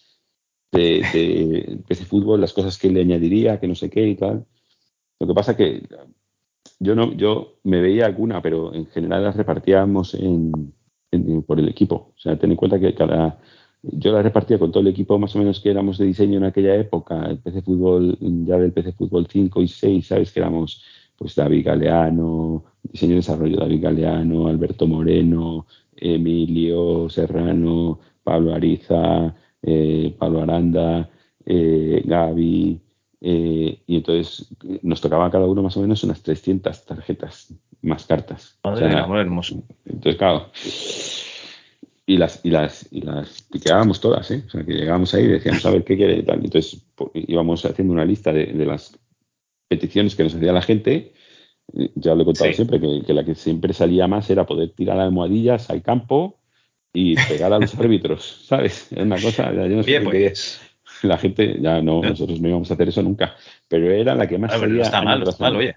de, 0.72 1.02
de 1.12 1.80
PC 1.86 2.04
Fútbol, 2.04 2.40
las 2.40 2.52
cosas 2.52 2.78
que 2.78 2.90
le 2.90 3.00
añadiría, 3.00 3.60
que 3.60 3.68
no 3.68 3.74
sé 3.74 3.90
qué 3.90 4.06
y 4.06 4.16
tal. 4.16 4.46
Lo 5.20 5.26
que 5.26 5.34
pasa 5.34 5.56
que 5.56 5.82
yo 6.78 6.94
no, 6.94 7.12
yo 7.12 7.58
me 7.64 7.80
veía 7.80 8.06
alguna, 8.06 8.40
pero 8.42 8.72
en 8.74 8.86
general 8.86 9.24
las 9.24 9.36
repartíamos 9.36 10.14
en, 10.14 10.72
por 11.46 11.58
el 11.58 11.68
equipo. 11.68 12.12
O 12.16 12.18
sea, 12.18 12.38
ten 12.38 12.50
en 12.50 12.56
cuenta 12.56 12.78
que 12.78 12.94
cada 12.94 13.38
yo 13.82 14.12
las 14.12 14.24
repartía 14.24 14.58
con 14.58 14.72
todo 14.72 14.80
el 14.80 14.88
equipo 14.88 15.18
más 15.18 15.34
o 15.36 15.38
menos 15.38 15.60
que 15.60 15.70
éramos 15.70 15.98
de 15.98 16.06
diseño 16.06 16.38
en 16.38 16.44
aquella 16.44 16.74
época, 16.74 17.26
el 17.26 17.38
PC 17.38 17.62
Fútbol, 17.62 18.18
ya 18.20 18.58
del 18.58 18.72
PC 18.72 18.92
Fútbol 18.92 19.26
5 19.30 19.62
y 19.62 19.68
6, 19.68 20.06
¿sabes? 20.06 20.32
Que 20.32 20.40
éramos 20.40 20.82
pues 21.16 21.34
David 21.34 21.66
Galeano, 21.66 22.64
diseño 22.82 23.12
y 23.12 23.16
desarrollo 23.16 23.56
David 23.56 23.82
Galeano, 23.82 24.48
Alberto 24.48 24.86
Moreno, 24.86 25.66
Emilio 25.96 27.08
Serrano, 27.08 28.00
Pablo 28.22 28.54
Ariza, 28.54 29.34
eh, 29.62 30.14
Pablo 30.18 30.42
Aranda, 30.42 31.08
eh, 31.44 32.02
Gaby, 32.04 32.80
eh, 33.20 33.82
y 33.86 33.96
entonces 33.96 34.48
nos 34.82 35.00
tocaba 35.00 35.26
a 35.26 35.30
cada 35.30 35.46
uno 35.46 35.62
más 35.62 35.76
o 35.76 35.80
menos 35.80 36.04
unas 36.04 36.22
300 36.22 36.84
tarjetas 36.84 37.54
más 37.82 38.06
cartas. 38.06 38.58
Madre 38.62 38.86
o 38.86 38.90
sea, 38.90 39.04
amor 39.04 39.18
hermoso. 39.18 39.62
Entonces, 39.84 40.16
claro. 40.16 40.50
Y 42.06 42.16
las, 42.16 42.40
y 42.44 42.50
las, 42.50 42.88
y 42.90 43.02
las 43.02 43.42
piqueábamos 43.42 44.00
todas, 44.00 44.30
¿eh? 44.30 44.42
O 44.46 44.50
sea, 44.50 44.64
que 44.64 44.72
llegábamos 44.72 45.12
ahí 45.14 45.24
y 45.24 45.28
decíamos, 45.28 45.66
a 45.66 45.70
ver 45.70 45.84
qué 45.84 45.96
quiere 45.96 46.18
y 46.18 46.22
tal. 46.22 46.42
Entonces 46.44 46.86
íbamos 47.14 47.64
haciendo 47.64 47.92
una 47.92 48.04
lista 48.04 48.32
de, 48.32 48.46
de, 48.46 48.64
las 48.64 48.98
peticiones 49.68 50.14
que 50.14 50.24
nos 50.24 50.34
hacía 50.34 50.52
la 50.52 50.62
gente. 50.62 51.12
Ya 51.96 52.14
lo 52.14 52.22
he 52.22 52.24
contado 52.24 52.48
sí. 52.48 52.56
siempre, 52.56 52.80
que, 52.80 53.02
que, 53.04 53.12
la 53.12 53.24
que 53.24 53.34
siempre 53.34 53.74
salía 53.74 54.06
más 54.06 54.30
era 54.30 54.46
poder 54.46 54.70
tirar 54.70 54.98
almohadillas 54.98 55.68
al 55.68 55.82
campo 55.82 56.38
y 56.92 57.14
pegar 57.14 57.52
a 57.52 57.58
los 57.58 57.74
árbitros, 57.78 58.44
¿sabes? 58.46 58.92
Es 58.92 58.98
una 58.98 59.20
cosa, 59.20 59.52
yo 59.52 59.68
no 59.68 59.82
sé 59.82 60.00
pues. 60.00 60.60
la 61.02 61.18
gente, 61.18 61.56
ya 61.60 61.80
no, 61.82 62.02
nosotros 62.02 62.40
no 62.40 62.48
íbamos 62.48 62.70
a 62.70 62.74
hacer 62.74 62.88
eso 62.88 63.02
nunca, 63.02 63.36
pero 63.68 63.90
era 63.90 64.14
la 64.14 64.26
que 64.26 64.38
más 64.38 64.52
ah, 64.52 64.66
está 64.80 65.02
mal, 65.02 65.22
está 65.22 65.44
mal, 65.44 65.56
oye. 65.56 65.76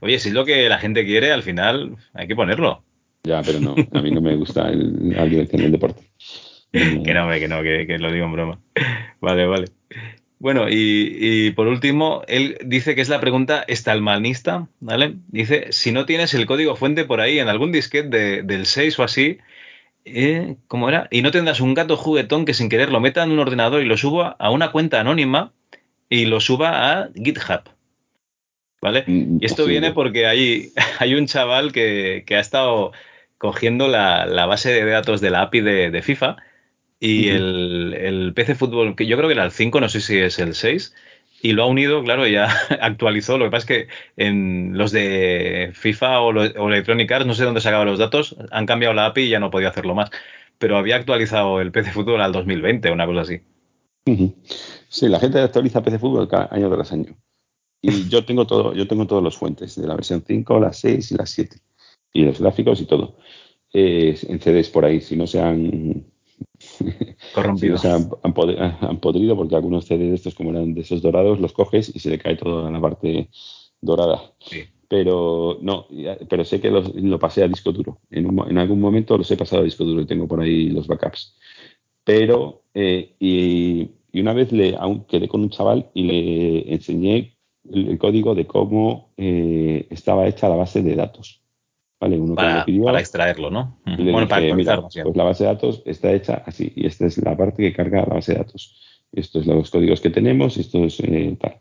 Oye, 0.00 0.18
si 0.18 0.28
es 0.28 0.34
lo 0.34 0.44
que 0.44 0.68
la 0.68 0.78
gente 0.78 1.04
quiere, 1.04 1.32
al 1.32 1.42
final 1.42 1.96
hay 2.12 2.28
que 2.28 2.36
ponerlo. 2.36 2.84
Ya, 3.24 3.40
pero 3.42 3.60
no, 3.60 3.74
a 3.92 4.02
mí 4.02 4.10
no 4.10 4.20
me 4.20 4.36
gusta 4.36 4.68
el, 4.68 5.10
la 5.10 5.24
dirección 5.24 5.62
del 5.62 5.72
deporte. 5.72 6.02
que 6.72 7.14
no, 7.14 7.30
que 7.30 7.48
no, 7.48 7.62
que, 7.62 7.86
que, 7.86 7.98
lo 7.98 8.12
digo 8.12 8.26
en 8.26 8.32
broma. 8.32 8.60
Vale, 9.20 9.46
vale. 9.46 9.66
Bueno, 10.38 10.68
y, 10.68 11.16
y, 11.20 11.50
por 11.52 11.68
último, 11.68 12.22
él 12.26 12.58
dice 12.64 12.96
que 12.96 13.00
es 13.00 13.08
la 13.08 13.20
pregunta 13.20 13.64
estalmanista, 13.68 14.66
¿vale? 14.80 15.14
Dice, 15.28 15.66
si 15.70 15.92
no 15.92 16.04
tienes 16.04 16.34
el 16.34 16.46
código 16.46 16.74
fuente 16.74 17.04
por 17.04 17.20
ahí 17.20 17.38
en 17.38 17.48
algún 17.48 17.70
disquete 17.70 18.08
de, 18.08 18.42
del 18.42 18.66
6 18.66 18.98
o 18.98 19.04
así, 19.04 19.38
eh, 20.04 20.56
¿cómo 20.68 20.88
era? 20.88 21.08
Y 21.10 21.22
no 21.22 21.30
tendrás 21.30 21.60
un 21.60 21.74
gato 21.74 21.96
juguetón 21.96 22.44
que 22.44 22.54
sin 22.54 22.68
querer 22.68 22.90
lo 22.90 23.00
meta 23.00 23.22
en 23.22 23.30
un 23.30 23.38
ordenador 23.38 23.82
y 23.82 23.86
lo 23.86 23.96
suba 23.96 24.36
a 24.38 24.50
una 24.50 24.72
cuenta 24.72 25.00
anónima 25.00 25.52
y 26.08 26.26
lo 26.26 26.40
suba 26.40 26.92
a 26.92 27.08
GitHub. 27.14 27.62
¿Vale? 28.80 29.04
Mm, 29.06 29.38
y 29.40 29.46
esto 29.46 29.64
viene 29.64 29.92
porque 29.92 30.26
hay, 30.26 30.72
hay 30.98 31.14
un 31.14 31.26
chaval 31.26 31.72
que, 31.72 32.24
que 32.26 32.36
ha 32.36 32.40
estado 32.40 32.92
cogiendo 33.38 33.88
la, 33.88 34.26
la, 34.26 34.46
base 34.46 34.72
de 34.72 34.84
datos 34.84 35.20
de 35.20 35.30
la 35.30 35.42
API 35.42 35.60
de, 35.60 35.90
de 35.90 36.02
FIFA 36.02 36.36
y 37.00 37.30
uh 37.30 37.32
-huh. 37.32 37.36
el, 37.36 37.94
el, 37.94 38.32
PC 38.34 38.54
Fútbol, 38.54 38.94
que 38.94 39.06
yo 39.06 39.16
creo 39.16 39.28
que 39.28 39.34
era 39.34 39.44
el 39.44 39.50
5, 39.50 39.80
no 39.80 39.88
sé 39.88 40.00
si 40.00 40.18
es 40.18 40.38
el 40.38 40.54
6, 40.54 40.94
y 41.42 41.52
lo 41.54 41.64
ha 41.64 41.66
unido, 41.66 42.04
claro, 42.04 42.26
ya 42.28 42.48
actualizó. 42.80 43.36
Lo 43.36 43.46
que 43.46 43.50
pasa 43.50 43.64
es 43.64 43.86
que 43.86 43.88
en 44.16 44.78
los 44.78 44.92
de 44.92 45.72
FIFA 45.74 46.20
o, 46.20 46.32
lo, 46.32 46.42
o 46.42 46.68
Electronic 46.68 47.10
Arts, 47.10 47.26
no 47.26 47.34
sé 47.34 47.44
dónde 47.44 47.60
sacaba 47.60 47.84
los 47.84 47.98
datos, 47.98 48.36
han 48.52 48.64
cambiado 48.64 48.94
la 48.94 49.06
API 49.06 49.22
y 49.22 49.28
ya 49.30 49.40
no 49.40 49.50
podía 49.50 49.68
hacerlo 49.68 49.96
más. 49.96 50.10
Pero 50.58 50.76
había 50.76 50.94
actualizado 50.94 51.60
el 51.60 51.72
PC 51.72 51.90
Fútbol 51.90 52.22
al 52.22 52.32
2020, 52.32 52.92
una 52.92 53.06
cosa 53.06 53.22
así. 53.22 53.40
Sí, 54.88 55.08
la 55.08 55.18
gente 55.18 55.40
actualiza 55.40 55.82
PC 55.82 55.98
Fútbol 55.98 56.28
cada 56.28 56.48
año 56.52 56.72
tras 56.72 56.92
año. 56.92 57.16
Y 57.80 57.90
yo 58.08 58.24
tengo 58.24 58.46
todo, 58.46 58.72
yo 58.72 58.86
tengo 58.86 59.08
todos 59.08 59.22
los 59.22 59.36
fuentes 59.36 59.74
de 59.74 59.88
la 59.88 59.96
versión 59.96 60.22
5, 60.24 60.60
la 60.60 60.72
6 60.72 61.10
y 61.10 61.14
la 61.16 61.26
7. 61.26 61.56
Y 62.12 62.24
los 62.24 62.40
gráficos 62.40 62.80
y 62.80 62.86
todo. 62.86 63.16
Eh, 63.72 64.16
en 64.28 64.38
CDs 64.38 64.68
por 64.68 64.84
ahí, 64.84 65.00
si 65.00 65.16
no 65.16 65.26
se 65.26 65.40
han 65.40 66.11
corrompido. 67.34 67.76
Si 67.78 67.88
no 67.88 67.96
se 67.96 68.04
han, 68.04 68.10
han, 68.22 68.98
podrido 69.00 69.36
porque 69.36 69.56
algunos 69.56 69.86
CDs 69.86 69.98
de 69.98 70.14
estos 70.14 70.34
como 70.34 70.50
eran 70.50 70.74
de 70.74 70.82
esos 70.82 71.02
dorados 71.02 71.40
los 71.40 71.52
coges 71.52 71.94
y 71.94 71.98
se 71.98 72.10
le 72.10 72.18
cae 72.18 72.36
toda 72.36 72.70
la 72.70 72.80
parte 72.80 73.28
dorada. 73.80 74.32
Sí. 74.38 74.64
Pero 74.88 75.58
no, 75.62 75.86
pero 76.28 76.44
sé 76.44 76.60
que 76.60 76.70
los, 76.70 76.94
lo 76.94 77.18
pasé 77.18 77.42
a 77.42 77.48
disco 77.48 77.72
duro. 77.72 77.98
En, 78.10 78.26
un, 78.26 78.50
en, 78.50 78.58
algún 78.58 78.80
momento 78.80 79.16
los 79.16 79.30
he 79.30 79.36
pasado 79.36 79.62
a 79.62 79.64
disco 79.64 79.84
duro 79.84 80.02
y 80.02 80.06
tengo 80.06 80.28
por 80.28 80.40
ahí 80.40 80.68
los 80.68 80.86
backups. 80.86 81.36
Pero 82.04 82.64
eh, 82.74 83.14
y, 83.18 83.90
y, 84.12 84.20
una 84.20 84.34
vez 84.34 84.52
le 84.52 84.76
aún 84.76 85.04
quedé 85.04 85.28
con 85.28 85.40
un 85.40 85.50
chaval 85.50 85.90
y 85.94 86.02
le 86.02 86.74
enseñé 86.74 87.38
el, 87.70 87.88
el 87.88 87.98
código 87.98 88.34
de 88.34 88.46
cómo 88.46 89.12
eh, 89.16 89.86
estaba 89.90 90.26
hecha 90.26 90.48
la 90.48 90.56
base 90.56 90.82
de 90.82 90.94
datos. 90.94 91.41
¿Vale? 92.02 92.18
Uno 92.18 92.34
para, 92.34 92.48
que 92.48 92.58
me 92.58 92.64
pidió, 92.64 92.84
para 92.86 92.98
extraerlo, 92.98 93.48
¿no? 93.48 93.78
Bueno, 93.86 93.96
dije, 94.02 94.26
para 94.26 94.54
mira, 94.56 94.82
pues 94.82 95.16
la 95.16 95.22
base 95.22 95.44
de 95.44 95.50
datos 95.50 95.82
está 95.86 96.12
hecha 96.12 96.42
así, 96.44 96.72
y 96.74 96.84
esta 96.84 97.06
es 97.06 97.16
la 97.18 97.36
parte 97.36 97.62
que 97.62 97.72
carga 97.72 98.00
la 98.00 98.14
base 98.14 98.32
de 98.32 98.38
datos. 98.38 99.04
Estos 99.12 99.44
son 99.44 99.58
los 99.58 99.70
códigos 99.70 100.00
que 100.00 100.10
tenemos, 100.10 100.56
esto 100.56 100.82
es 100.82 100.98
eh, 100.98 101.36
tal. 101.40 101.60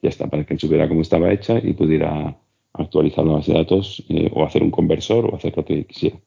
Ya 0.00 0.10
está, 0.10 0.28
para 0.28 0.44
que 0.44 0.54
él 0.54 0.60
supiera 0.60 0.88
cómo 0.88 1.00
estaba 1.00 1.32
hecha 1.32 1.58
y 1.58 1.72
pudiera 1.72 2.36
actualizar 2.72 3.24
la 3.26 3.32
base 3.32 3.50
de 3.50 3.58
datos 3.58 4.04
eh, 4.08 4.30
o 4.32 4.44
hacer 4.44 4.62
un 4.62 4.70
conversor 4.70 5.26
o 5.26 5.34
hacer 5.34 5.56
lo 5.56 5.64
que 5.64 5.84
quisiera. 5.84 6.20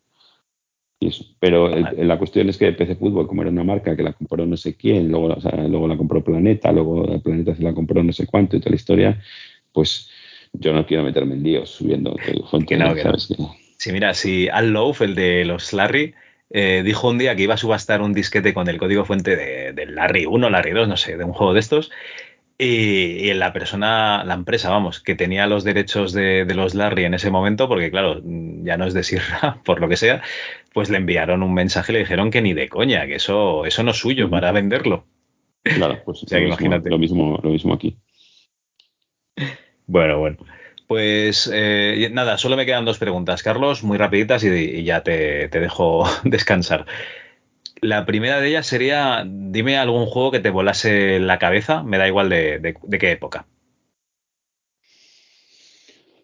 Y 1.00 1.08
eso. 1.08 1.24
Pero 1.40 1.70
el, 1.70 2.06
la 2.06 2.18
cuestión 2.18 2.50
es 2.50 2.58
que 2.58 2.74
PC 2.74 2.98
Fútbol, 2.98 3.28
como 3.28 3.44
era 3.44 3.52
una 3.52 3.64
marca 3.64 3.96
que 3.96 4.04
la 4.04 4.12
compró 4.12 4.46
no 4.46 4.58
sé 4.58 4.76
quién, 4.76 5.10
luego, 5.10 5.28
o 5.28 5.40
sea, 5.40 5.56
luego 5.70 5.88
la 5.88 5.96
compró 5.96 6.22
Planeta, 6.22 6.74
luego 6.74 7.18
Planeta 7.22 7.56
se 7.56 7.64
la 7.64 7.74
compró 7.74 8.04
no 8.04 8.12
sé 8.12 8.28
cuánto 8.28 8.58
y 8.58 8.60
toda 8.60 8.72
la 8.72 8.76
historia, 8.76 9.22
pues 9.72 10.10
yo 10.54 10.74
no 10.74 10.86
quiero 10.86 11.04
meterme 11.04 11.36
en 11.36 11.44
líos 11.44 11.70
subiendo 11.70 12.16
fuente, 12.50 12.68
que 12.68 12.78
no, 12.78 12.94
que. 12.94 13.04
No. 13.04 13.12
Que... 13.12 13.76
Sí, 13.78 13.92
mira, 13.92 14.14
si 14.14 14.48
Al 14.48 14.72
Loaf, 14.72 15.02
el 15.02 15.16
de 15.16 15.44
los 15.46 15.74
Larry, 15.74 16.14
eh, 16.50 16.84
dijo 16.86 17.10
un 17.10 17.18
día 17.18 17.36
que 17.36 17.44
iba 17.44 17.56
a 17.56 17.58
subastar 17.58 18.02
un 18.02 18.14
disquete 18.14 18.54
con 18.54 18.70
el 18.70 18.78
código 18.78 19.04
fuente 19.06 19.36
de, 19.36 19.74
de 19.74 19.86
Larry 19.88 20.26
1, 20.26 20.50
Larry 20.50 20.72
2, 20.72 20.88
no 20.88 20.98
sé, 20.98 21.18
de 21.18 21.24
un 21.24 21.34
juego 21.34 21.54
de 21.54 21.60
estos, 21.60 21.92
y, 22.58 22.66
y, 22.66 23.34
la 23.34 23.52
persona, 23.52 24.24
la 24.24 24.36
empresa, 24.36 24.70
vamos, 24.70 25.00
que 25.02 25.16
tenía 25.16 25.48
los 25.48 25.64
derechos 25.64 26.14
de, 26.14 26.46
de, 26.46 26.54
los 26.54 26.76
Larry 26.76 27.06
en 27.06 27.16
ese 27.16 27.32
momento, 27.32 27.68
porque 27.68 27.90
claro, 27.90 28.22
ya 28.24 28.78
no 28.78 28.86
es 28.86 28.94
de 28.94 29.04
Sierra, 29.04 29.60
por 29.66 29.82
lo 29.82 29.90
que 29.90 29.98
sea, 29.98 30.22
pues 30.74 30.90
le 30.90 30.98
enviaron 30.98 31.44
un 31.44 31.54
mensaje 31.54 31.92
y 31.92 31.94
le 31.94 32.00
dijeron 32.00 32.32
que 32.32 32.42
ni 32.42 32.54
de 32.54 32.70
coña, 32.70 33.08
que 33.08 33.16
eso, 33.16 33.66
eso 33.66 33.84
no 33.84 33.92
es 33.92 33.98
suyo 33.98 34.30
para 34.30 34.52
venderlo. 34.52 35.06
Claro, 35.64 36.02
pues 36.06 36.24
o 36.24 36.28
sea, 36.28 36.40
lo, 36.40 36.50
mismo, 36.50 36.78
lo, 36.78 36.98
mismo, 36.98 37.40
lo 37.42 37.50
mismo 37.50 37.74
aquí. 37.74 37.98
Bueno, 39.88 40.20
bueno. 40.20 40.38
Pues 40.88 41.50
eh, 41.52 42.10
nada, 42.12 42.38
solo 42.38 42.58
me 42.58 42.66
quedan 42.66 42.86
dos 42.86 43.00
preguntas, 43.00 43.42
Carlos, 43.42 43.84
muy 43.84 43.98
rapiditas 43.98 44.44
y, 44.44 44.84
ya 44.84 45.02
te, 45.02 45.48
dejo 45.48 46.04
descansar. 46.24 46.86
La 47.82 48.06
primera 48.06 48.40
de 48.40 48.50
ellas 48.50 48.68
sería, 48.68 49.26
dime 49.28 49.78
algún 49.78 50.06
juego 50.06 50.32
que 50.32 50.40
te 50.40 50.50
volase 50.50 51.20
la 51.20 51.40
cabeza, 51.40 51.84
me 51.84 51.98
da 51.98 52.08
igual 52.08 52.30
de, 52.30 52.76
qué 53.00 53.12
época. 53.12 53.46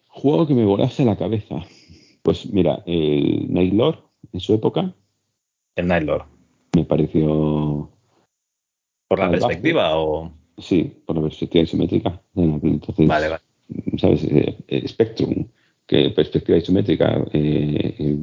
Juego 0.07 0.47
que 0.47 0.53
me 0.53 0.65
volase 0.65 1.05
la 1.05 1.17
cabeza. 1.17 1.55
Pues 2.21 2.45
mira, 2.51 2.83
el 2.85 3.51
Night 3.51 3.73
Lord 3.73 4.03
en 4.33 4.39
su 4.39 4.53
época. 4.53 4.93
El 5.75 5.87
Night 5.87 6.03
Lord. 6.03 6.25
Me 6.75 6.83
pareció. 6.83 7.89
¿Por 9.07 9.19
la 9.19 9.31
perspectiva 9.31 9.97
o.? 9.97 10.31
Sí, 10.57 11.01
por 11.05 11.15
la 11.15 11.23
perspectiva 11.23 11.63
isométrica. 11.63 12.21
Entonces, 12.35 13.07
vale, 13.07 13.29
vale. 13.29 13.48
¿Sabes? 13.97 14.23
Eh, 14.23 14.57
eh, 14.67 14.87
Spectrum, 14.87 15.47
que 15.85 16.09
perspectiva 16.11 16.57
isométrica, 16.57 17.25
eh, 17.33 18.17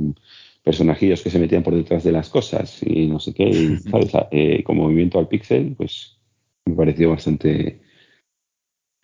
personajillos 0.62 1.22
que 1.22 1.30
se 1.30 1.38
metían 1.38 1.62
por 1.62 1.74
detrás 1.74 2.04
de 2.04 2.12
las 2.12 2.28
cosas 2.28 2.82
y 2.82 3.06
no 3.06 3.20
sé 3.20 3.34
qué, 3.34 3.78
¿sabes? 3.90 4.12
Eh, 4.30 4.62
con 4.62 4.76
movimiento 4.76 5.18
al 5.18 5.28
píxel, 5.28 5.74
pues 5.76 6.18
me 6.64 6.74
pareció 6.74 7.10
bastante. 7.10 7.80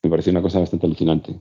Me 0.03 0.11
pareció 0.11 0.33
una 0.33 0.43
cosa 0.43 0.59
bastante 0.59 0.87
alucinante. 0.87 1.39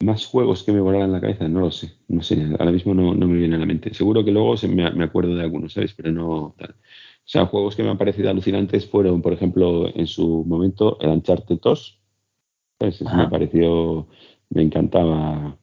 más 0.00 0.26
juegos 0.26 0.62
que 0.62 0.72
me 0.72 0.80
volaran 0.80 1.12
la 1.12 1.20
cabeza, 1.20 1.48
no 1.48 1.60
lo 1.60 1.70
sé. 1.70 1.92
No 2.08 2.22
sé, 2.22 2.36
ahora 2.58 2.70
mismo 2.70 2.94
no, 2.94 3.14
me 3.14 3.36
viene 3.36 3.56
a 3.56 3.58
la 3.58 3.66
mente. 3.66 3.94
Seguro 3.94 4.24
que 4.24 4.30
luego 4.30 4.54
me, 4.68 4.90
me, 4.92 5.04
acuerdo 5.04 5.34
de 5.34 5.42
algunos, 5.42 5.72
¿sabes? 5.72 5.94
Pero 5.94 6.12
no. 6.12 6.54
Tal. 6.58 6.76
O 7.24 7.26
sea, 7.26 7.46
juegos 7.46 7.74
que 7.74 7.82
me 7.82 7.88
han 7.88 7.96
parecido 7.96 8.28
alucinantes 8.28 8.86
fueron, 8.86 9.22
por 9.22 9.32
ejemplo, 9.32 9.88
en 9.94 10.06
su 10.06 10.44
momento, 10.46 10.98
el 11.00 11.08
Uncharted 11.08 11.58
2. 11.58 12.00
me 12.80 13.28
pareció, 13.30 14.08
me 14.50 14.60
encantaba, 14.60 15.56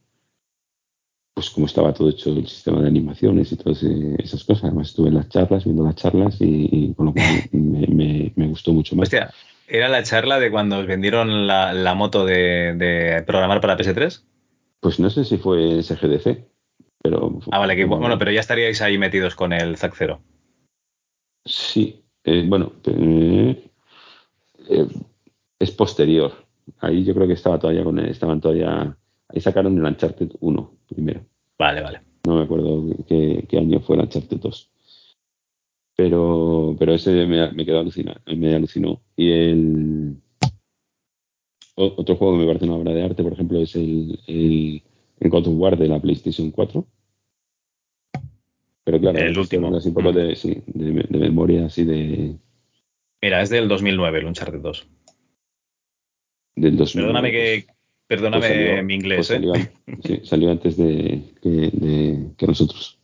pues 1.34 1.50
cómo 1.50 1.66
estaba 1.66 1.94
todo 1.94 2.10
hecho 2.10 2.30
el 2.30 2.48
sistema 2.48 2.82
de 2.82 2.88
animaciones 2.88 3.52
y 3.52 3.56
todas 3.56 3.80
esas 3.84 4.42
cosas. 4.42 4.64
Además, 4.64 4.88
estuve 4.88 5.08
en 5.08 5.14
las 5.14 5.28
charlas, 5.28 5.64
viendo 5.64 5.84
las 5.84 5.94
charlas 5.94 6.36
y, 6.40 6.92
con 6.96 7.06
lo 7.06 7.12
cual 7.12 7.48
me, 7.52 8.48
gustó 8.48 8.72
mucho 8.72 8.96
más. 8.96 9.04
Hostia, 9.04 9.30
¿era 9.68 9.88
la 9.88 10.02
charla 10.02 10.40
de 10.40 10.50
cuando 10.50 10.80
os 10.80 10.86
vendieron 10.88 11.46
la, 11.46 11.94
moto 11.94 12.26
de, 12.26 13.22
programar 13.24 13.60
para 13.60 13.78
PS3? 13.78 14.20
Pues 14.80 14.98
no 14.98 15.10
sé 15.10 15.24
si 15.24 15.38
fue 15.38 15.80
SGDC, 15.80 16.44
pero... 17.00 17.38
Ah, 17.52 17.60
vale, 17.60 17.84
bueno, 17.84 18.18
pero 18.18 18.32
ya 18.32 18.40
estaríais 18.40 18.82
ahí 18.82 18.98
metidos 18.98 19.36
con 19.36 19.52
el 19.52 19.76
ZAC 19.76 19.94
0. 19.96 20.20
Sí, 21.44 22.04
eh, 22.24 22.44
bueno, 22.46 22.72
eh, 22.86 23.70
eh, 24.68 24.86
es 25.58 25.70
posterior. 25.72 26.32
Ahí 26.78 27.04
yo 27.04 27.14
creo 27.14 27.26
que 27.26 27.32
estaba 27.32 27.58
todavía 27.58 27.84
con 27.84 27.98
estaban 27.98 28.40
todavía, 28.40 28.96
ahí 29.28 29.40
sacaron 29.40 29.76
el 29.76 29.84
Uncharted 29.84 30.30
1 30.40 30.72
primero. 30.88 31.24
Vale, 31.58 31.82
vale. 31.82 32.00
No 32.24 32.36
me 32.36 32.44
acuerdo 32.44 32.84
qué, 33.08 33.46
año 33.58 33.80
fue 33.80 33.96
el 33.96 34.02
Uncharted 34.02 34.38
2. 34.38 34.70
Pero, 35.96 36.76
pero 36.78 36.94
ese 36.94 37.26
me, 37.26 37.66
quedó 37.66 37.80
alucinado, 37.80 38.20
me 38.26 38.54
alucinó. 38.54 39.02
Y 39.16 39.30
el 39.30 40.16
otro 41.74 42.16
juego 42.16 42.34
que 42.34 42.40
me 42.40 42.46
parece 42.46 42.64
una 42.64 42.76
obra 42.76 42.92
de 42.92 43.02
arte, 43.02 43.22
por 43.22 43.32
ejemplo, 43.32 43.60
es 43.60 43.74
el, 43.74 44.18
el, 44.26 44.82
el 45.20 45.30
God 45.30 45.48
of 45.48 45.54
War 45.56 45.76
de 45.76 45.88
la 45.88 46.00
PlayStation 46.00 46.50
4 46.50 46.86
pero 48.84 49.00
claro, 49.00 49.18
el 49.18 49.38
último. 49.38 49.68
un 49.68 49.94
poco 49.94 50.12
de, 50.12 50.34
sí, 50.34 50.62
de, 50.66 51.06
memoria, 51.18 51.66
así 51.66 51.84
de. 51.84 52.36
Mira, 53.20 53.42
es 53.42 53.50
del 53.50 53.68
2009, 53.68 54.18
el 54.18 54.26
Uncharted 54.26 54.60
2. 54.60 54.86
Del 56.56 56.76
2009. 56.76 57.12
Perdóname 57.12 57.30
que. 57.30 57.66
Perdóname 58.08 58.48
pues 58.48 58.84
mi 58.84 58.94
inglés, 58.94 59.28
pues 59.28 59.40
¿eh? 59.56 59.72
sí, 60.04 60.20
salió 60.24 60.50
antes 60.50 60.76
de, 60.76 61.22
que 62.36 62.46
nosotros. 62.46 62.98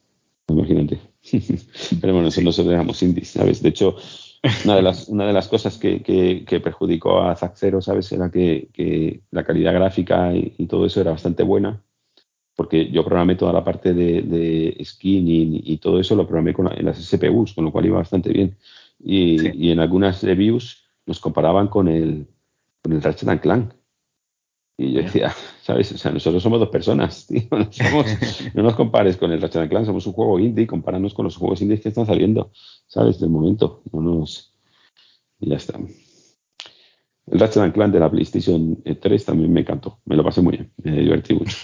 Imagínate. 0.48 0.98
Pero 2.00 2.12
bueno, 2.12 2.28
nosotros 2.28 2.56
sí. 2.56 2.68
éramos 2.68 3.02
indies, 3.02 3.28
¿sabes? 3.28 3.62
De 3.62 3.68
hecho, 3.70 3.96
una 4.64 4.76
de 4.76 4.82
las, 4.82 5.08
una 5.08 5.26
de 5.26 5.32
las 5.32 5.48
cosas 5.48 5.78
que, 5.78 6.02
que, 6.02 6.60
perjudicó 6.60 7.20
a 7.20 7.36
Zack 7.36 7.56
Zero, 7.56 7.80
¿sabes? 7.80 8.10
Era 8.12 8.30
que, 8.30 8.68
que 8.72 9.20
la 9.30 9.44
calidad 9.44 9.74
gráfica 9.74 10.34
y, 10.34 10.66
todo 10.66 10.86
eso 10.86 11.00
era 11.00 11.12
bastante 11.12 11.42
buena 11.42 11.82
porque 12.58 12.90
yo 12.90 13.04
programé 13.04 13.36
toda 13.36 13.52
la 13.52 13.62
parte 13.62 13.94
de, 13.94 14.20
de 14.20 14.84
skinning 14.84 15.60
y, 15.62 15.76
todo 15.76 16.00
eso 16.00 16.16
lo 16.16 16.26
programé 16.26 16.52
con 16.52 16.66
en 16.76 16.86
las 16.86 16.98
SPUs, 16.98 17.54
con 17.54 17.64
lo 17.64 17.70
cual 17.70 17.86
iba 17.86 17.98
bastante 17.98 18.30
bien. 18.32 18.56
Y, 18.98 19.70
en 19.70 19.78
algunas 19.78 20.24
reviews 20.24 20.82
nos 21.06 21.20
comparaban 21.20 21.68
con 21.68 21.86
el, 21.86 22.26
con 22.82 22.94
el 22.94 23.00
Ratchet 23.00 23.40
Clank. 23.40 23.74
Y 24.76 24.90
yo 24.90 25.02
decía, 25.02 25.32
¿sabes? 25.62 25.92
O 25.92 25.98
sea, 25.98 26.10
nosotros 26.10 26.42
somos 26.42 26.58
dos 26.58 26.70
personas, 26.70 27.26
tío. 27.28 27.42
No, 28.54 28.64
nos 28.64 28.74
compares 28.74 29.16
con 29.16 29.30
el 29.30 29.40
Ratchet 29.40 29.68
Clank, 29.68 29.86
somos 29.86 30.04
un 30.08 30.14
juego 30.14 30.40
indie, 30.40 30.66
compáranos 30.66 31.14
con 31.14 31.26
los 31.26 31.36
juegos 31.36 31.62
indies 31.62 31.80
que 31.80 31.90
están 31.90 32.06
saliendo, 32.06 32.50
¿sabes? 32.88 33.20
Del 33.20 33.30
momento. 33.30 33.82
No 33.92 34.00
nos... 34.00 34.52
Y 35.38 35.50
ya 35.50 35.58
está. 35.58 35.78
El 35.78 37.38
Ratchet 37.38 37.72
Clank 37.72 37.92
de 37.92 38.00
la 38.00 38.10
PlayStation 38.10 38.82
3 38.82 39.24
también 39.24 39.52
me 39.52 39.60
encantó, 39.60 40.00
me 40.06 40.16
lo 40.16 40.24
pasé 40.24 40.42
muy 40.42 40.56
bien, 40.56 40.72
me 40.82 41.02
divertí 41.02 41.34
mucho. 41.34 41.56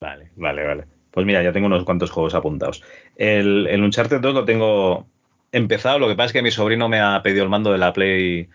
Vale, 0.00 0.30
vale, 0.36 0.64
vale. 0.64 0.84
Pues 1.10 1.26
mira, 1.26 1.42
ya 1.42 1.52
tengo 1.52 1.66
unos 1.66 1.84
cuantos 1.84 2.10
juegos 2.10 2.34
apuntados. 2.34 2.82
El, 3.16 3.66
el 3.68 3.82
Uncharted 3.82 4.20
2 4.20 4.34
lo 4.34 4.44
tengo 4.44 5.06
empezado, 5.52 5.98
lo 5.98 6.08
que 6.08 6.14
pasa 6.14 6.26
es 6.26 6.32
que 6.34 6.42
mi 6.42 6.50
sobrino 6.50 6.88
me 6.88 7.00
ha 7.00 7.22
pedido 7.22 7.42
el 7.42 7.50
mando 7.50 7.72
de 7.72 7.78
la 7.78 7.92
Play 7.92 8.48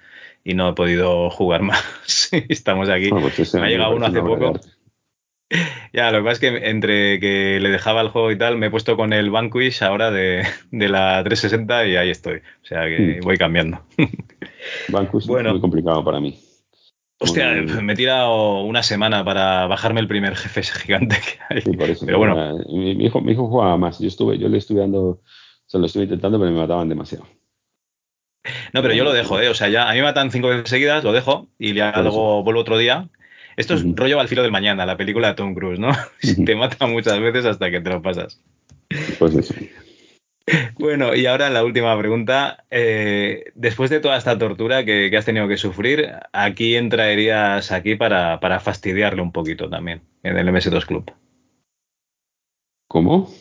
y 0.44 0.54
no 0.54 0.70
he 0.70 0.74
podido 0.74 1.30
jugar 1.30 1.62
más. 1.64 2.30
Estamos 2.50 2.90
aquí. 2.90 3.10
Pues 3.10 3.54
me 3.56 3.62
ha 3.62 3.70
llegado 3.70 3.96
uno 3.96 4.06
hace 4.06 4.22
poco. 4.22 4.60
Ya, 5.92 6.12
lo 6.12 6.20
que 6.20 6.24
pasa 6.24 6.34
es 6.34 6.40
que 6.40 6.70
entre 6.70 7.20
que 7.20 7.60
le 7.60 7.70
dejaba 7.70 8.00
el 8.00 8.08
juego 8.08 8.32
y 8.32 8.38
tal, 8.38 8.58
me 8.58 8.68
he 8.68 8.72
puesto 8.72 8.96
con 8.96 9.12
el 9.12 9.30
Vanquish 9.30 9.84
ahora 9.84 10.10
de, 10.10 10.46
la 10.72 11.22
360 11.24 11.88
y 11.88 11.96
ahí 11.98 12.10
estoy. 12.10 12.38
O 12.38 12.66
sea 12.66 12.86
que 12.86 13.20
hmm. 13.20 13.24
voy 13.24 13.38
cambiando. 13.38 13.82
Vanquish 14.88 15.28
bueno, 15.28 15.50
es 15.50 15.54
muy 15.54 15.62
complicado 15.62 16.04
para 16.04 16.22
mí. 16.22 16.40
Hostia, 17.22 17.54
me 17.82 17.94
he 17.94 17.96
tirado 17.96 18.62
una 18.64 18.82
semana 18.82 19.24
para 19.24 19.68
bajarme 19.68 20.00
el 20.00 20.08
primer 20.08 20.36
jefe 20.36 20.62
ese 20.62 20.74
gigante 20.74 21.18
que 21.18 21.54
hay. 21.54 21.62
Sí, 21.62 21.72
por 21.72 21.90
eso. 21.90 22.06
Pero 22.06 22.18
bueno. 22.18 22.58
Mi, 22.70 22.92
hijo, 23.06 23.22
mi 23.22 23.34
hijo 23.34 23.48
jugaba 23.48 23.78
más. 23.78 24.00
Yo 24.00 24.08
estuve, 24.08 24.40
yo 24.40 24.50
le 24.50 24.58
estuve 24.58 24.82
dando, 24.82 25.22
se 25.68 25.78
lo 25.78 25.86
estuve 25.86 26.04
intentando, 26.04 26.40
pero 26.40 26.52
me 26.52 26.58
mataban 26.58 26.90
demasiado. 26.90 27.26
No, 28.74 28.82
pero 28.82 28.96
yo 28.96 29.04
lo 29.04 29.14
dejo, 29.14 29.40
¿eh? 29.40 29.50
O 29.50 29.54
sea, 29.54 29.70
ya 29.70 29.88
a 29.88 29.92
mí 29.92 30.00
me 30.00 30.04
matan 30.04 30.32
cinco 30.32 30.48
veces 30.48 30.68
seguidas, 30.68 31.04
lo 31.04 31.12
dejo 31.12 31.48
y 31.60 31.76
ya 31.76 31.94
luego 32.02 32.44
vuelvo 32.44 32.62
otro 32.62 32.80
día. 32.80 33.08
Esto 33.56 33.76
es 33.76 33.84
rollo 33.96 34.20
al 34.20 34.28
filo 34.28 34.42
del 34.42 34.52
mañana, 34.52 34.86
la 34.88 34.98
película 34.98 35.28
de 35.28 35.34
Tom 35.36 35.54
Cruise, 35.54 35.78
¿no? 35.78 35.92
te 36.46 36.56
mata 36.56 36.88
muchas 36.88 37.20
veces 37.20 37.46
hasta 37.46 37.70
que 37.70 37.82
te 37.82 37.90
lo 37.92 38.02
pasas. 38.02 38.42
Pues 39.20 39.36
eso. 39.36 39.54
Bueno, 40.80 41.16
y 41.16 41.26
ahora 41.26 41.50
la 41.50 41.64
última 41.64 41.98
pregunta. 41.98 42.66
Eh, 42.70 43.52
después 43.56 43.90
de 43.90 44.00
toda 44.00 44.18
esta 44.18 44.38
tortura 44.38 44.84
que, 44.84 45.16
has 45.16 45.26
tenido 45.26 45.48
que 45.48 45.58
sufrir, 45.58 46.12
¿a 46.34 46.54
quién 46.54 46.90
traerías 46.90 47.72
aquí 47.72 47.96
para, 47.96 48.60
fastidiarle 48.60 49.22
un 49.22 49.32
poquito 49.32 49.70
también 49.70 50.02
en 50.24 50.38
el 50.38 50.48
MS2 50.48 50.86
Club? 50.86 51.12
¿Cómo? 52.88 53.32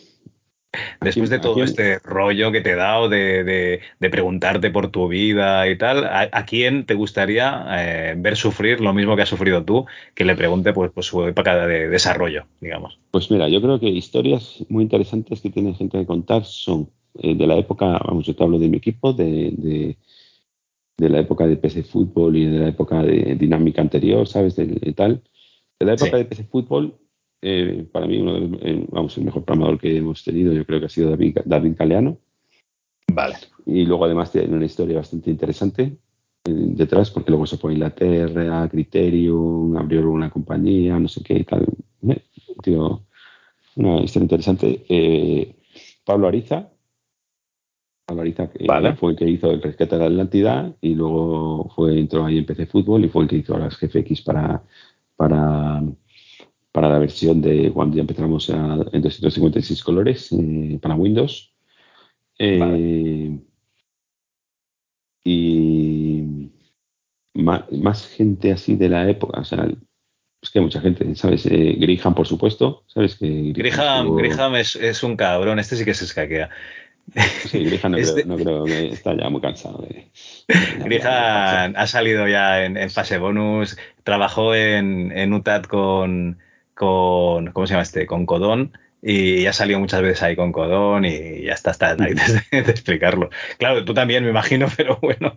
Después 1.01 1.31
de 1.31 1.41
todo 1.41 1.65
este 1.65 1.99
rollo 1.99 2.53
que 2.53 2.61
te 2.61 2.71
he 2.71 2.77
dado 2.77 3.09
de, 3.09 3.81
preguntarte 3.99 4.71
por 4.71 4.91
tu 4.91 5.09
vida 5.09 5.69
y 5.69 5.77
tal, 5.77 6.05
¿a, 6.05 6.45
quién 6.47 6.87
te 6.87 6.95
gustaría 6.95 7.67
eh, 7.71 8.15
ver 8.17 8.37
sufrir 8.37 8.81
lo 8.81 8.93
mismo 8.93 9.17
que 9.17 9.23
has 9.23 9.29
sufrido 9.29 9.65
tú? 9.65 9.87
Que 10.15 10.25
le 10.25 10.37
pregunte 10.37 10.73
pues, 10.73 10.93
pues 10.93 11.07
su 11.07 11.25
época 11.27 11.67
de 11.67 11.89
desarrollo, 11.89 12.47
digamos. 12.61 12.99
Pues 13.11 13.31
mira, 13.31 13.49
yo 13.49 13.61
creo 13.61 13.81
que 13.81 13.89
historias 13.89 14.65
muy 14.69 14.85
interesantes 14.85 15.41
que 15.41 15.51
tiene 15.51 15.75
gente 15.75 15.99
que 15.99 16.07
contar 16.07 16.45
son 16.45 16.91
eh, 17.19 17.35
de 17.35 17.47
la 17.47 17.57
época, 17.57 17.99
vamos, 18.07 18.27
yo 18.27 18.37
te 18.37 18.45
hablo 18.45 18.59
de 18.59 18.69
mi 18.69 18.77
equipo, 18.77 19.13
de, 19.13 19.97
de, 20.97 21.09
la 21.09 21.21
época 21.21 21.47
de 21.47 21.57
PC 21.57 21.83
Fútbol 21.83 22.37
y 22.37 22.45
de 22.45 22.59
la 22.59 22.69
época 22.69 23.03
de 23.03 23.35
dinámica 23.35 23.81
anterior, 23.81 24.29
¿sabes? 24.29 24.55
De, 24.55 24.67
tal. 24.95 25.23
De 25.79 25.87
la 25.87 25.95
época 25.95 26.19
de 26.19 26.27
PC 26.27 26.45
Fútbol, 26.45 26.95
eh, 27.43 27.87
para 27.91 28.07
mí, 28.07 28.21
uno 28.21 28.59
eh, 28.61 28.87
vamos, 28.89 29.17
el 29.19 29.25
mejor 29.25 29.45
programador 29.45 29.79
que 29.79 29.97
hemos 29.97 30.23
tenido, 30.25 30.53
yo 30.53 30.65
creo 30.67 30.81
que 30.81 30.87
ha 30.87 30.91
sido 30.91 31.11
David, 31.11 31.39
David 31.45 31.77
Galeano. 31.79 32.19
Vale. 33.13 33.37
Y 33.67 33.85
luego, 33.85 34.05
además, 34.05 34.33
tiene 34.33 34.57
una 34.57 34.67
historia 34.67 34.97
bastante 34.97 35.31
interesante 35.31 35.97
detrás, 36.45 37.11
porque 37.11 37.31
luego 37.31 37.47
se 37.47 37.59
fue 37.59 37.71
a 37.71 37.75
Inglaterra, 37.75 38.63
a 38.63 38.69
Criterium, 38.69 39.77
abrió 39.77 40.11
una 40.11 40.31
compañía, 40.31 40.99
no 40.99 41.09
sé 41.09 41.23
qué 41.23 41.35
y 41.35 41.45
tal. 41.45 41.67
Tío, 42.63 43.05
una 43.77 44.03
historia 44.03 44.25
interesante. 44.25 45.57
Pablo 48.11 48.23
Ariza, 48.23 48.51
que 48.51 48.67
fue 48.97 49.13
el 49.13 49.17
que 49.17 49.29
hizo 49.29 49.53
el 49.53 49.63
rescate 49.63 49.95
de 49.97 50.01
la 50.01 50.07
Atlántida 50.07 50.75
y 50.81 50.97
luego 50.97 51.71
fue 51.77 51.99
entró 51.99 52.25
ahí 52.25 52.39
en 52.39 52.47
PC 52.47 52.67
Fútbol 52.67 53.05
y 53.05 53.09
fue 53.09 53.23
el 53.23 53.29
que 53.29 53.37
hizo 53.37 53.57
las 53.57 53.79
GFX 53.79 54.23
para, 54.23 54.63
para, 55.15 55.81
para 56.73 56.89
la 56.89 56.99
versión 56.99 57.41
de 57.41 57.71
cuando 57.73 57.97
ya 57.97 58.03
empezamos 58.03 58.49
en 58.49 59.03
256 59.03 59.83
colores 59.83 60.33
eh, 60.33 60.79
para 60.81 60.95
Windows. 60.95 61.53
Eh, 62.39 63.39
y 65.25 66.51
más, 67.35 68.07
gente 68.09 68.53
así 68.53 68.77
de 68.77 68.89
la 68.89 69.09
época, 69.09 69.41
o 69.41 69.45
sea, 69.45 69.69
es 70.41 70.51
que 70.51 70.59
hay 70.59 70.65
mucha 70.65 70.81
gente, 70.81 71.15
¿sabes? 71.17 71.45
Eh, 71.47 71.77
Griham, 71.79 72.15
por 72.15 72.27
supuesto, 72.27 72.85
¿sabes? 72.87 73.17
Que 73.17 73.53
Griham, 73.53 74.55
es, 74.55 75.03
un 75.03 75.17
cabrón, 75.17 75.59
este 75.59 75.77
sí 75.77 75.85
que 75.85 75.93
se 75.93 76.05
escaquea. 76.05 76.49
Sí, 77.49 77.65
Griham 77.65 77.93
no, 77.93 77.99
creo, 77.99 78.27
no 78.27 78.37
creo 78.37 78.65
que 78.65 78.89
está 78.89 79.15
ya 79.15 79.29
muy 79.29 79.43
cansado. 79.43 79.83
De, 79.83 80.11
Griham 80.85 81.75
ha 81.77 81.87
salido 81.87 82.27
ya 82.27 82.65
en, 82.65 82.91
fase 82.91 83.19
bonus, 83.19 83.77
trabajó 84.05 84.55
en, 84.55 85.13
en 85.13 85.35
UTAD 85.35 85.65
con, 85.65 86.39
con, 86.81 87.53
¿cómo 87.53 87.67
se 87.67 87.75
llama 87.75 87.83
este? 87.83 88.07
Con 88.07 88.25
Codón 88.25 88.73
y 89.03 89.45
ha 89.45 89.53
salido 89.53 89.79
muchas 89.79 90.01
veces 90.01 90.23
ahí 90.23 90.35
con 90.35 90.51
Codón 90.51 91.05
y 91.05 91.43
ya 91.43 91.53
está 91.53 91.73
hasta 91.73 91.95
de, 91.95 92.15
de, 92.51 92.71
explicarlo. 92.71 93.29
Claro, 93.59 93.85
tú 93.85 93.93
también 93.93 94.25
me 94.25 94.31
imagino, 94.31 94.67
pero 94.79 94.99
bueno, 95.03 95.35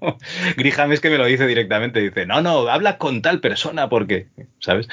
Griham 0.55 0.93
es 0.93 1.01
que 1.01 1.09
me 1.09 1.17
lo 1.17 1.25
dice 1.25 1.45
directamente, 1.45 1.99
dice, 1.99 2.25
no, 2.25 2.41
no, 2.41 2.69
habla 2.69 2.97
con 2.97 3.21
tal 3.21 3.41
persona 3.41 3.89
porque, 3.89 4.27
¿sabes? 4.59 4.87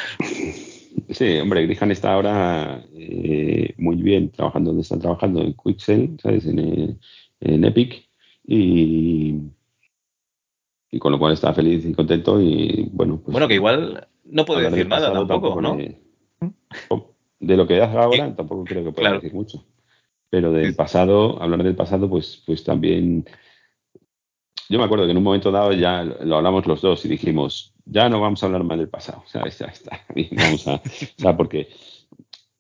Sí, 1.11 1.39
hombre, 1.39 1.67
Griham 1.67 1.93
está 1.93 2.15
ahora 2.15 2.83
eh, 2.97 3.73
muy 3.79 3.95
bien 4.03 4.31
trabajando 4.31 4.71
donde 4.71 4.83
está 4.83 4.99
trabajando, 4.99 5.43
en 5.43 5.55
Quixel, 5.55 6.19
¿sabes? 6.21 6.47
En, 6.47 6.59
eh, 6.59 6.97
en 7.43 7.65
Epic 7.65 8.09
y, 8.45 9.37
y 10.91 10.99
con 10.99 11.13
lo 11.13 11.19
cual 11.21 11.35
está 11.35 11.55
feliz 11.55 11.85
y 11.85 11.93
contento 11.93 12.41
y 12.41 12.89
bueno. 12.93 13.21
Pues, 13.25 13.33
bueno, 13.33 13.47
que 13.47 13.55
igual 13.55 14.09
no 14.25 14.45
puede 14.45 14.69
decir 14.69 14.89
nada 14.89 15.13
tampoco, 15.13 15.63
¿no? 15.63 15.79
De 17.41 17.57
lo 17.57 17.67
que 17.67 17.81
haga 17.81 18.03
ahora 18.03 18.35
tampoco 18.37 18.65
creo 18.65 18.85
que 18.85 18.93
pueda 18.93 19.13
decir 19.15 19.35
mucho. 19.35 19.65
Pero 20.29 20.53
del 20.53 20.77
pasado, 20.77 21.43
hablar 21.43 21.63
del 21.65 21.75
pasado, 21.75 22.09
pues, 22.09 22.43
pues 22.47 22.63
también. 22.63 23.25
Yo 24.69 24.79
me 24.79 24.85
acuerdo 24.85 25.05
que 25.05 25.11
en 25.11 25.17
un 25.17 25.25
momento 25.25 25.51
dado 25.51 25.73
ya 25.73 26.05
lo 26.05 26.37
hablamos 26.37 26.67
los 26.67 26.81
dos 26.81 27.05
y 27.05 27.09
dijimos, 27.09 27.75
ya 27.85 28.09
no 28.09 28.21
vamos 28.21 28.41
a 28.43 28.47
hablar 28.47 28.63
mal 28.63 28.79
del 28.79 28.89
pasado. 28.89 29.23
O 29.27 29.29
sea, 29.29 29.49
ya 29.49 29.67
está. 29.67 30.01
Vamos 30.33 30.69
a, 30.69 30.75
o 30.75 30.81
sea, 31.17 31.37
porque 31.37 31.69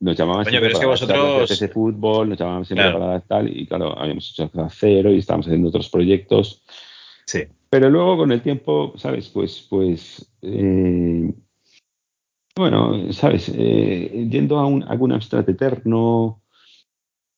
nos 0.01 0.16
llamaban 0.16 0.45
siempre 0.47 0.72
para 0.72 0.87
vosotros... 0.87 1.59
de 1.61 1.68
fútbol, 1.68 2.31
nos 2.31 2.39
llamaban 2.39 2.64
siempre 2.64 2.91
para 2.93 3.20
tal, 3.20 3.57
y 3.57 3.66
claro, 3.66 3.97
habíamos 3.97 4.31
hecho 4.31 4.51
cero 4.70 5.12
y 5.12 5.18
estábamos 5.18 5.47
haciendo 5.47 5.68
otros 5.68 5.89
proyectos. 5.89 6.64
Sí. 7.26 7.45
Pero 7.68 7.89
luego 7.89 8.16
con 8.16 8.33
el 8.33 8.43
tiempo, 8.43 8.95
¿sabes? 8.97 9.28
Pues, 9.28 9.64
pues 9.70 10.28
eh, 10.43 11.33
bueno, 12.57 13.12
sabes, 13.12 13.51
eh, 13.55 14.26
yendo 14.30 14.59
a, 14.59 14.66
un, 14.66 14.82
algún 14.84 15.12
abstract 15.12 15.48
eterno, 15.48 16.42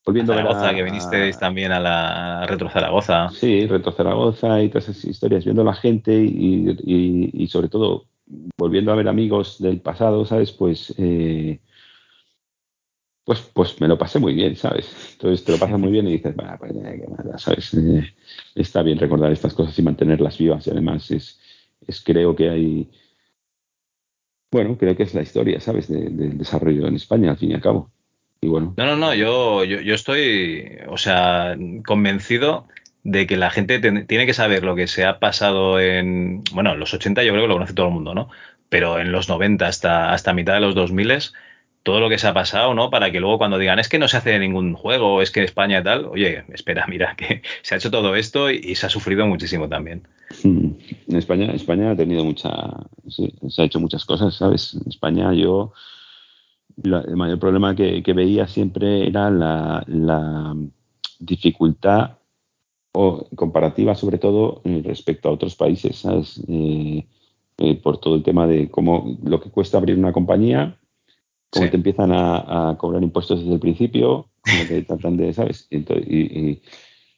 volviendo 0.05 0.33
a 0.33 0.37
Zaragoza, 0.37 0.75
que 0.75 0.83
vinisteis 0.83 1.39
también 1.39 1.73
a 1.73 1.81
la 1.81 2.47
Retro 2.47 2.71
Zaragoza. 2.71 3.29
Sí, 3.31 3.67
Retro 3.67 3.93
Zaragoza 3.93 4.63
y 4.63 4.69
todas 4.69 4.89
esas 4.89 5.05
historias, 5.05 5.45
viendo 5.45 5.63
a 5.63 5.67
la 5.67 5.75
gente 5.75 6.15
y, 6.15 7.47
sobre 7.49 7.69
todo 7.69 8.07
volviendo 8.57 8.93
a 8.93 8.97
ver 8.97 9.09
amigos 9.09 9.61
del 9.61 9.81
pasado, 9.81 10.25
¿sabes? 10.25 10.53
Pues, 10.53 10.95
eh, 10.97 11.61
pues, 13.25 13.41
pues 13.53 13.81
me 13.81 13.89
lo 13.89 13.99
pasé 13.99 14.19
muy 14.19 14.33
bien, 14.33 14.57
¿sabes? 14.57 15.13
Entonces 15.13 15.45
te 15.45 15.53
lo 15.53 15.59
pasas 15.59 15.79
muy 15.79 15.93
bien 15.93 16.09
y 16.09 16.13
dices, 16.13 16.35
bueno, 16.35 16.57
pues 16.59 16.73
qué 16.73 17.07
mala, 17.09 17.39
¿sabes? 17.39 17.75
Eh, 17.75 18.15
está 18.55 18.83
bien 18.83 18.99
recordar 18.99 19.31
estas 19.31 19.53
cosas 19.53 19.79
y 19.79 19.83
mantenerlas 19.83 20.39
vivas 20.39 20.67
y 20.67 20.71
además 20.71 21.11
es, 21.11 21.39
es 21.87 22.01
creo 22.01 22.35
que 22.35 22.49
hay 22.49 22.91
bueno, 24.53 24.77
creo 24.77 24.95
que 24.95 25.03
es 25.03 25.15
la 25.15 25.23
historia, 25.23 25.59
¿sabes?, 25.61 25.89
del 25.89 26.37
desarrollo 26.37 26.87
en 26.87 26.95
España, 26.95 27.31
al 27.31 27.39
fin 27.39 27.51
y 27.51 27.55
al 27.55 27.63
cabo. 27.63 27.91
Y 28.41 28.49
bueno. 28.49 28.75
No, 28.77 28.85
no, 28.85 28.97
no, 28.97 29.15
yo, 29.15 29.65
yo, 29.65 29.95
estoy, 29.95 30.79
o 30.89 30.99
sea, 30.99 31.57
convencido 31.87 32.67
de 33.03 33.27
que 33.27 33.37
la 33.37 33.51
gente 33.51 33.79
tiene 33.79 34.27
que 34.27 34.35
saber 34.35 34.63
lo 34.63 34.77
que 34.77 34.89
se 34.89 35.07
ha 35.07 35.19
pasado 35.19 35.81
en, 35.81 36.45
bueno, 36.53 36.73
en 36.73 36.81
los 36.81 36.93
80 36.93 37.23
yo 37.23 37.33
creo 37.33 37.45
que 37.45 37.49
lo 37.49 37.55
conoce 37.55 37.73
todo 37.73 37.87
el 37.87 37.95
mundo, 37.95 38.15
¿no? 38.15 38.29
Pero 38.69 39.01
en 39.01 39.11
los 39.11 39.29
90 39.29 39.67
hasta, 39.67 40.13
hasta 40.13 40.35
mitad 40.35 40.55
de 40.55 40.61
los 40.61 40.75
2000 40.75 41.11
todo 41.83 42.01
lo 42.01 42.09
que 42.09 42.19
se 42.19 42.29
ha 42.29 42.35
pasado, 42.35 42.75
¿no? 42.75 42.91
Para 42.91 43.11
que 43.11 43.21
luego 43.21 43.39
cuando 43.39 43.59
digan, 43.59 43.79
es 43.79 43.89
que 43.89 43.99
no 43.99 44.09
se 44.09 44.17
hace 44.17 44.39
ningún 44.39 44.75
juego, 44.75 45.23
es 45.23 45.31
que 45.31 45.43
España 45.43 45.81
y 45.81 45.83
tal, 45.83 46.07
oye, 46.07 46.45
espera, 46.53 46.87
mira, 46.89 47.15
que 47.17 47.43
se 47.63 47.75
ha 47.75 47.79
hecho 47.79 47.91
todo 47.91 48.15
esto 48.15 48.51
y, 48.51 48.75
se 48.75 48.87
ha 48.87 48.91
sufrido 48.91 49.27
muchísimo 49.27 49.69
también. 49.69 50.07
En. 50.45 50.79
España, 51.17 51.53
España 51.53 51.91
ha 51.91 51.97
tenido 51.97 52.25
mucha, 52.25 52.51
sí, 53.09 53.35
se 53.49 53.63
ha 53.63 53.65
hecho 53.65 53.81
muchas 53.81 54.05
cosas, 54.05 54.35
¿sabes? 54.35 54.75
En 54.75 54.89
España 54.89 55.33
yo, 55.35 55.73
el 56.83 57.17
mayor 57.17 57.39
problema 57.39 57.75
que, 57.75 58.03
veía 58.15 58.47
siempre 58.47 59.07
era 59.07 59.31
la, 59.31 59.85
la 59.87 60.55
dificultad 61.19 62.19
o 62.93 63.27
comparativa 63.35 63.95
sobre 63.95 64.19
todo 64.19 64.61
eh, 64.65 64.83
respecto 64.85 65.29
a 65.29 65.33
otros 65.33 65.57
países, 65.57 65.97
¿sabes? 65.97 66.43
Eh, 66.49 67.07
eh, 67.59 67.75
por 67.77 67.99
todo 67.99 68.15
el 68.15 68.23
tema 68.23 68.47
de 68.47 68.71
cómo 68.71 69.19
lo 69.23 69.41
que 69.41 69.51
cuesta 69.51 69.79
abrir 69.79 69.99
una 69.99 70.13
compañía, 70.13 70.79
cómo 71.53 71.69
te 71.69 71.77
empiezan 71.77 72.13
a, 72.13 72.77
cobrar 72.79 73.03
impuestos 73.03 73.41
desde 73.41 73.55
el 73.55 73.61
principio, 73.61 74.31
cómo 74.41 74.65
te 74.67 74.83
tratan 74.83 75.17
de, 75.19 75.33
¿sabes? 75.35 75.69
Y, 75.71 76.63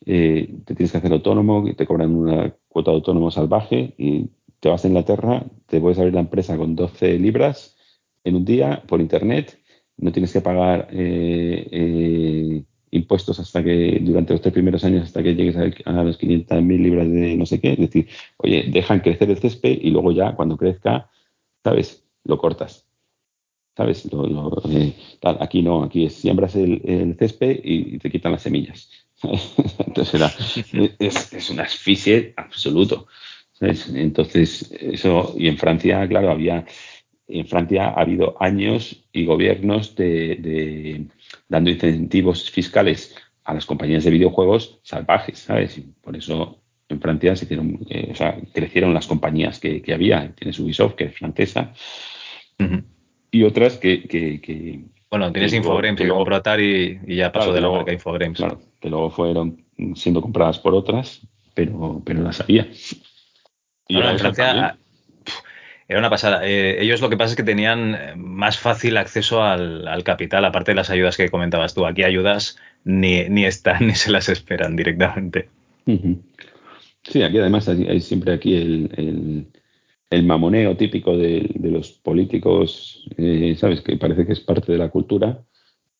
eh, 0.07 0.55
te 0.67 0.75
tienes 0.75 0.93
que 0.93 0.99
hacer 0.99 1.13
autónomo, 1.13 1.67
y 1.69 1.75
te 1.75 1.87
cobran 1.87 2.15
una 2.15 2.55
cuota 2.69 2.91
de 2.91 2.97
autónomo 2.97 3.31
salvaje 3.31 3.95
y 3.97 4.29
te 4.61 4.69
vas 4.69 4.85
a 4.85 4.89
Inglaterra, 4.89 5.45
te 5.67 5.81
puedes 5.81 5.99
abrir 5.99 6.15
la 6.15 6.21
empresa 6.21 6.57
con 6.57 6.75
12 6.75 7.19
libras 7.19 7.77
en 8.25 8.35
un 8.35 8.45
día 8.45 8.83
por 8.87 9.01
internet, 9.01 9.59
no 9.97 10.11
tienes 10.11 10.33
que 10.33 10.41
pagar 10.41 10.89
eh, 10.91 11.69
eh, 11.71 12.65
impuestos 12.91 13.39
hasta 13.39 13.63
que 13.63 14.01
durante 14.03 14.33
los 14.33 14.43
tres 14.43 14.53
primeros 14.53 14.85
años 14.85 15.05
hasta 15.05 15.23
que 15.23 15.35
llegues 15.37 15.57
a, 15.57 15.91
a 15.91 16.03
los 16.03 16.19
500.000 16.19 16.83
libras 16.83 17.09
de 17.09 17.37
no 17.37 17.47
sé 17.47 17.61
qué, 17.61 17.73
es 17.73 17.79
decir, 17.79 18.09
oye, 18.39 18.65
dejan 18.69 19.01
crecer 19.01 19.31
el 19.31 19.39
césped 19.39 19.79
y 19.81 19.91
luego 19.91 20.11
ya 20.11 20.35
cuando 20.35 20.57
crezca, 20.57 21.09
¿sabes? 21.63 22.05
Lo 22.25 22.39
cortas 22.39 22.84
¿sabes? 23.77 24.09
Eh, 24.71 24.95
aquí 25.41 25.63
no, 25.63 25.85
aquí 25.85 26.09
siembras 26.11 26.57
el, 26.57 27.17
césped 27.19 27.61
y 27.63 27.99
te 27.99 28.11
quitan 28.11 28.33
las 28.33 28.43
semillas. 28.43 28.91
Entonces 29.87 30.15
era, 30.15 30.33
es, 30.99 31.33
es 31.33 31.51
un 31.51 31.61
asfixia 31.61 32.33
absoluto. 32.37 33.07
Entonces, 33.61 34.73
eso, 34.81 35.35
y 35.39 35.49
en 35.49 35.57
Francia, 35.57 36.07
claro, 36.09 36.31
había, 36.31 36.67
en 37.29 37.47
Francia 37.47 37.89
ha 37.89 38.01
habido 38.01 38.37
años 38.41 39.05
y 39.13 39.25
gobiernos 39.25 39.95
de, 39.95 41.07
dando 41.49 41.71
incentivos 41.71 42.51
fiscales 42.51 43.15
a 43.45 43.55
las 43.55 43.67
compañías 43.67 44.05
de 44.05 44.11
videojuegos 44.11 44.81
salvajes, 44.83 45.39
¿sabes? 45.39 45.81
por 46.01 46.17
eso 46.17 46.61
en 46.89 47.01
Francia 47.01 47.35
se 47.37 47.45
hicieron, 47.45 47.81
eh, 47.89 48.09
o 48.11 48.15
sea, 48.15 48.39
crecieron 48.53 48.93
las 48.93 49.07
compañías 49.07 49.59
que, 49.59 49.81
que 49.81 49.95
había. 49.95 50.35
Tienes 50.35 50.59
Ubisoft, 50.59 50.95
que 50.95 51.05
es 51.05 51.17
francesa, 51.17 51.73
y 53.35 53.43
otras 53.43 53.79
que... 53.79 54.05
que, 54.05 54.81
bueno, 55.11 55.33
tienes 55.33 55.53
Infogrames 55.53 55.99
que 55.99 56.07
luego 56.07 56.25
Protar 56.25 56.61
y, 56.61 57.01
ya 57.07 57.33
pasó 57.33 57.53
de 57.53 57.61
la 57.61 57.69
marca 57.69 57.93
Infogrames. 57.93 58.39
Claro, 58.39 58.61
que 58.81 58.89
luego 58.89 59.11
fueron 59.11 59.65
siendo 59.97 60.21
compradas 60.21 60.59
por 60.61 60.75
otras, 60.75 61.21
pero, 61.53 62.01
pero 62.05 62.23
las 62.23 62.41
había. 62.41 62.69
Y 63.89 63.99
en 63.99 64.19
Francia 64.19 64.77
era 65.89 65.99
una 65.99 66.11
pasada. 66.11 66.47
Eh, 66.47 66.79
ellos 66.81 67.01
lo 67.01 67.11
que 67.11 67.17
pasa 67.17 67.31
es 67.31 67.37
que 67.37 67.43
tenían 67.43 67.95
eh, 67.95 68.15
más 68.17 68.59
fácil 68.59 68.97
acceso 68.97 69.43
al, 69.43 70.03
capital, 70.05 70.45
aparte 70.45 70.71
de 70.71 70.77
las 70.77 70.91
ayudas 70.91 71.17
que 71.17 71.29
comentabas 71.29 71.75
tú. 71.75 71.87
Aquí 71.87 72.05
ayudas 72.05 72.57
ni, 72.85 73.29
ni 73.29 73.45
están 73.45 73.87
ni 73.89 73.95
se 73.97 74.13
las 74.13 74.29
esperan 74.29 74.77
directamente. 74.77 75.49
Sí, 77.03 77.23
aquí 77.23 77.39
además 77.39 77.69
hay, 77.69 78.01
siempre 78.01 78.33
aquí 78.33 78.57
el, 78.57 78.91
el 78.97 79.47
mamoneo 80.23 80.77
típico 80.77 81.17
de, 81.17 81.51
los 81.61 81.93
políticos, 81.93 83.05
eh, 83.17 83.57
¿sabes? 83.59 83.81
Que 83.81 83.97
parece 83.97 84.27
que 84.27 84.33
es 84.33 84.41
parte 84.41 84.73
de 84.73 84.79
la 84.79 84.91
cultura 84.91 85.43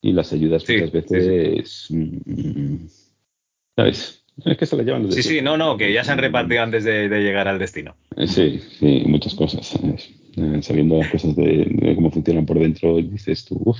y 0.01 0.13
las 0.13 0.33
ayudas 0.33 0.65
muchas 0.69 0.93
veces, 0.93 1.87
mm, 1.91 2.87
¿sabes? 3.77 4.25
Es 4.45 4.57
que 4.59 4.67
se 4.67 4.77
las 4.77 4.85
llevan 4.85 5.13
Sí, 5.13 5.23
sí, 5.23 5.41
no, 5.41 5.57
no, 5.57 5.77
que 5.77 5.93
ya 5.93 6.03
se 6.03 6.13
han 6.13 6.19
repartido 6.19 6.63
antes 6.63 6.85
de, 6.85 7.09
llegar 7.09 7.47
al 7.47 7.59
destino. 7.59 7.95
Eh, 8.17 8.27
sí, 8.27 8.61
sí, 8.79 9.05
muchas 9.07 9.35
cosas. 9.35 9.79
Eh, 10.37 10.63
sabiendo 10.63 10.99
las 10.99 11.09
cosas 11.09 11.37
de, 11.37 11.93
cómo 11.95 12.11
funcionan 12.11 12.45
por 12.45 12.59
dentro, 12.59 12.97
dices 12.97 13.45
tú, 13.45 13.61
uff. 13.65 13.79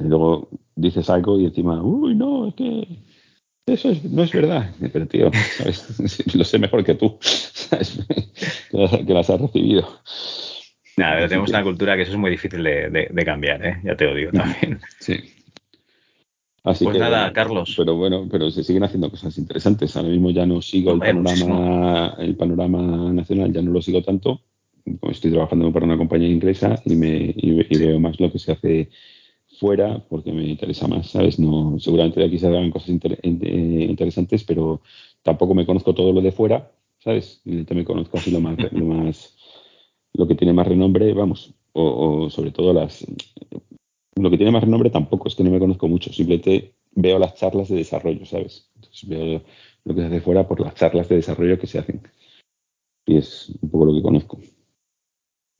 luego 0.00 0.48
dices 0.74 1.08
algo 1.08 1.40
y 1.40 1.44
encima, 1.44 1.80
uy, 1.80 2.14
no, 2.14 2.48
es 2.48 2.54
que 2.54 2.88
eso 3.74 3.92
no 4.10 4.22
es 4.22 4.32
verdad. 4.32 4.70
Pero 4.92 5.06
tío, 5.06 5.30
lo 6.34 6.44
sé 6.44 6.58
mejor 6.58 6.84
que 6.84 6.94
tú, 6.94 7.18
¿sabes? 7.20 7.98
que 8.70 9.14
las 9.14 9.30
has 9.30 9.40
recibido. 9.40 10.00
Nada, 10.96 11.16
pero 11.16 11.28
tenemos 11.28 11.50
una 11.50 11.62
cultura 11.62 11.96
que 11.96 12.02
eso 12.02 12.12
es 12.12 12.18
muy 12.18 12.30
difícil 12.30 12.62
de, 12.62 13.22
cambiar, 13.24 13.64
¿eh? 13.64 13.80
ya 13.84 13.96
te 13.96 14.04
lo 14.04 14.14
digo 14.14 14.32
también. 14.32 14.80
Sí. 14.98 15.18
Así 16.62 16.84
pues 16.84 16.98
nada, 16.98 17.32
Carlos. 17.32 17.74
Pero 17.76 17.96
bueno, 17.96 18.28
pero 18.30 18.50
se 18.50 18.62
siguen 18.62 18.84
haciendo 18.84 19.10
cosas 19.10 19.38
interesantes. 19.38 19.96
Ahora 19.96 20.10
mismo 20.10 20.30
ya 20.30 20.44
no 20.44 20.60
sigo 20.60 20.92
el 20.92 20.98
panorama, 20.98 22.14
el 22.18 22.36
panorama 22.36 23.12
nacional, 23.12 23.52
ya 23.52 23.62
no 23.62 23.70
lo 23.70 23.80
sigo 23.80 24.02
tanto. 24.02 24.42
Como 24.84 25.12
estoy 25.12 25.30
trabajando 25.30 25.72
para 25.72 25.86
una 25.86 25.96
compañía 25.96 26.28
inglesa 26.28 26.80
y 26.84 26.96
me 26.96 27.32
y 27.34 27.78
veo 27.78 27.98
más 27.98 28.20
lo 28.20 28.30
que 28.30 28.38
se 28.38 28.52
hace 28.52 28.90
fuera 29.60 30.02
porque 30.08 30.32
me 30.32 30.48
interesa 30.48 30.88
más, 30.88 31.10
¿sabes? 31.10 31.38
No, 31.38 31.78
seguramente 31.78 32.20
de 32.20 32.26
aquí 32.26 32.38
se 32.38 32.48
hagan 32.48 32.70
cosas 32.70 32.90
eh, 32.90 33.86
interesantes, 33.88 34.42
pero 34.44 34.80
tampoco 35.22 35.54
me 35.54 35.66
conozco 35.66 35.94
todo 35.94 36.12
lo 36.12 36.20
de 36.20 36.32
fuera 36.32 36.70
¿sabes? 37.00 37.40
También 37.44 37.84
conozco 37.84 38.18
así 38.18 38.30
lo 38.30 38.40
más, 38.40 38.56
lo 38.72 38.84
más, 38.84 39.36
lo 40.14 40.26
que 40.28 40.34
tiene 40.34 40.52
más 40.52 40.68
renombre, 40.68 41.12
vamos, 41.12 41.54
o, 41.72 42.28
sobre 42.30 42.52
todo 42.52 42.72
las, 42.72 43.06
lo 44.16 44.30
que 44.30 44.36
tiene 44.36 44.52
más 44.52 44.62
renombre 44.62 44.90
tampoco, 44.90 45.28
es 45.28 45.34
que 45.34 45.44
no 45.44 45.50
me 45.50 45.58
conozco 45.58 45.88
mucho, 45.88 46.12
simplemente 46.12 46.74
veo 46.92 47.18
las 47.18 47.34
charlas 47.34 47.68
de 47.68 47.76
desarrollo, 47.76 48.24
¿sabes? 48.26 48.70
Entonces 48.76 49.08
veo 49.08 49.42
lo 49.84 49.94
que 49.94 50.00
se 50.00 50.06
hace 50.06 50.20
fuera 50.20 50.46
por 50.46 50.60
las 50.60 50.74
charlas 50.74 51.08
de 51.08 51.16
desarrollo 51.16 51.58
que 51.58 51.66
se 51.66 51.78
hacen. 51.78 52.02
Y 53.06 53.16
es 53.16 53.52
un 53.60 53.70
poco 53.70 53.86
lo 53.86 53.94
que 53.94 54.02
conozco. 54.02 54.38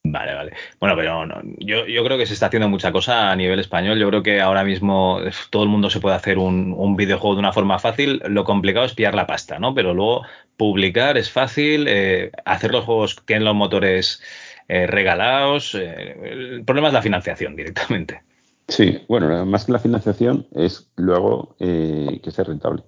Vale, 0.03 0.35
vale. 0.35 0.53
Bueno, 0.79 0.97
pero 0.97 1.29
yo, 1.59 1.87
yo, 1.87 2.05
creo 2.05 2.17
que 2.17 2.25
se 2.25 2.33
está 2.33 2.47
haciendo 2.47 2.71
mucha 2.71 2.91
cosa 2.91 3.31
a 3.31 3.37
nivel 3.37 3.61
español. 3.61 3.99
Yo 3.99 4.09
creo 4.09 4.23
que 4.23 4.41
ahora 4.41 4.65
mismo 4.65 5.21
todo 5.51 5.63
el 5.63 5.69
mundo 5.69 5.91
se 5.91 6.01
puede 6.01 6.17
hacer 6.17 6.39
un, 6.39 6.97
videojuego 6.97 7.35
de 7.35 7.41
una 7.41 7.53
forma 7.53 7.79
fácil. 7.79 8.23
Lo 8.27 8.45
complicado 8.45 8.87
es 8.87 8.95
pillar 8.95 9.15
la 9.15 9.27
pasta, 9.27 9.59
¿no? 9.59 9.75
Pero 9.75 9.93
luego 9.93 10.23
publicar 10.57 11.19
es 11.19 11.31
fácil, 11.31 11.87
eh, 11.87 12.31
hacer 12.47 12.73
los 12.73 12.85
juegos 12.85 13.17
tienen 13.27 13.45
los 13.45 13.55
motores 13.55 14.23
eh, 14.69 14.87
regalados. 14.87 15.75
Eh, 15.75 16.17
el 16.23 16.65
problema 16.65 16.89
es 16.89 16.95
la 16.95 17.03
financiación 17.03 17.55
directamente. 17.55 18.23
Sí, 18.69 19.03
bueno, 19.07 19.45
más 19.45 19.67
que 19.67 19.73
la 19.73 19.81
financiación 19.81 20.47
es 20.55 20.91
luego 20.97 21.57
que 21.59 22.31
sea 22.31 22.45
rentable. 22.45 22.85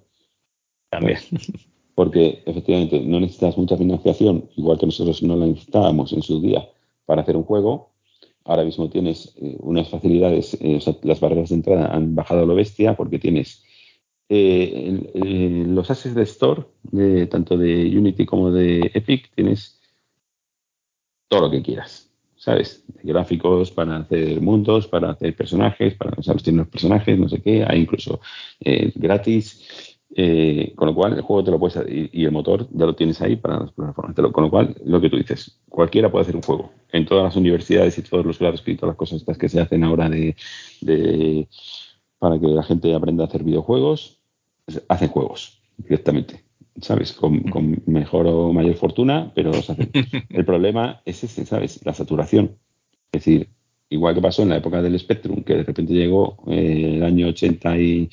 También. 0.89 1.19
Porque 1.95 2.41
efectivamente 2.47 3.01
no 3.01 3.19
necesitas 3.19 3.55
mucha 3.55 3.77
financiación, 3.77 4.49
igual 4.55 4.79
que 4.79 4.87
nosotros 4.87 5.21
no 5.21 5.35
la 5.35 5.45
necesitábamos 5.45 6.11
en 6.13 6.23
su 6.23 6.41
día 6.41 6.67
para 7.05 7.21
hacer 7.21 7.37
un 7.37 7.43
juego. 7.43 7.91
Ahora 8.45 8.63
mismo 8.63 8.89
tienes 8.89 9.33
eh, 9.37 9.55
unas 9.59 9.89
facilidades, 9.89 10.57
eh, 10.59 10.79
las 11.03 11.19
barreras 11.19 11.49
de 11.49 11.55
entrada 11.55 11.93
han 11.93 12.13
bajado 12.13 12.43
a 12.43 12.45
lo 12.45 12.55
bestia 12.55 12.95
porque 12.95 13.19
tienes 13.19 13.63
eh, 14.29 15.63
los 15.67 15.89
assets 15.89 16.15
de 16.15 16.23
store, 16.23 16.63
tanto 17.29 17.57
de 17.57 17.97
Unity 17.97 18.25
como 18.25 18.51
de 18.51 18.91
Epic, 18.93 19.31
tienes 19.33 19.79
todo 21.29 21.41
lo 21.41 21.51
que 21.51 21.61
quieras, 21.61 22.11
¿sabes? 22.35 22.83
Gráficos 23.03 23.71
para 23.71 23.97
hacer 23.97 24.41
mundos, 24.41 24.87
para 24.87 25.11
hacer 25.11 25.35
personajes, 25.35 25.95
para, 25.95 26.11
o 26.17 26.23
sea, 26.23 26.33
los 26.33 26.45
los 26.45 26.67
personajes, 26.67 27.17
no 27.17 27.29
sé 27.29 27.41
qué, 27.41 27.63
hay 27.65 27.81
incluso 27.81 28.19
gratis. 28.95 29.92
Eh, 30.15 30.73
con 30.75 30.87
lo 30.87 30.93
cual, 30.93 31.13
el 31.13 31.21
juego 31.21 31.43
te 31.43 31.49
lo 31.49 31.59
puedes 31.59 31.75
y, 31.89 32.09
y, 32.13 32.25
el 32.25 32.31
motor 32.31 32.67
ya 32.71 32.85
lo 32.85 32.95
tienes 32.95 33.19
ahí 33.21 33.35
para 33.35 33.61
las 33.61 33.71
plataformas. 33.71 34.15
con 34.31 34.43
lo 34.43 34.49
cual, 34.51 34.75
lo 34.85 35.01
que 35.01 35.09
tú 35.09 35.17
dices, 35.17 35.59
cualquiera 35.69 36.11
puede 36.11 36.23
hacer 36.23 36.35
un 36.35 36.43
juego. 36.43 36.71
En 36.91 37.05
todas 37.05 37.23
las 37.23 37.35
universidades 37.35 37.97
y 37.97 38.03
todos 38.03 38.23
los 38.23 38.37
grados 38.37 38.61
y 38.65 38.75
todas 38.75 38.91
las 38.91 38.97
cosas 38.97 39.19
estas 39.19 39.39
que 39.39 39.49
se 39.49 39.59
hacen 39.59 39.83
ahora 39.83 40.09
de, 40.09 41.47
para 42.19 42.39
que 42.39 42.47
la 42.47 42.61
gente 42.61 42.93
aprenda 42.93 43.23
a 43.23 43.27
hacer 43.27 43.43
videojuegos, 43.43 44.19
hacen 44.87 45.09
juegos 45.09 45.61
directamente. 45.77 46.43
¿Sabes? 46.79 47.13
Con, 47.13 47.81
mejor 47.87 48.27
o 48.27 48.53
mayor 48.53 48.75
fortuna, 48.75 49.31
pero 49.33 49.51
los 49.51 49.69
hacen. 49.69 49.89
El 50.29 50.45
problema 50.45 51.01
es 51.05 51.23
ese, 51.23 51.45
¿sabes? 51.45 51.83
La 51.85 51.93
saturación. 51.93 52.57
Es 53.11 53.25
decir, 53.25 53.49
igual 53.89 54.13
que 54.13 54.21
pasó 54.21 54.43
en 54.43 54.49
la 54.49 54.57
época 54.57 54.81
del 54.81 54.99
Spectrum, 54.99 55.43
que 55.43 55.55
de 55.55 55.63
repente 55.63 55.93
llegó 55.93 56.37
eh, 56.47 56.95
el 56.97 57.03
año 57.03 57.27
80 57.29 57.77
y 57.79 58.09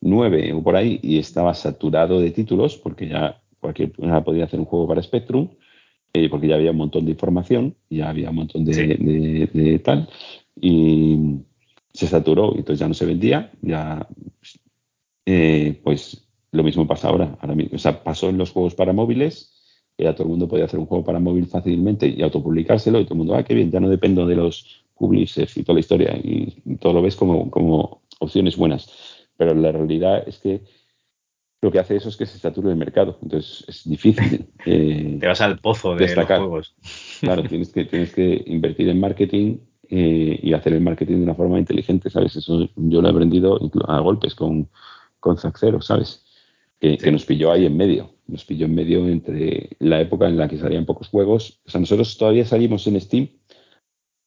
9 0.00 0.52
o 0.52 0.62
por 0.62 0.76
ahí 0.76 1.00
y 1.02 1.18
estaba 1.18 1.54
saturado 1.54 2.20
de 2.20 2.30
títulos 2.30 2.76
porque 2.76 3.08
ya 3.08 3.40
cualquier 3.60 3.90
persona 3.90 4.22
podía 4.22 4.44
hacer 4.44 4.60
un 4.60 4.66
juego 4.66 4.86
para 4.86 5.02
Spectrum 5.02 5.48
eh, 6.12 6.28
porque 6.28 6.48
ya 6.48 6.54
había 6.54 6.70
un 6.70 6.78
montón 6.78 7.04
de 7.04 7.12
información, 7.12 7.74
ya 7.90 8.08
había 8.08 8.30
un 8.30 8.36
montón 8.36 8.64
de, 8.64 9.80
tal 9.84 10.08
y 10.60 11.18
se 11.92 12.06
saturó 12.06 12.52
y 12.54 12.58
entonces 12.58 12.80
ya 12.80 12.88
no 12.88 12.94
se 12.94 13.06
vendía, 13.06 13.52
ya 13.60 14.06
eh, 15.26 15.80
pues 15.82 16.26
lo 16.52 16.62
mismo 16.62 16.86
pasa 16.86 17.08
ahora, 17.08 17.36
ahora 17.40 17.54
mismo, 17.54 17.76
o 17.76 17.78
sea, 17.78 18.02
pasó 18.02 18.30
en 18.30 18.38
los 18.38 18.52
juegos 18.52 18.74
para 18.74 18.92
móviles 18.92 19.54
que 19.96 20.04
ya 20.04 20.14
todo 20.14 20.24
el 20.24 20.30
mundo 20.30 20.48
podía 20.48 20.64
hacer 20.64 20.78
un 20.78 20.86
juego 20.86 21.04
para 21.04 21.18
móvil 21.18 21.46
fácilmente 21.46 22.06
y 22.08 22.22
autopublicárselo 22.22 23.00
y 23.00 23.04
todo 23.04 23.14
el 23.14 23.18
mundo, 23.18 23.34
ah, 23.34 23.42
qué 23.42 23.52
bien, 23.52 23.70
ya 23.70 23.80
no 23.80 23.88
dependo 23.88 24.26
de 24.26 24.36
los 24.36 24.84
publishers 24.94 25.56
y 25.56 25.64
toda 25.64 25.74
la 25.74 25.80
historia 25.80 26.16
y, 26.16 26.62
y 26.64 26.76
todo 26.76 26.94
lo 26.94 27.02
ves 27.02 27.16
como, 27.16 27.50
como 27.50 28.02
opciones 28.20 28.56
buenas 28.56 29.17
pero 29.38 29.54
la 29.54 29.72
realidad 29.72 30.24
es 30.26 30.38
que 30.38 30.62
lo 31.60 31.72
que 31.72 31.78
hace 31.78 31.96
eso 31.96 32.08
es 32.08 32.16
que 32.16 32.26
se 32.26 32.38
sature 32.38 32.70
el 32.70 32.76
mercado. 32.76 33.18
Entonces 33.22 33.64
es 33.66 33.88
difícil. 33.88 34.46
Eh, 34.66 35.16
Te 35.18 35.26
vas 35.26 35.40
al 35.40 35.60
pozo 35.60 35.94
de 35.94 36.04
destacar. 36.04 36.40
los 36.40 36.48
juegos. 36.48 36.74
Claro, 37.20 37.42
tienes 37.44 37.72
que, 37.72 37.84
tienes 37.84 38.12
que 38.12 38.44
invertir 38.46 38.88
en 38.88 39.00
marketing 39.00 39.58
eh, 39.88 40.38
y 40.42 40.52
hacer 40.52 40.74
el 40.74 40.82
marketing 40.82 41.16
de 41.16 41.22
una 41.22 41.34
forma 41.34 41.58
inteligente, 41.58 42.10
¿sabes? 42.10 42.36
Eso 42.36 42.68
yo 42.76 43.00
lo 43.00 43.08
he 43.08 43.10
aprendido 43.10 43.58
a 43.86 44.00
golpes 44.00 44.34
con, 44.34 44.68
con 45.20 45.38
Zack 45.38 45.58
¿sabes? 45.80 46.26
Que, 46.80 46.98
nos 47.10 47.24
pilló 47.24 47.50
ahí 47.50 47.64
en 47.64 47.76
medio. 47.76 48.10
Nos 48.26 48.44
pilló 48.44 48.66
en 48.66 48.74
medio 48.74 49.08
entre 49.08 49.70
la 49.78 50.00
época 50.00 50.28
en 50.28 50.36
la 50.36 50.48
que 50.48 50.58
salían 50.58 50.84
pocos 50.84 51.08
juegos. 51.08 51.60
O 51.66 51.70
sea, 51.70 51.80
nosotros 51.80 52.18
todavía 52.18 52.44
salimos 52.44 52.86
en 52.88 53.00
Steam. 53.00 53.28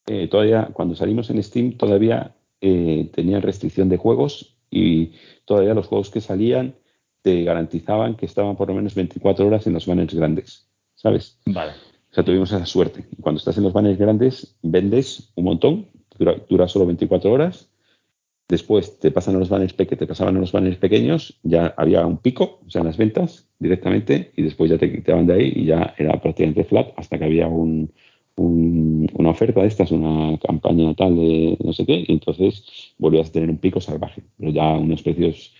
Eh, 0.08 0.28
todavía, 0.28 0.70
cuando 0.74 0.96
salimos 0.96 1.30
en 1.30 1.44
Steam, 1.44 1.78
todavía 1.78 2.36
tenían 2.60 3.42
restricción 3.42 3.90
de 3.90 3.98
juegos 3.98 4.51
y 4.72 5.12
todavía 5.46 5.74
los 5.74 5.88
juegos 5.88 6.10
que 6.10 6.22
salían 6.22 6.76
te 7.22 7.44
garantizaban 7.44 8.16
que 8.16 8.26
estaban 8.26 8.56
por 8.56 8.70
lo 8.70 8.74
menos 8.74 8.96
24 8.96 9.46
horas 9.46 9.68
en 9.68 9.74
los 9.74 9.86
banners 9.86 10.16
grandes, 10.16 10.68
¿sabes? 10.96 11.38
Vale. 11.46 11.74
O 12.12 12.14
sea, 12.14 12.24
tuvimos 12.24 12.52
esa 12.52 12.66
suerte. 12.66 13.06
Cuando 13.22 13.40
estás 13.40 13.58
en 13.58 13.64
los 13.64 13.74
banners 13.74 14.00
grandes, 14.00 14.56
vendes 14.64 15.32
un 15.36 15.46
montón, 15.46 15.88
dura, 16.50 16.68
solo 16.68 16.86
24 16.86 17.32
horas. 17.32 17.70
Después 18.48 19.00
te 19.00 19.12
pasan 19.12 19.36
a 19.36 19.40
los 19.40 19.48
banners 19.48 19.74
pequeños, 19.74 20.00
te 20.00 20.08
pasaban 20.08 20.36
a 20.36 20.40
los 20.40 20.52
banners 20.52 20.78
pequeños, 20.78 21.40
ya 21.44 21.74
había 21.78 22.06
un 22.06 22.18
pico, 22.18 22.60
o 22.66 22.70
sea, 22.70 22.82
en 22.82 22.88
las 22.88 22.98
ventas 22.98 23.48
directamente, 23.60 24.34
y 24.36 24.42
después 24.42 24.70
ya 24.70 24.78
te 24.78 24.92
quitaban 24.92 25.26
de 25.26 25.34
ahí 25.34 25.54
y 25.56 25.66
ya 25.68 25.94
era 25.98 26.20
prácticamente 26.20 26.66
flat 26.66 26.92
hasta 26.98 27.18
que 27.18 27.24
había 27.24 27.48
un, 27.48 27.94
una 28.42 29.30
oferta 29.30 29.62
de 29.62 29.68
estas, 29.68 29.92
una 29.92 30.38
campaña 30.38 30.94
tal 30.96 31.16
de 31.16 31.58
no 31.64 31.74
sé 31.74 31.86
qué, 31.86 32.04
y 32.08 32.12
entonces 32.14 32.94
volvías 32.98 33.30
a 33.30 33.32
tener 33.32 33.50
un 33.50 33.58
pico 33.58 33.80
salvaje, 33.80 34.24
pero 34.38 34.52
ya 34.52 34.78
unos 34.78 35.02
precios 35.02 35.54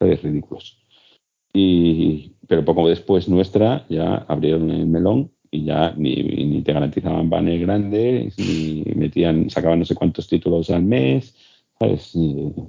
ridículos. 0.00 0.78
Y, 1.52 2.32
pero 2.46 2.64
poco 2.64 2.88
después 2.88 3.28
nuestra 3.28 3.86
ya 3.88 4.26
abrieron 4.28 4.70
el 4.70 4.86
melón 4.86 5.30
y 5.50 5.64
ya 5.64 5.94
ni, 5.96 6.62
te 6.62 6.72
garantizaban 6.72 7.30
banner 7.30 7.60
grandes, 7.60 8.38
ni 8.38 8.84
metían, 8.94 9.48
sacaban 9.50 9.78
no 9.78 9.84
sé 9.84 9.94
cuántos 9.94 10.28
títulos 10.28 10.70
al 10.70 10.82
mes, 10.82 11.34
¿sabes? 11.78 12.12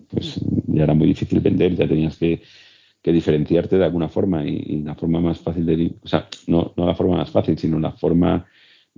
pues 0.10 0.40
ya 0.68 0.84
era 0.84 0.94
muy 0.94 1.08
difícil 1.08 1.40
vender, 1.40 1.76
ya 1.76 1.88
tenías 1.88 2.18
que, 2.18 2.42
diferenciarte 3.04 3.80
de 3.80 3.86
alguna 3.86 4.08
forma 4.08 4.46
y, 4.46 4.84
la 4.84 4.94
forma 4.94 5.20
más 5.20 5.40
fácil 5.40 5.66
de, 5.66 5.94
o 6.04 6.08
sea, 6.08 6.28
no, 6.46 6.74
no 6.78 6.86
la 6.86 6.94
forma 6.94 7.18
más 7.18 7.32
fácil, 7.32 7.58
sino 7.58 7.80
la 7.80 7.92
forma 7.92 8.46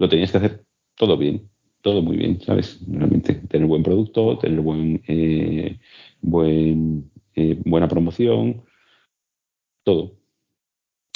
lo 0.01 0.09
tenías 0.09 0.31
que 0.31 0.37
hacer 0.37 0.63
todo 0.95 1.15
bien, 1.15 1.47
todo 1.83 2.01
muy 2.01 2.17
bien, 2.17 2.41
¿sabes? 2.41 2.79
Realmente 2.87 3.35
tener 3.35 3.67
buen 3.67 3.83
producto, 3.83 4.35
tener 4.39 4.59
buen, 4.59 5.03
eh, 5.07 5.77
buen 6.21 7.11
eh, 7.35 7.55
buena 7.63 7.87
promoción, 7.87 8.63
todo. 9.83 10.13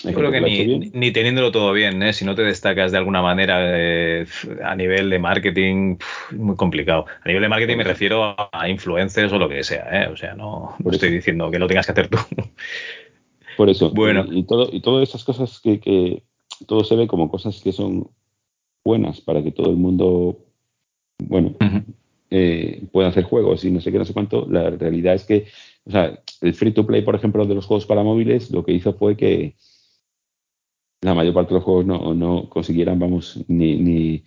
Yo 0.04 0.14
creo 0.14 0.32
que 0.32 0.92
ni, 0.94 1.12
teniéndolo 1.12 1.52
todo 1.52 1.74
bien, 1.74 2.04
¿eh? 2.04 2.14
si 2.14 2.26
no 2.26 2.36
te 2.36 2.44
destacas 2.44 2.92
de 2.92 3.00
alguna 3.00 3.24
manera 3.24 3.58
a 4.64 4.76
nivel 4.76 5.10
de 5.10 5.18
marketing, 5.18 5.98
muy 6.34 6.56
complicado. 6.56 7.08
A 7.24 7.28
nivel 7.28 7.42
de 7.42 7.50
marketing 7.50 7.78
me 7.78 7.84
refiero 7.86 8.36
a 8.38 8.70
influencers 8.70 9.34
o 9.34 9.40
lo 9.40 9.50
que 9.50 9.64
sea, 9.64 10.10
o 10.14 10.16
sea, 10.16 10.36
no, 10.36 10.76
estoy 10.92 11.10
diciendo 11.10 11.50
que 11.50 11.58
lo 11.58 11.68
tengas 11.68 11.88
que 11.88 11.94
hacer 11.94 12.08
tú. 12.08 12.20
Por 13.58 13.68
eso, 13.68 13.90
bueno. 13.90 14.28
y, 14.30 14.44
todo, 14.44 14.70
y 14.72 14.82
todas 14.82 15.10
esas 15.10 15.24
cosas 15.24 15.60
que, 15.60 15.80
que 15.80 16.22
todo 16.68 16.84
se 16.84 16.96
ve 16.96 17.08
como 17.08 17.32
cosas 17.32 17.60
que 17.64 17.72
son 17.72 18.12
buenas 18.86 19.20
para 19.20 19.44
que 19.44 19.52
todo 19.52 19.72
el 19.72 19.78
mundo, 19.78 20.46
bueno, 21.18 21.56
eh, 22.30 22.88
pueda 22.92 23.10
hacer 23.10 23.24
juegos 23.24 23.66
y 23.66 23.72
no 23.72 23.82
sé 23.82 23.92
qué, 23.92 23.98
no 23.98 24.06
sé 24.06 24.14
cuánto. 24.14 24.48
La 24.48 24.70
realidad 24.70 25.16
es 25.16 25.26
que, 25.26 25.48
o 25.86 25.92
sea, 25.92 26.22
el 26.42 26.54
free 26.54 26.72
to 26.72 26.86
play, 26.86 27.02
por 27.02 27.16
ejemplo, 27.16 27.46
de 27.46 27.56
los 27.56 27.66
juegos 27.66 27.86
para 27.86 28.04
móviles, 28.04 28.52
lo 28.52 28.64
que 28.64 28.74
hizo 28.74 28.94
fue 28.94 29.18
que 29.18 29.56
la 31.02 31.16
mayor 31.16 31.34
parte 31.34 31.50
de 31.50 31.56
los 31.56 31.64
juegos 31.64 31.86
no, 31.86 32.14
no 32.14 32.48
consiguieran, 32.50 33.00
vamos, 33.00 33.44
ni, 33.48 33.76
ni 33.78 34.24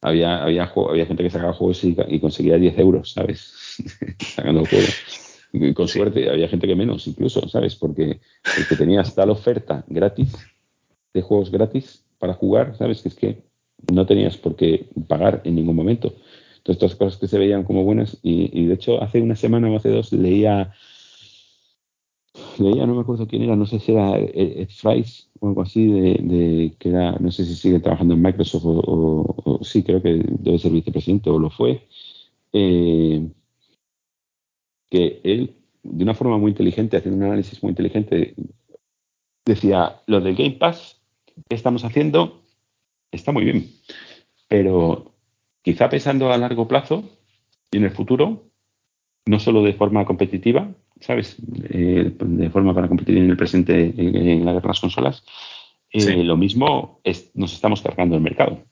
había, 0.00 0.42
había, 0.42 0.72
había 0.88 1.06
gente 1.06 1.22
que 1.24 1.30
sacaba 1.30 1.52
juegos 1.52 1.82
y, 1.84 2.20
conseguía 2.20 2.56
10 2.56 2.78
euros, 2.78 3.12
¿sabes? 3.12 3.82
Sacando 4.18 4.64
juegos. 4.64 5.40
Y 5.52 5.72
con 5.72 5.88
suerte, 5.88 6.30
había 6.30 6.48
gente 6.48 6.66
que 6.66 6.76
menos 6.76 7.06
incluso, 7.06 7.48
¿sabes? 7.48 7.74
Porque 7.74 8.20
el 8.56 8.68
que 8.68 8.76
tenía 8.76 9.02
tal 9.02 9.30
oferta 9.30 9.84
gratis, 9.88 10.36
de 11.14 11.22
juegos 11.22 11.50
gratis 11.50 12.04
para 12.18 12.34
jugar, 12.34 12.76
¿sabes? 12.76 13.02
Que 13.02 13.08
es 13.08 13.14
que 13.14 13.47
no 13.92 14.06
tenías 14.06 14.36
por 14.36 14.56
qué 14.56 14.88
pagar 15.06 15.42
en 15.44 15.54
ningún 15.54 15.76
momento. 15.76 16.14
Entonces, 16.58 16.78
todas 16.78 16.96
cosas 16.96 17.18
que 17.18 17.28
se 17.28 17.38
veían 17.38 17.64
como 17.64 17.84
buenas, 17.84 18.18
y, 18.22 18.66
de 18.66 18.74
hecho, 18.74 19.02
hace 19.02 19.22
una 19.22 19.36
semana 19.36 19.70
o 19.70 19.76
hace 19.76 19.90
dos 19.90 20.12
leía, 20.12 20.74
leía, 22.58 22.86
no 22.86 22.94
me 22.94 23.00
acuerdo 23.00 23.26
quién 23.26 23.42
era, 23.42 23.56
no 23.56 23.66
sé 23.66 23.78
si 23.78 23.92
era 23.92 24.18
Ed 24.18 24.68
Fries 24.68 25.30
o 25.40 25.48
algo 25.48 25.62
así, 25.62 25.86
de, 25.86 26.74
que 26.78 26.88
era, 26.90 27.12
no 27.12 27.30
sé 27.30 27.44
si 27.44 27.54
sigue 27.54 27.80
trabajando 27.80 28.14
en 28.14 28.22
Microsoft 28.22 28.64
o, 28.64 29.60
sí, 29.62 29.82
creo 29.82 30.02
que 30.02 30.22
debe 30.24 30.58
ser 30.58 30.72
vicepresidente 30.72 31.30
o 31.30 31.38
lo 31.38 31.50
fue, 31.50 31.86
eh, 32.52 33.26
que 34.90 35.20
él, 35.24 35.54
de 35.82 36.04
una 36.04 36.14
forma 36.14 36.38
muy 36.38 36.50
inteligente, 36.50 36.96
haciendo 36.96 37.18
un 37.18 37.24
análisis 37.24 37.62
muy 37.62 37.70
inteligente, 37.70 38.34
decía, 39.46 40.02
lo 40.06 40.20
del 40.20 40.34
Game 40.34 40.52
Pass 40.52 40.98
¿qué 41.48 41.54
estamos 41.54 41.84
haciendo? 41.84 42.42
Está 43.10 43.32
muy 43.32 43.44
bien. 43.44 43.70
Pero 44.48 45.14
quizá 45.62 45.88
pensando 45.88 46.32
a 46.32 46.38
largo 46.38 46.68
plazo 46.68 47.04
y 47.70 47.76
en 47.76 47.84
el 47.84 47.90
futuro, 47.90 48.50
no 49.26 49.38
solo 49.38 49.62
de 49.62 49.74
forma 49.74 50.04
competitiva, 50.04 50.74
¿sabes? 51.00 51.36
Eh, 51.70 52.12
de 52.18 52.50
forma 52.50 52.74
para 52.74 52.88
competir 52.88 53.18
en 53.18 53.30
el 53.30 53.36
presente 53.36 53.94
en, 53.96 54.44
la 54.44 54.52
guerra 54.52 54.62
de 54.62 54.68
las 54.68 54.80
consolas, 54.80 55.24
eh, 55.90 56.22
lo 56.24 56.36
mismo 56.36 57.00
es, 57.04 57.30
nos 57.34 57.52
estamos 57.52 57.82
cargando 57.82 58.16
el 58.16 58.22
mercado. 58.22 58.64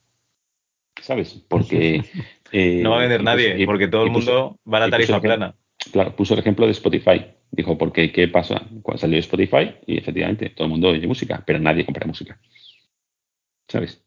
¿Sabes? 1.01 1.45
Porque. 1.49 2.03
Eh, 2.53 2.80
no 2.80 2.91
va 2.91 2.99
a 2.99 3.01
vender 3.01 3.24
nadie, 3.24 3.66
porque 3.66 3.89
todo 3.89 4.05
el 4.05 4.12
mundo 4.12 4.61
va 4.72 4.78
a 4.78 4.82
la 4.82 4.91
tarifa 4.91 5.20
plana. 5.20 5.57
Claro, 5.91 6.14
puso 6.14 6.34
el 6.34 6.41
ejemplo 6.41 6.64
de 6.64 6.70
Spotify. 6.70 7.26
Dijo, 7.51 7.76
porque 7.76 8.12
¿qué 8.12 8.28
pasa? 8.28 8.62
Cuando 8.82 9.01
salió 9.01 9.18
Spotify, 9.18 9.74
y 9.84 9.99
efectivamente 9.99 10.51
todo 10.51 10.66
el 10.66 10.70
mundo 10.70 10.91
oye 10.91 11.09
música, 11.09 11.43
pero 11.45 11.59
nadie 11.59 11.84
compra 11.84 12.07
música. 12.07 12.41
¿Sabes? 13.66 14.05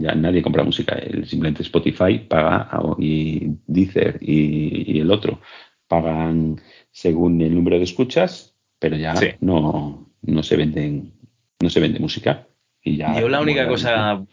Ya 0.00 0.14
nadie 0.14 0.42
compra 0.42 0.64
música. 0.64 0.98
simplemente 1.24 1.62
Spotify 1.62 2.18
paga 2.18 2.68
y 2.98 3.52
Deezer 3.66 4.18
y, 4.20 5.00
el 5.00 5.10
otro 5.10 5.40
pagan 5.88 6.60
según 6.90 7.40
el 7.40 7.54
número 7.54 7.78
de 7.78 7.84
escuchas, 7.84 8.54
pero 8.78 8.96
ya 8.96 9.14
no, 9.40 10.08
no 10.22 10.42
se 10.42 10.56
venden, 10.56 11.12
no 11.60 11.70
se 11.70 11.80
vende 11.80 11.98
música. 11.98 12.46
Y 12.82 12.96
ya 12.96 13.20
Yo 13.20 13.28
la 13.28 13.40
única 13.40 13.66
cosa 13.68 14.24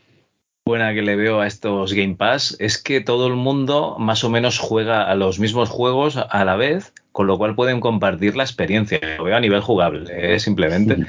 buena 0.67 0.93
que 0.93 1.01
le 1.01 1.15
veo 1.15 1.39
a 1.39 1.47
estos 1.47 1.93
Game 1.93 2.15
Pass 2.15 2.57
es 2.59 2.77
que 2.77 2.99
todo 2.99 3.27
el 3.27 3.35
mundo 3.35 3.95
más 3.99 4.23
o 4.23 4.29
menos 4.29 4.59
juega 4.59 5.03
a 5.03 5.15
los 5.15 5.39
mismos 5.39 5.69
juegos 5.69 6.17
a 6.17 6.45
la 6.45 6.57
vez, 6.57 6.93
con 7.13 7.25
lo 7.25 7.37
cual 7.37 7.55
pueden 7.55 7.79
compartir 7.79 8.35
la 8.35 8.43
experiencia. 8.43 8.99
Lo 9.17 9.23
veo 9.23 9.35
a 9.35 9.39
nivel 9.39 9.61
jugable, 9.61 10.05
¿eh? 10.11 10.39
simplemente. 10.39 11.05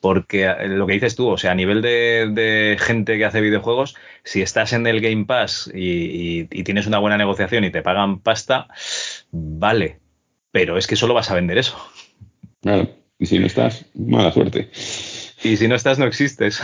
Porque 0.00 0.44
eh, 0.44 0.68
lo 0.68 0.86
que 0.86 0.94
dices 0.94 1.14
tú, 1.14 1.28
o 1.28 1.36
sea, 1.36 1.52
a 1.52 1.54
nivel 1.54 1.82
de, 1.82 2.76
gente 2.80 3.18
que 3.18 3.24
hace 3.24 3.40
videojuegos, 3.40 3.96
si 4.24 4.42
estás 4.42 4.72
en 4.72 4.86
el 4.86 5.00
Game 5.00 5.26
Pass 5.26 5.70
y, 5.74 6.44
tienes 6.64 6.86
una 6.86 6.98
buena 6.98 7.18
negociación 7.18 7.64
y 7.64 7.70
te 7.70 7.82
pagan 7.82 8.20
pasta, 8.20 8.68
vale. 9.30 9.98
Pero 10.52 10.78
es 10.78 10.86
que 10.86 10.96
solo 10.96 11.14
vas 11.14 11.30
a 11.30 11.34
vender 11.34 11.58
eso. 11.58 11.78
Claro, 12.62 12.90
y 13.18 13.26
si 13.26 13.38
no 13.38 13.46
estás, 13.46 13.86
mala 13.94 14.32
suerte. 14.32 14.70
Y 15.42 15.56
si 15.56 15.68
no 15.68 15.74
estás, 15.74 15.98
no 15.98 16.06
existes. 16.06 16.60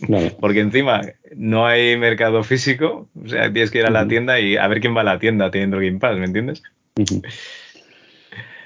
Porque 0.40 0.60
encima 0.60 1.02
no 1.36 1.66
hay 1.66 1.96
mercado 1.96 2.42
físico, 2.42 3.08
o 3.22 3.28
sea, 3.28 3.52
tienes 3.52 3.70
que 3.70 3.78
ir 3.78 3.86
a 3.86 3.90
la 3.90 4.06
tienda 4.06 4.40
y 4.40 4.56
a 4.56 4.66
ver 4.68 4.80
quién 4.80 4.96
va 4.96 5.02
a 5.02 5.04
la 5.04 5.18
tienda 5.18 5.50
teniendo 5.50 5.78
Game 5.78 5.98
Pass, 5.98 6.16
¿me 6.16 6.26
entiendes? 6.26 6.62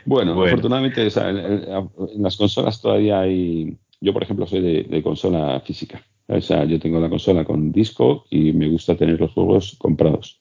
bueno, 0.04 0.42
afortunadamente 0.42 1.02
en, 1.02 2.22
las 2.22 2.36
consolas 2.36 2.80
todavía 2.80 3.20
hay... 3.20 3.76
Yo, 4.02 4.12
por 4.12 4.22
ejemplo, 4.22 4.46
soy 4.46 4.82
de, 4.82 5.02
consola 5.02 5.60
física. 5.60 6.02
O 6.26 6.40
sea, 6.40 6.64
yo 6.64 6.78
tengo 6.78 6.98
la 7.00 7.08
consola 7.08 7.44
con 7.44 7.72
disco 7.72 8.26
y 8.30 8.52
me 8.52 8.68
gusta 8.68 8.96
tener 8.96 9.20
los 9.20 9.32
juegos 9.32 9.76
comprados. 9.78 10.40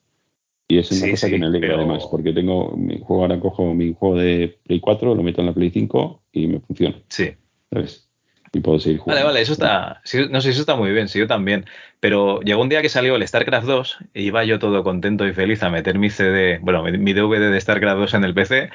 Y 0.68 0.80
es 0.80 0.92
una 0.92 1.12
cosa 1.12 1.30
que 1.30 1.38
me 1.38 1.46
alegra 1.46 1.76
además, 1.76 2.08
porque 2.10 2.34
tengo 2.34 2.76
mi 2.76 3.00
juego, 3.00 3.24
ahora 3.24 3.40
cojo 3.40 3.74
mi 3.74 3.94
juego 3.94 4.18
de 4.18 4.58
Play 4.64 4.80
4, 4.80 5.16
lo 5.16 5.24
meto 5.24 5.42
en 5.42 5.48
la 5.48 5.54
Play 5.54 5.70
5 5.70 6.24
y 6.32 6.48
me 6.48 6.60
funciona. 6.60 6.96
Sí. 7.10 7.32
¿Sabes? 7.72 8.12
y 8.54 8.60
puedo 8.60 8.80
seguir 8.80 9.00
jugando. 9.00 9.24
Vale, 9.24 9.28
vale, 9.28 9.42
eso 9.42 9.54
está, 9.54 10.02
no 10.30 10.42
sé, 10.42 10.50
eso 10.50 10.60
está 10.60 10.76
muy 10.76 10.92
bien, 10.92 11.08
sí, 11.08 11.20
yo 11.20 11.28
también. 11.28 11.66
Pero 12.00 12.42
llegó 12.42 12.62
un 12.62 12.70
día 12.70 12.82
que 12.82 12.90
salió 12.90 13.16
el 13.16 13.26
StarCraft 13.26 13.66
2 13.66 13.98
y 14.14 14.24
iba 14.24 14.44
yo 14.44 14.60
todo 14.60 14.84
contento 14.84 15.26
y 15.26 15.34
feliz 15.34 15.64
a 15.64 15.70
meter 15.70 15.98
mi 15.98 16.10
CD, 16.10 16.60
bueno, 16.62 16.84
mi 16.84 17.14
DVD 17.14 17.52
de 17.52 17.62
StarCraft 17.62 18.00
2 18.00 18.14
en 18.16 18.24
el 18.24 18.34
PC 18.34 18.70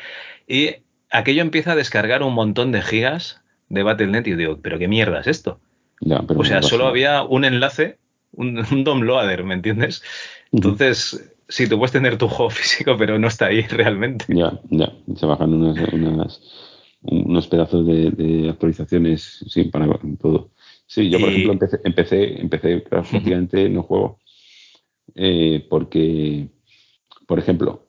y 0.48 0.76
aquello 1.10 1.42
empieza 1.42 1.72
a 1.72 1.76
descargar 1.76 2.22
un 2.22 2.32
montón 2.32 2.72
de 2.72 2.80
gigas 2.82 3.42
de 3.68 3.82
Battle.net 3.82 4.26
y 4.26 4.34
digo, 4.34 4.58
pero 4.62 4.78
qué 4.78 4.88
mierda 4.88 5.20
es 5.20 5.26
esto. 5.26 5.60
o 6.00 6.44
sea, 6.44 6.62
solo 6.62 6.86
había 6.86 7.22
un 7.22 7.44
enlace, 7.44 7.98
un, 8.32 8.64
un 8.70 8.84
DOM 8.84 9.02
loader, 9.02 9.44
¿me 9.44 9.54
entiendes? 9.54 10.02
Entonces, 10.52 11.32
sí, 11.48 11.68
tú 11.68 11.78
puedes 11.78 11.92
tener 11.92 12.18
tu 12.18 12.28
juego 12.28 12.50
físico, 12.50 12.96
pero 12.96 13.18
no 13.18 13.28
está 13.28 13.46
ahí 13.46 13.62
realmente. 13.62 14.26
Ya, 14.28 14.60
ya, 14.70 14.92
se 15.14 15.26
bajan 15.26 15.54
unas, 15.54 15.92
unas 15.92 16.40
unos 17.02 17.46
pedazos 17.46 17.86
de, 17.86 18.48
actualizaciones 18.50 19.44
sí, 19.48 19.64
para 19.64 19.86
todo. 20.20 20.50
Sí, 20.86 21.10
yo 21.10 21.18
por 21.18 21.28
ejemplo 21.28 21.52
empecé, 21.52 21.80
empecé, 21.84 22.40
empecé 22.40 22.78
prácticamente 22.78 23.68
no 23.68 23.82
juego 23.82 24.18
eh, 25.14 25.66
porque, 25.68 26.48
por 27.26 27.38
ejemplo, 27.38 27.88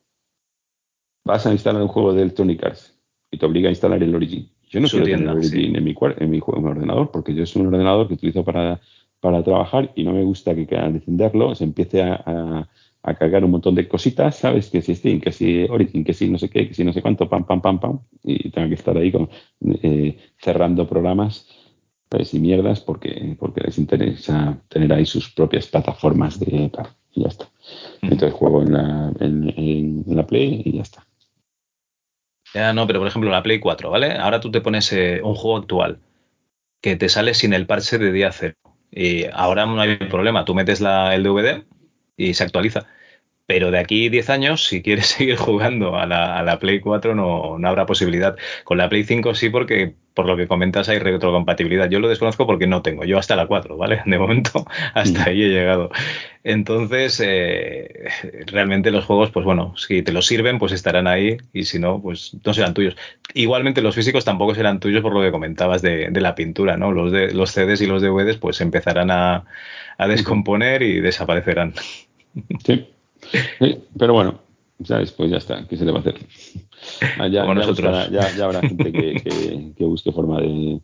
vas 1.24 1.46
a 1.46 1.52
instalar 1.52 1.82
un 1.82 1.88
juego 1.88 2.14
de 2.14 2.24
Electronic 2.24 2.64
Arts 2.64 2.98
y 3.32 3.38
te 3.38 3.46
obliga 3.46 3.70
a 3.70 3.72
instalar 3.72 4.02
el 4.02 4.16
Origin. 4.16 4.50
Yo 4.70 4.80
no 4.80 4.88
quiero 4.88 5.06
tener 5.06 5.22
el 5.22 5.30
Origin 5.30 5.76
en, 5.76 5.84
mi, 5.84 5.96
en, 6.00 6.30
mi, 6.30 6.40
en 6.40 6.64
mi 6.64 6.70
ordenador 6.70 7.12
porque 7.12 7.34
yo 7.34 7.44
es 7.44 7.56
un 7.56 7.68
ordenador 7.68 8.08
que 8.08 8.16
utilizo 8.16 8.44
para, 8.44 8.80
para 9.20 9.44
trabajar 9.44 9.92
y 9.96 10.04
no 10.04 10.14
me 10.14 10.24
gusta 10.24 10.54
que 10.56 10.76
al 10.76 10.96
encenderlo 10.96 11.56
se 11.56 11.64
empiece 11.64 12.02
a 12.02 12.68
a 13.08 13.16
cargar 13.16 13.46
un 13.46 13.52
montón 13.52 13.74
de 13.74 13.88
cositas, 13.88 14.36
¿sabes? 14.36 14.70
Que 14.70 14.82
si 14.82 14.94
Steam, 14.94 15.22
que 15.22 15.32
si 15.32 15.64
Origin, 15.64 16.04
que 16.04 16.14
si 16.14 16.30
no 16.30 16.38
sé 16.38 16.50
qué, 16.50 16.68
que 16.68 16.74
si 16.74 16.84
no 16.84 16.92
sé 16.92 17.02
cuánto, 17.02 17.30
pam, 17.30 17.46
pam, 17.46 17.62
pam, 17.62 17.80
pam, 17.80 18.00
y 18.22 18.50
tengo 18.50 18.68
que 18.68 18.74
estar 18.74 18.98
ahí 18.98 19.14
con, 19.14 19.30
eh, 19.82 20.18
cerrando 20.38 20.86
programas 20.86 21.48
pues, 22.10 22.34
y 22.34 22.40
mierdas 22.40 22.82
porque, 22.82 23.38
porque 23.40 23.62
les 23.62 23.78
interesa 23.78 24.60
tener 24.68 24.92
ahí 24.92 25.06
sus 25.06 25.30
propias 25.30 25.68
plataformas 25.68 26.38
de... 26.38 26.70
y 27.14 27.22
ya 27.22 27.30
está. 27.30 27.50
Entonces 28.02 28.34
juego 28.34 28.62
en 28.64 28.74
la, 28.74 29.14
en, 29.22 30.04
la 30.08 30.28
Play 30.28 30.64
y 30.66 30.74
ya 30.74 30.82
está. 30.82 31.08
Ya 32.54 32.74
no, 32.74 32.88
pero 32.88 33.00
por 33.00 33.08
ejemplo 33.08 33.30
la 33.30 33.44
Play 33.44 33.60
4, 33.60 33.90
¿vale? 33.92 34.14
Ahora 34.14 34.40
tú 34.40 34.52
te 34.52 34.62
pones 34.62 34.92
eh, 34.94 35.22
un 35.24 35.36
juego 35.36 35.58
actual 35.58 36.00
que 36.82 36.96
te 36.96 37.10
sale 37.10 37.34
sin 37.34 37.54
el 37.54 37.68
parche 37.68 37.98
de 37.98 38.12
día 38.12 38.32
cero. 38.32 38.56
Y 38.92 39.26
ahora 39.34 39.66
no 39.66 39.80
hay 39.82 39.98
problema, 39.98 40.46
tú 40.46 40.56
metes 40.56 40.82
la, 40.82 41.14
el 41.16 41.24
DVD 41.24 41.66
y 42.18 42.34
se 42.34 42.44
actualiza. 42.44 42.88
Pero 43.48 43.72
de 43.72 43.80
aquí 43.80 44.10
10 44.10 44.30
años, 44.30 44.66
si 44.66 44.82
quieres 44.84 45.08
seguir 45.18 45.38
jugando 45.38 45.96
a 45.96 46.06
la, 46.06 46.38
a 46.38 46.44
la 46.44 46.60
Play 46.60 46.82
4, 46.82 47.16
no, 47.16 47.58
no, 47.58 47.68
habrá 47.68 47.86
posibilidad. 47.86 48.36
Con 48.66 48.78
la 48.78 48.90
Play 48.90 49.06
5 49.06 49.34
sí, 49.36 49.50
porque 49.50 49.96
por 50.14 50.26
lo 50.26 50.36
que 50.36 50.48
comentas 50.48 50.90
hay 50.90 51.00
retrocompatibilidad. 51.00 51.90
Yo 51.90 52.00
lo 52.02 52.10
desconozco 52.10 52.46
porque 52.46 52.68
no 52.68 52.82
tengo. 52.82 53.06
Yo 53.06 53.18
hasta 53.18 53.38
la 53.38 53.48
4, 53.48 53.78
¿vale? 53.78 54.02
De 54.06 54.20
momento, 54.20 54.66
hasta 54.94 55.20
mm. 55.22 55.28
ahí 55.30 55.44
he 55.44 55.50
llegado. 55.50 55.90
Entonces, 56.44 57.22
eh, 57.24 58.10
realmente 58.48 58.92
los 58.92 59.06
juegos, 59.06 59.32
pues 59.32 59.46
bueno, 59.46 59.78
si 59.78 60.02
te 60.02 60.12
los 60.12 60.28
sirven, 60.28 60.60
pues 60.60 60.74
estarán 60.74 61.08
ahí. 61.08 61.38
Y 61.54 61.64
si 61.64 61.80
no, 61.80 62.02
pues 62.02 62.36
no 62.44 62.54
serán 62.54 62.74
tuyos. 62.74 62.98
Igualmente, 63.34 63.82
los 63.82 63.96
físicos 63.96 64.26
tampoco 64.26 64.56
serán 64.56 64.82
tuyos 64.82 65.02
por 65.02 65.14
lo 65.14 65.22
que 65.22 65.32
comentabas 65.32 65.82
de, 65.82 66.10
de 66.10 66.22
la 66.22 66.36
pintura, 66.36 66.76
¿no? 66.76 66.92
Los, 66.92 67.14
de, 67.14 67.34
los 67.34 67.52
CDs 67.52 67.80
y 67.80 67.88
los 67.88 68.02
DVDs, 68.02 68.38
pues 68.38 68.60
empezarán 68.60 69.10
a, 69.10 69.46
a 69.98 70.08
descomponer 70.10 70.82
y 70.82 71.00
desaparecerán. 71.00 71.74
Sí 72.66 72.88
pero 73.98 74.14
bueno, 74.14 74.40
¿sabes? 74.84 75.12
Pues 75.12 75.32
ya 75.32 75.38
está, 75.38 75.68
¿qué 75.68 75.78
se 75.78 75.86
le 75.86 75.92
va 75.92 76.00
a 76.00 76.02
hacer? 76.02 76.16
Ah, 77.20 77.28
ya, 77.28 77.46
nosotros. 77.54 78.10
ya, 78.12 78.46
habrá 78.46 78.62
gente 78.62 78.92
que, 78.92 79.86
busque 79.86 80.12
forma 80.12 80.40
de, 80.42 80.80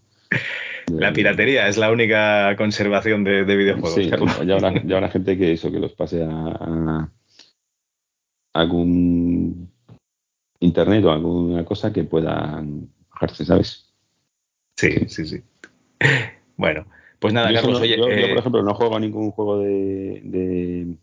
La 0.87 1.13
piratería 1.13 1.67
es 1.67 1.77
la 1.77 1.91
única 1.91 2.55
conservación 2.57 3.23
de, 3.23 3.43
videojuegos. 3.43 3.93
Sí, 3.93 4.09
ya, 4.09 4.55
habrá, 4.55 5.09
gente 5.09 5.37
que 5.37 5.53
eso, 5.53 5.71
que 5.71 5.79
los 5.79 5.93
pase 5.93 6.23
a, 6.23 7.09
algún 8.53 9.71
internet 10.59 11.03
o 11.05 11.11
alguna 11.11 11.65
cosa 11.65 11.91
que 11.91 12.03
pueda 12.03 12.63
bajarse, 13.09 13.45
¿sabes? 13.45 13.93
Sí, 14.77 15.07
sí, 15.07 15.25
sí. 15.25 15.41
Bueno, 16.55 16.85
pues 17.19 17.33
nada, 17.33 17.53
Carlos, 17.53 17.79
oye. 17.79 17.97
Yo, 17.97 18.03
por 18.03 18.13
eh, 18.13 18.37
ejemplo, 18.37 18.63
no 18.63 18.73
juego 18.73 18.95
a 18.95 18.99
ningún 18.99 19.31
juego 19.31 19.59
de 19.59 20.21
de 20.23 20.95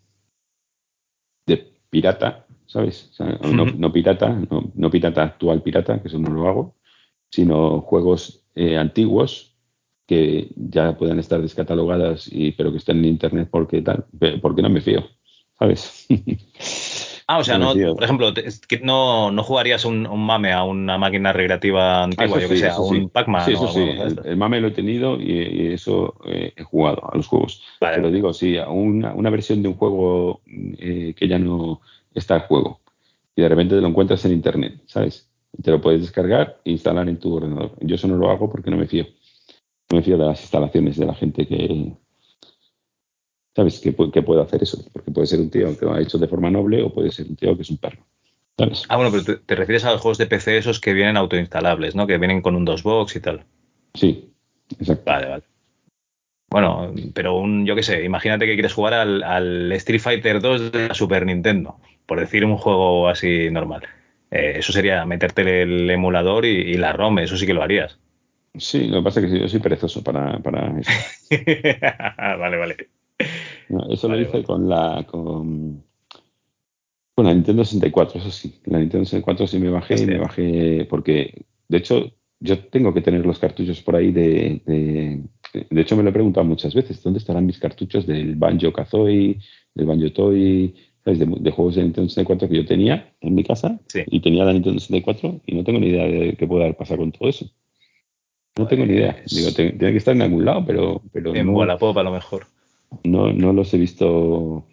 pirata, 1.91 2.47
¿sabes? 2.67 3.13
no, 3.43 3.93
pirata, 3.93 4.29
no, 4.75 4.91
pirata 4.91 5.23
actual 5.25 5.63
pirata, 5.63 6.01
que 6.01 6.09
eso 6.09 6.19
no 6.19 6.31
lo 6.31 6.49
hago, 6.49 6.77
sino 7.29 7.81
juegos 7.81 8.45
eh, 8.55 8.77
antiguos 8.77 9.57
que 10.07 10.51
ya 10.57 10.97
puedan 10.97 11.19
estar 11.19 11.41
descatalogadas, 11.41 12.29
y, 12.33 12.53
pero 12.53 12.73
que 12.73 12.79
estén 12.79 12.99
en 12.99 13.05
internet 13.07 13.49
porque 13.51 13.83
tal, 13.83 14.07
porque 14.41 14.63
no 14.63 14.71
me 14.71 14.81
fío, 14.81 15.05
¿sabes? 15.59 16.07
Ah, 17.33 17.39
o 17.39 17.45
sea, 17.45 17.59
no, 17.59 17.75
por 17.95 18.03
ejemplo, 18.03 18.33
no, 18.83 19.31
no 19.31 19.45
jugarías 19.45 19.85
un, 19.85 20.03
mame 20.03 20.53
a 20.53 20.65
una 20.65 20.99
máquina 20.99 21.33
recreativa 21.33 22.03
antigua, 22.03 22.39
ah, 22.39 22.41
yo 22.41 22.49
que 22.49 22.57
sea, 22.57 22.81
un 22.81 23.09
Pac-Man. 23.09 23.45
Sí, 23.45 23.53
eso 23.53 23.69
sí, 23.69 23.89
el, 24.25 24.37
mame 24.37 24.61
lo 24.61 24.67
he 24.67 24.73
tenido 24.73 25.17
y, 25.17 25.69
eso 25.73 26.17
eh, 26.27 26.53
he 26.57 26.65
jugado 26.65 27.09
a 27.09 27.17
los 27.17 27.29
juegos. 27.29 27.63
Pero 27.79 28.11
digo, 28.11 28.33
sí, 28.33 28.57
una, 28.59 29.15
una 29.15 29.31
versión 29.31 29.63
de 29.63 29.69
un 29.69 29.75
juego 29.75 30.41
eh, 30.49 31.15
que 31.17 31.29
ya 31.29 31.39
no 31.39 31.81
está 32.13 32.35
en 32.35 32.43
juego 32.43 32.81
y 33.37 33.43
de 33.43 33.49
repente 33.49 33.77
te 33.77 33.81
lo 33.81 33.87
encuentras 33.87 34.25
en 34.25 34.33
internet, 34.33 34.81
¿sabes? 34.87 35.31
Te 35.63 35.71
lo 35.71 35.81
puedes 35.81 36.01
descargar 36.01 36.59
e 36.65 36.73
instalar 36.73 37.09
en 37.09 37.21
tu 37.21 37.37
ordenador. 37.37 37.77
Yo 37.81 37.95
eso 37.95 38.09
no 38.09 38.17
lo 38.17 38.29
hago 38.29 38.51
porque 38.51 38.73
no 38.73 38.77
me 38.77 38.89
fío. 38.89 39.07
No 39.89 39.99
me 39.99 40.03
fío 40.03 40.19
de 40.19 40.27
las 40.27 40.41
instalaciones 40.41 40.97
de 40.97 41.07
la 41.07 41.15
gente 41.15 41.47
que, 41.47 41.93
¿Sabes? 43.55 43.81
Que, 43.81 43.93
puede 43.93 44.43
hacer 44.43 44.63
eso. 44.63 44.85
Porque 44.93 45.11
puede 45.11 45.27
ser 45.27 45.41
un 45.41 45.51
tío 45.51 45.77
que 45.77 45.85
lo 45.85 45.95
ha 45.95 46.01
hecho 46.01 46.19
de 46.19 46.29
forma 46.29 46.51
noble 46.51 46.83
o 46.83 46.93
puede 46.93 47.11
ser 47.11 47.27
un 47.27 47.37
tío 47.37 47.57
que 47.57 47.63
es 47.63 47.71
un 47.71 47.79
perro. 47.79 48.07
¿Sabes? 48.57 48.85
Ah, 48.89 48.97
bueno, 48.97 49.11
pero 49.11 49.41
te, 49.41 49.55
refieres 49.55 49.85
a 49.85 49.93
los 49.93 50.01
juegos 50.01 50.19
de 50.19 50.27
PC 50.27 50.59
esos 50.59 50.81
que 50.81 50.93
vienen 50.93 51.17
autoinstalables, 51.17 51.95
¿no? 51.95 52.07
Que 52.07 52.19
vienen 52.19 52.43
con 52.43 52.55
un 52.55 52.65
DOSBox 52.65 53.17
y 53.17 53.21
tal. 53.21 53.45
Sí, 53.95 54.33
exacto. 54.79 55.05
Vale, 55.07 55.29
vale. 55.29 55.43
Bueno, 56.51 56.93
pero 57.15 57.37
un, 57.37 57.65
yo 57.65 57.77
qué 57.77 57.83
sé, 57.83 58.05
imagínate 58.05 58.45
que 58.45 58.55
quieres 58.55 58.75
jugar 58.75 58.95
al, 58.95 59.73
Street 59.73 60.01
Fighter 60.01 60.41
2 60.41 60.73
de 60.73 60.89
la 60.89 60.95
Super 60.95 61.25
Nintendo, 61.25 61.77
por 62.07 62.19
decir 62.19 62.45
un 62.45 62.57
juego 62.57 63.09
así 63.09 63.49
normal. 63.51 63.83
Eh, 64.33 64.55
eso 64.57 64.73
sería 64.73 65.05
meterte 65.07 65.63
el 65.63 65.89
emulador 65.89 66.45
y, 66.45 66.75
la 66.75 66.93
ROM, 66.93 67.21
eso 67.21 67.37
sí 67.37 67.47
que 67.47 67.55
lo 67.55 67.63
harías. 67.63 67.99
Sí, 68.59 68.89
lo 68.89 68.99
que 68.99 69.05
pasa 69.05 69.21
es 69.21 69.31
que 69.31 69.39
yo 69.39 69.49
soy 69.49 69.61
perezoso 69.61 70.03
para, 70.03 70.39
para 70.41 70.77
eso. 70.81 70.91
vale, 72.19 72.57
vale. 72.57 72.77
Eso 73.91 74.09
lo 74.09 74.21
hice 74.21 74.43
con 74.43 74.69
la 74.69 75.05
con, 75.09 75.83
con, 77.15 77.27
la 77.27 77.35
Nintendo 77.35 77.65
64, 77.65 78.21
eso 78.21 78.31
sí. 78.31 78.61
La 78.65 78.79
Nintendo 78.79 79.05
64 79.05 79.47
sí 79.47 79.59
me 79.59 79.71
bajé 79.71 80.03
y 80.03 80.07
me 80.07 80.19
bajé 80.19 80.87
porque, 80.89 81.45
de 81.69 81.79
hecho, 81.79 82.13
yo 82.41 82.59
tengo 82.59 82.93
que 82.95 83.03
tener 83.03 83.25
los 83.27 83.39
cartuchos 83.39 83.83
por 83.83 83.97
ahí 83.97 84.13
de, 84.13 84.63
de, 84.65 85.81
hecho 85.81 85.97
me 85.97 86.03
lo 86.03 86.11
he 86.11 86.13
preguntado 86.13 86.47
muchas 86.47 86.75
veces, 86.75 87.03
¿dónde 87.03 87.19
estarán 87.19 87.47
mis 87.47 87.59
cartuchos 87.59 88.07
del 88.07 88.35
Banjo 88.37 88.73
Kazooie, 88.73 89.39
del 89.75 89.87
Banjo 89.87 90.11
Toy, 90.13 90.75
De, 91.05 91.51
juegos 91.51 91.75
de 91.75 91.83
Nintendo 91.83 92.09
64 92.09 92.49
que 92.49 92.57
yo 92.57 92.67
tenía 92.67 93.13
en 93.21 93.35
mi 93.35 93.45
casa 93.45 93.79
y 94.07 94.21
tenía 94.21 94.45
la 94.45 94.55
Nintendo 94.55 94.81
64 94.81 95.41
y 95.47 95.55
no 95.55 95.65
tengo 95.65 95.81
ni 95.81 95.89
idea 95.89 96.07
de 96.07 96.37
qué 96.37 96.47
puede 96.47 96.65
haber 96.65 96.77
pasado 96.77 97.01
con 97.01 97.13
todo 97.13 97.29
eso. 97.29 97.47
No 98.57 98.67
tengo 98.67 98.85
ni 98.85 98.95
idea. 98.95 99.17
Pues 99.17 99.35
Digo, 99.35 99.53
tiene 99.53 99.93
que 99.93 99.97
estar 99.97 100.15
en 100.15 100.23
algún 100.23 100.45
lado, 100.45 100.65
pero, 100.67 101.03
pero 101.13 101.35
en 101.35 101.47
no, 101.47 101.53
Wallapop 101.53 101.97
a 101.97 102.03
lo 102.03 102.13
mejor. 102.13 102.47
No, 103.05 103.33
no 103.33 103.53
los 103.53 103.73
he 103.75 103.79
visto. 103.79 104.67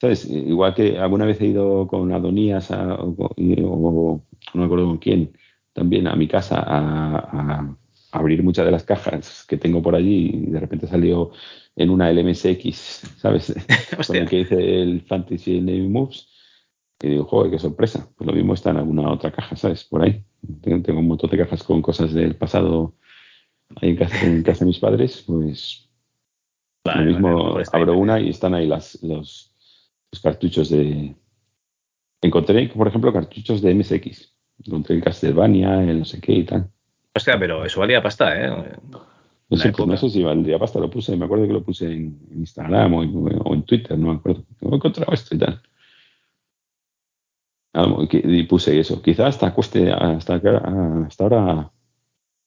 ¿Sabes? 0.00 0.28
Igual 0.30 0.74
que 0.74 0.98
alguna 0.98 1.26
vez 1.26 1.40
he 1.40 1.46
ido 1.46 1.86
con 1.86 2.10
Adonías 2.12 2.70
o, 2.70 3.24
no 3.36 4.24
me 4.54 4.64
acuerdo 4.64 4.86
con 4.86 4.98
quién, 4.98 5.36
también 5.72 6.06
a 6.06 6.16
mi 6.16 6.26
casa 6.26 6.64
a, 6.66 7.76
abrir 8.12 8.42
muchas 8.42 8.64
de 8.64 8.72
las 8.72 8.82
cajas 8.82 9.44
que 9.46 9.56
tengo 9.56 9.82
por 9.82 9.94
allí 9.94 10.30
y 10.34 10.46
de 10.46 10.58
repente 10.58 10.86
salió 10.86 11.30
en 11.76 11.90
una 11.90 12.10
LMSX, 12.12 12.74
¿sabes? 13.18 13.54
con 14.06 14.16
el 14.16 14.28
que 14.28 14.40
hice 14.40 14.82
el 14.82 15.02
Fantasy 15.02 15.60
Navy 15.60 15.88
Moves. 15.88 16.28
Y 17.02 17.08
digo, 17.08 17.24
joder, 17.24 17.50
qué 17.50 17.58
sorpresa. 17.58 18.10
Pues 18.16 18.26
lo 18.26 18.32
mismo 18.34 18.54
está 18.54 18.70
en 18.70 18.78
alguna 18.78 19.10
otra 19.10 19.30
caja, 19.30 19.56
¿sabes? 19.56 19.84
Por 19.84 20.02
ahí. 20.02 20.24
Tengo, 20.62 20.98
un 20.98 21.08
montón 21.08 21.30
de 21.30 21.38
cajas 21.38 21.62
con 21.62 21.82
cosas 21.82 22.12
del 22.12 22.36
pasado 22.36 22.94
ahí 23.76 23.90
en 23.90 23.96
casa, 23.96 24.26
en 24.26 24.42
casa 24.42 24.60
de 24.60 24.66
mis 24.66 24.78
padres, 24.78 25.22
pues 25.26 25.89
lo 26.84 27.02
mismo 27.04 27.52
pues 27.52 27.72
abro 27.72 27.96
una 27.96 28.18
y 28.20 28.30
están 28.30 28.54
ahí 28.54 28.66
las, 28.66 29.02
los, 29.02 29.54
los 30.10 30.22
cartuchos 30.22 30.70
de... 30.70 31.14
Encontré, 32.22 32.68
por 32.68 32.88
ejemplo, 32.88 33.12
cartuchos 33.12 33.62
de 33.62 33.74
MSX 33.74 34.30
Encontré 34.66 34.96
el 34.96 35.02
Castlevania, 35.02 35.82
el 35.82 36.00
no 36.00 36.04
sé 36.04 36.20
qué 36.20 36.32
y 36.32 36.44
tal. 36.44 36.68
Hostia, 37.14 37.38
pero 37.38 37.64
eso 37.64 37.80
valía 37.80 38.02
pasta, 38.02 38.38
¿eh? 38.38 38.50
No 39.48 39.56
sé, 39.56 39.72
no 39.72 39.96
sé 39.96 40.10
si 40.10 40.22
valía 40.22 40.58
pasta, 40.58 40.78
lo 40.78 40.90
puse, 40.90 41.16
me 41.16 41.24
acuerdo 41.24 41.46
que 41.46 41.52
lo 41.52 41.64
puse 41.64 41.86
en, 41.86 42.20
Instagram 42.36 42.94
o 42.94 43.54
en, 43.54 43.62
Twitter, 43.64 43.98
no 43.98 44.12
me 44.12 44.18
acuerdo. 44.18 44.44
he 44.60 44.74
encontrado 44.74 45.12
esto 45.12 45.34
y 45.34 45.38
tal. 45.38 45.62
y 48.12 48.42
puse 48.44 48.78
eso. 48.78 49.02
Quizás 49.02 49.34
hasta 49.34 49.52
cueste, 49.52 49.90
hasta, 49.90 50.34
hasta 50.34 51.24
ahora 51.24 51.70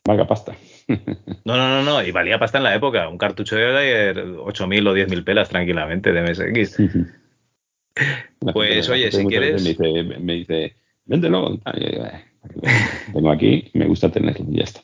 valga 0.05 0.27
pasta. 0.27 0.55
No, 1.45 1.57
no, 1.57 1.67
no, 1.67 1.83
no, 1.83 2.01
y 2.01 2.11
valía 2.11 2.39
pasta 2.39 2.57
en 2.57 2.63
la 2.63 2.75
época. 2.75 3.09
Un 3.09 3.17
cartucho 3.17 3.57
de 3.57 4.13
8.000 4.13 4.87
o 4.87 4.95
10.000 4.95 5.23
pelas 5.25 5.49
tranquilamente 5.49 6.13
de 6.13 6.21
MSX. 6.21 6.77
pues 8.53 8.89
oye, 8.89 9.11
si 9.11 9.25
quieres... 9.25 9.61
Me 9.61 9.69
dice, 9.69 10.03
me 10.19 10.33
dice 10.33 10.75
véndelo. 11.05 11.59
Tengo 13.13 13.31
aquí, 13.31 13.69
me 13.73 13.87
gusta 13.87 14.09
tenerlo 14.09 14.45
y 14.49 14.57
ya 14.57 14.63
está. 14.63 14.81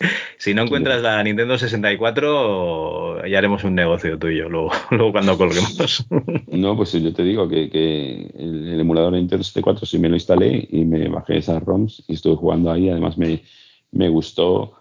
Si 0.38 0.54
no 0.54 0.62
encuentras 0.62 1.02
la 1.02 1.20
Nintendo 1.24 1.58
64, 1.58 3.26
ya 3.26 3.38
haremos 3.38 3.64
un 3.64 3.74
negocio 3.74 4.18
tuyo 4.20 4.48
luego, 4.48 4.70
luego 4.92 5.10
cuando 5.10 5.36
colguemos. 5.36 6.06
No, 6.46 6.76
pues 6.76 6.92
yo 6.92 7.12
te 7.12 7.24
digo 7.24 7.48
que, 7.48 7.64
el, 8.38 8.78
emulador 8.80 9.14
de 9.14 9.18
Nintendo 9.18 9.42
64 9.42 9.86
sí 9.86 9.98
me 9.98 10.08
lo 10.08 10.14
instalé 10.14 10.68
y 10.70 10.84
me 10.84 11.08
bajé 11.08 11.38
esas 11.38 11.60
ROMs 11.64 12.04
y 12.06 12.14
estuve 12.14 12.36
jugando 12.36 12.70
ahí. 12.70 12.88
Además 12.88 13.18
me, 13.18 13.42
me 13.90 14.08
gustó 14.08 14.77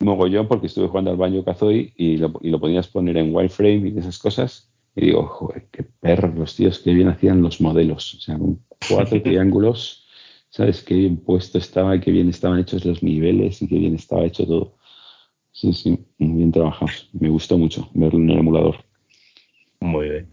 mogollón 0.00 0.48
porque 0.48 0.66
estuve 0.66 0.88
jugando 0.88 1.10
al 1.10 1.16
Banjo 1.16 1.44
Kazooie 1.44 1.92
y 1.96 2.16
lo, 2.16 2.32
y 2.40 2.50
lo 2.50 2.60
podías 2.60 2.88
poner 2.88 3.16
en 3.16 3.34
wireframe 3.34 3.88
y 3.88 3.98
esas 3.98 4.18
cosas. 4.18 4.70
Y 4.94 5.06
digo, 5.06 5.26
joder, 5.26 5.66
qué 5.70 5.84
perros 5.84 6.34
los 6.34 6.56
tíos, 6.56 6.80
qué 6.80 6.92
bien 6.92 7.08
hacían 7.08 7.42
los 7.42 7.60
modelos. 7.60 8.14
O 8.14 8.20
sea, 8.20 8.38
con 8.38 8.60
cuatro 8.88 9.22
triángulos, 9.22 10.06
¿sabes? 10.50 10.82
Qué 10.82 10.94
bien 10.94 11.16
puesto 11.18 11.58
estaba, 11.58 12.00
qué 12.00 12.10
bien 12.10 12.28
estaban 12.28 12.58
hechos 12.58 12.84
los 12.84 13.02
niveles 13.02 13.62
y 13.62 13.68
qué 13.68 13.78
bien 13.78 13.94
estaba 13.94 14.24
hecho 14.24 14.46
todo. 14.46 14.76
Sí, 15.52 15.72
sí, 15.72 15.98
muy 16.18 16.38
bien 16.38 16.52
trabajados. 16.52 17.08
Me 17.12 17.28
gustó 17.28 17.58
mucho 17.58 17.88
verlo 17.94 18.18
en 18.18 18.30
el 18.30 18.38
emulador. 18.38 18.76
Muy 19.80 20.08
bien. 20.08 20.28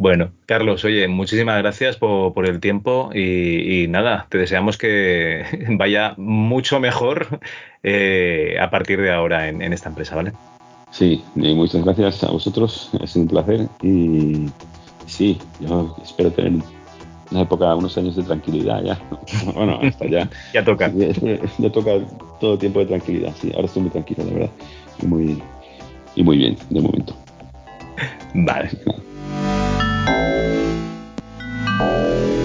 Bueno, 0.00 0.30
Carlos, 0.46 0.82
oye, 0.86 1.08
muchísimas 1.08 1.58
gracias 1.58 1.98
por, 1.98 2.48
el 2.48 2.58
tiempo 2.58 3.10
y, 3.14 3.84
nada, 3.90 4.26
te 4.30 4.38
deseamos 4.38 4.78
que 4.78 5.44
vaya 5.76 6.14
mucho 6.16 6.80
mejor 6.80 7.38
eh, 7.82 8.56
a 8.58 8.70
partir 8.70 9.02
de 9.02 9.12
ahora 9.12 9.50
en, 9.50 9.60
en, 9.60 9.74
esta 9.74 9.90
empresa, 9.90 10.16
¿vale? 10.16 10.32
Sí, 10.90 11.22
muchas 11.34 11.84
gracias 11.84 12.24
a 12.24 12.30
vosotros, 12.30 12.90
es 12.98 13.14
un 13.14 13.28
placer 13.28 13.68
y 13.82 14.46
sí, 15.04 15.36
yo 15.60 15.94
espero 16.02 16.32
tener 16.32 16.62
una 17.30 17.42
época, 17.42 17.74
unos 17.74 17.98
años 17.98 18.16
de 18.16 18.22
tranquilidad 18.22 18.82
ya. 18.82 18.98
bueno, 19.54 19.80
hasta 19.82 20.06
ya. 20.06 20.30
ya 20.54 20.64
toca. 20.64 20.90
Ya 21.58 21.70
toca 21.70 21.90
todo 22.40 22.56
tiempo 22.56 22.80
de 22.80 22.86
tranquilidad, 22.86 23.34
sí. 23.38 23.52
Ahora 23.54 23.66
estoy 23.66 23.82
muy 23.82 23.90
tranquilo, 23.90 24.24
la 24.24 24.32
verdad. 24.32 24.50
Y 25.02 25.06
muy, 25.06 25.42
y 26.16 26.22
muy 26.22 26.38
bien, 26.38 26.56
de 26.70 26.80
momento. 26.80 27.14
Vale. 28.32 28.70
Música 31.80 32.39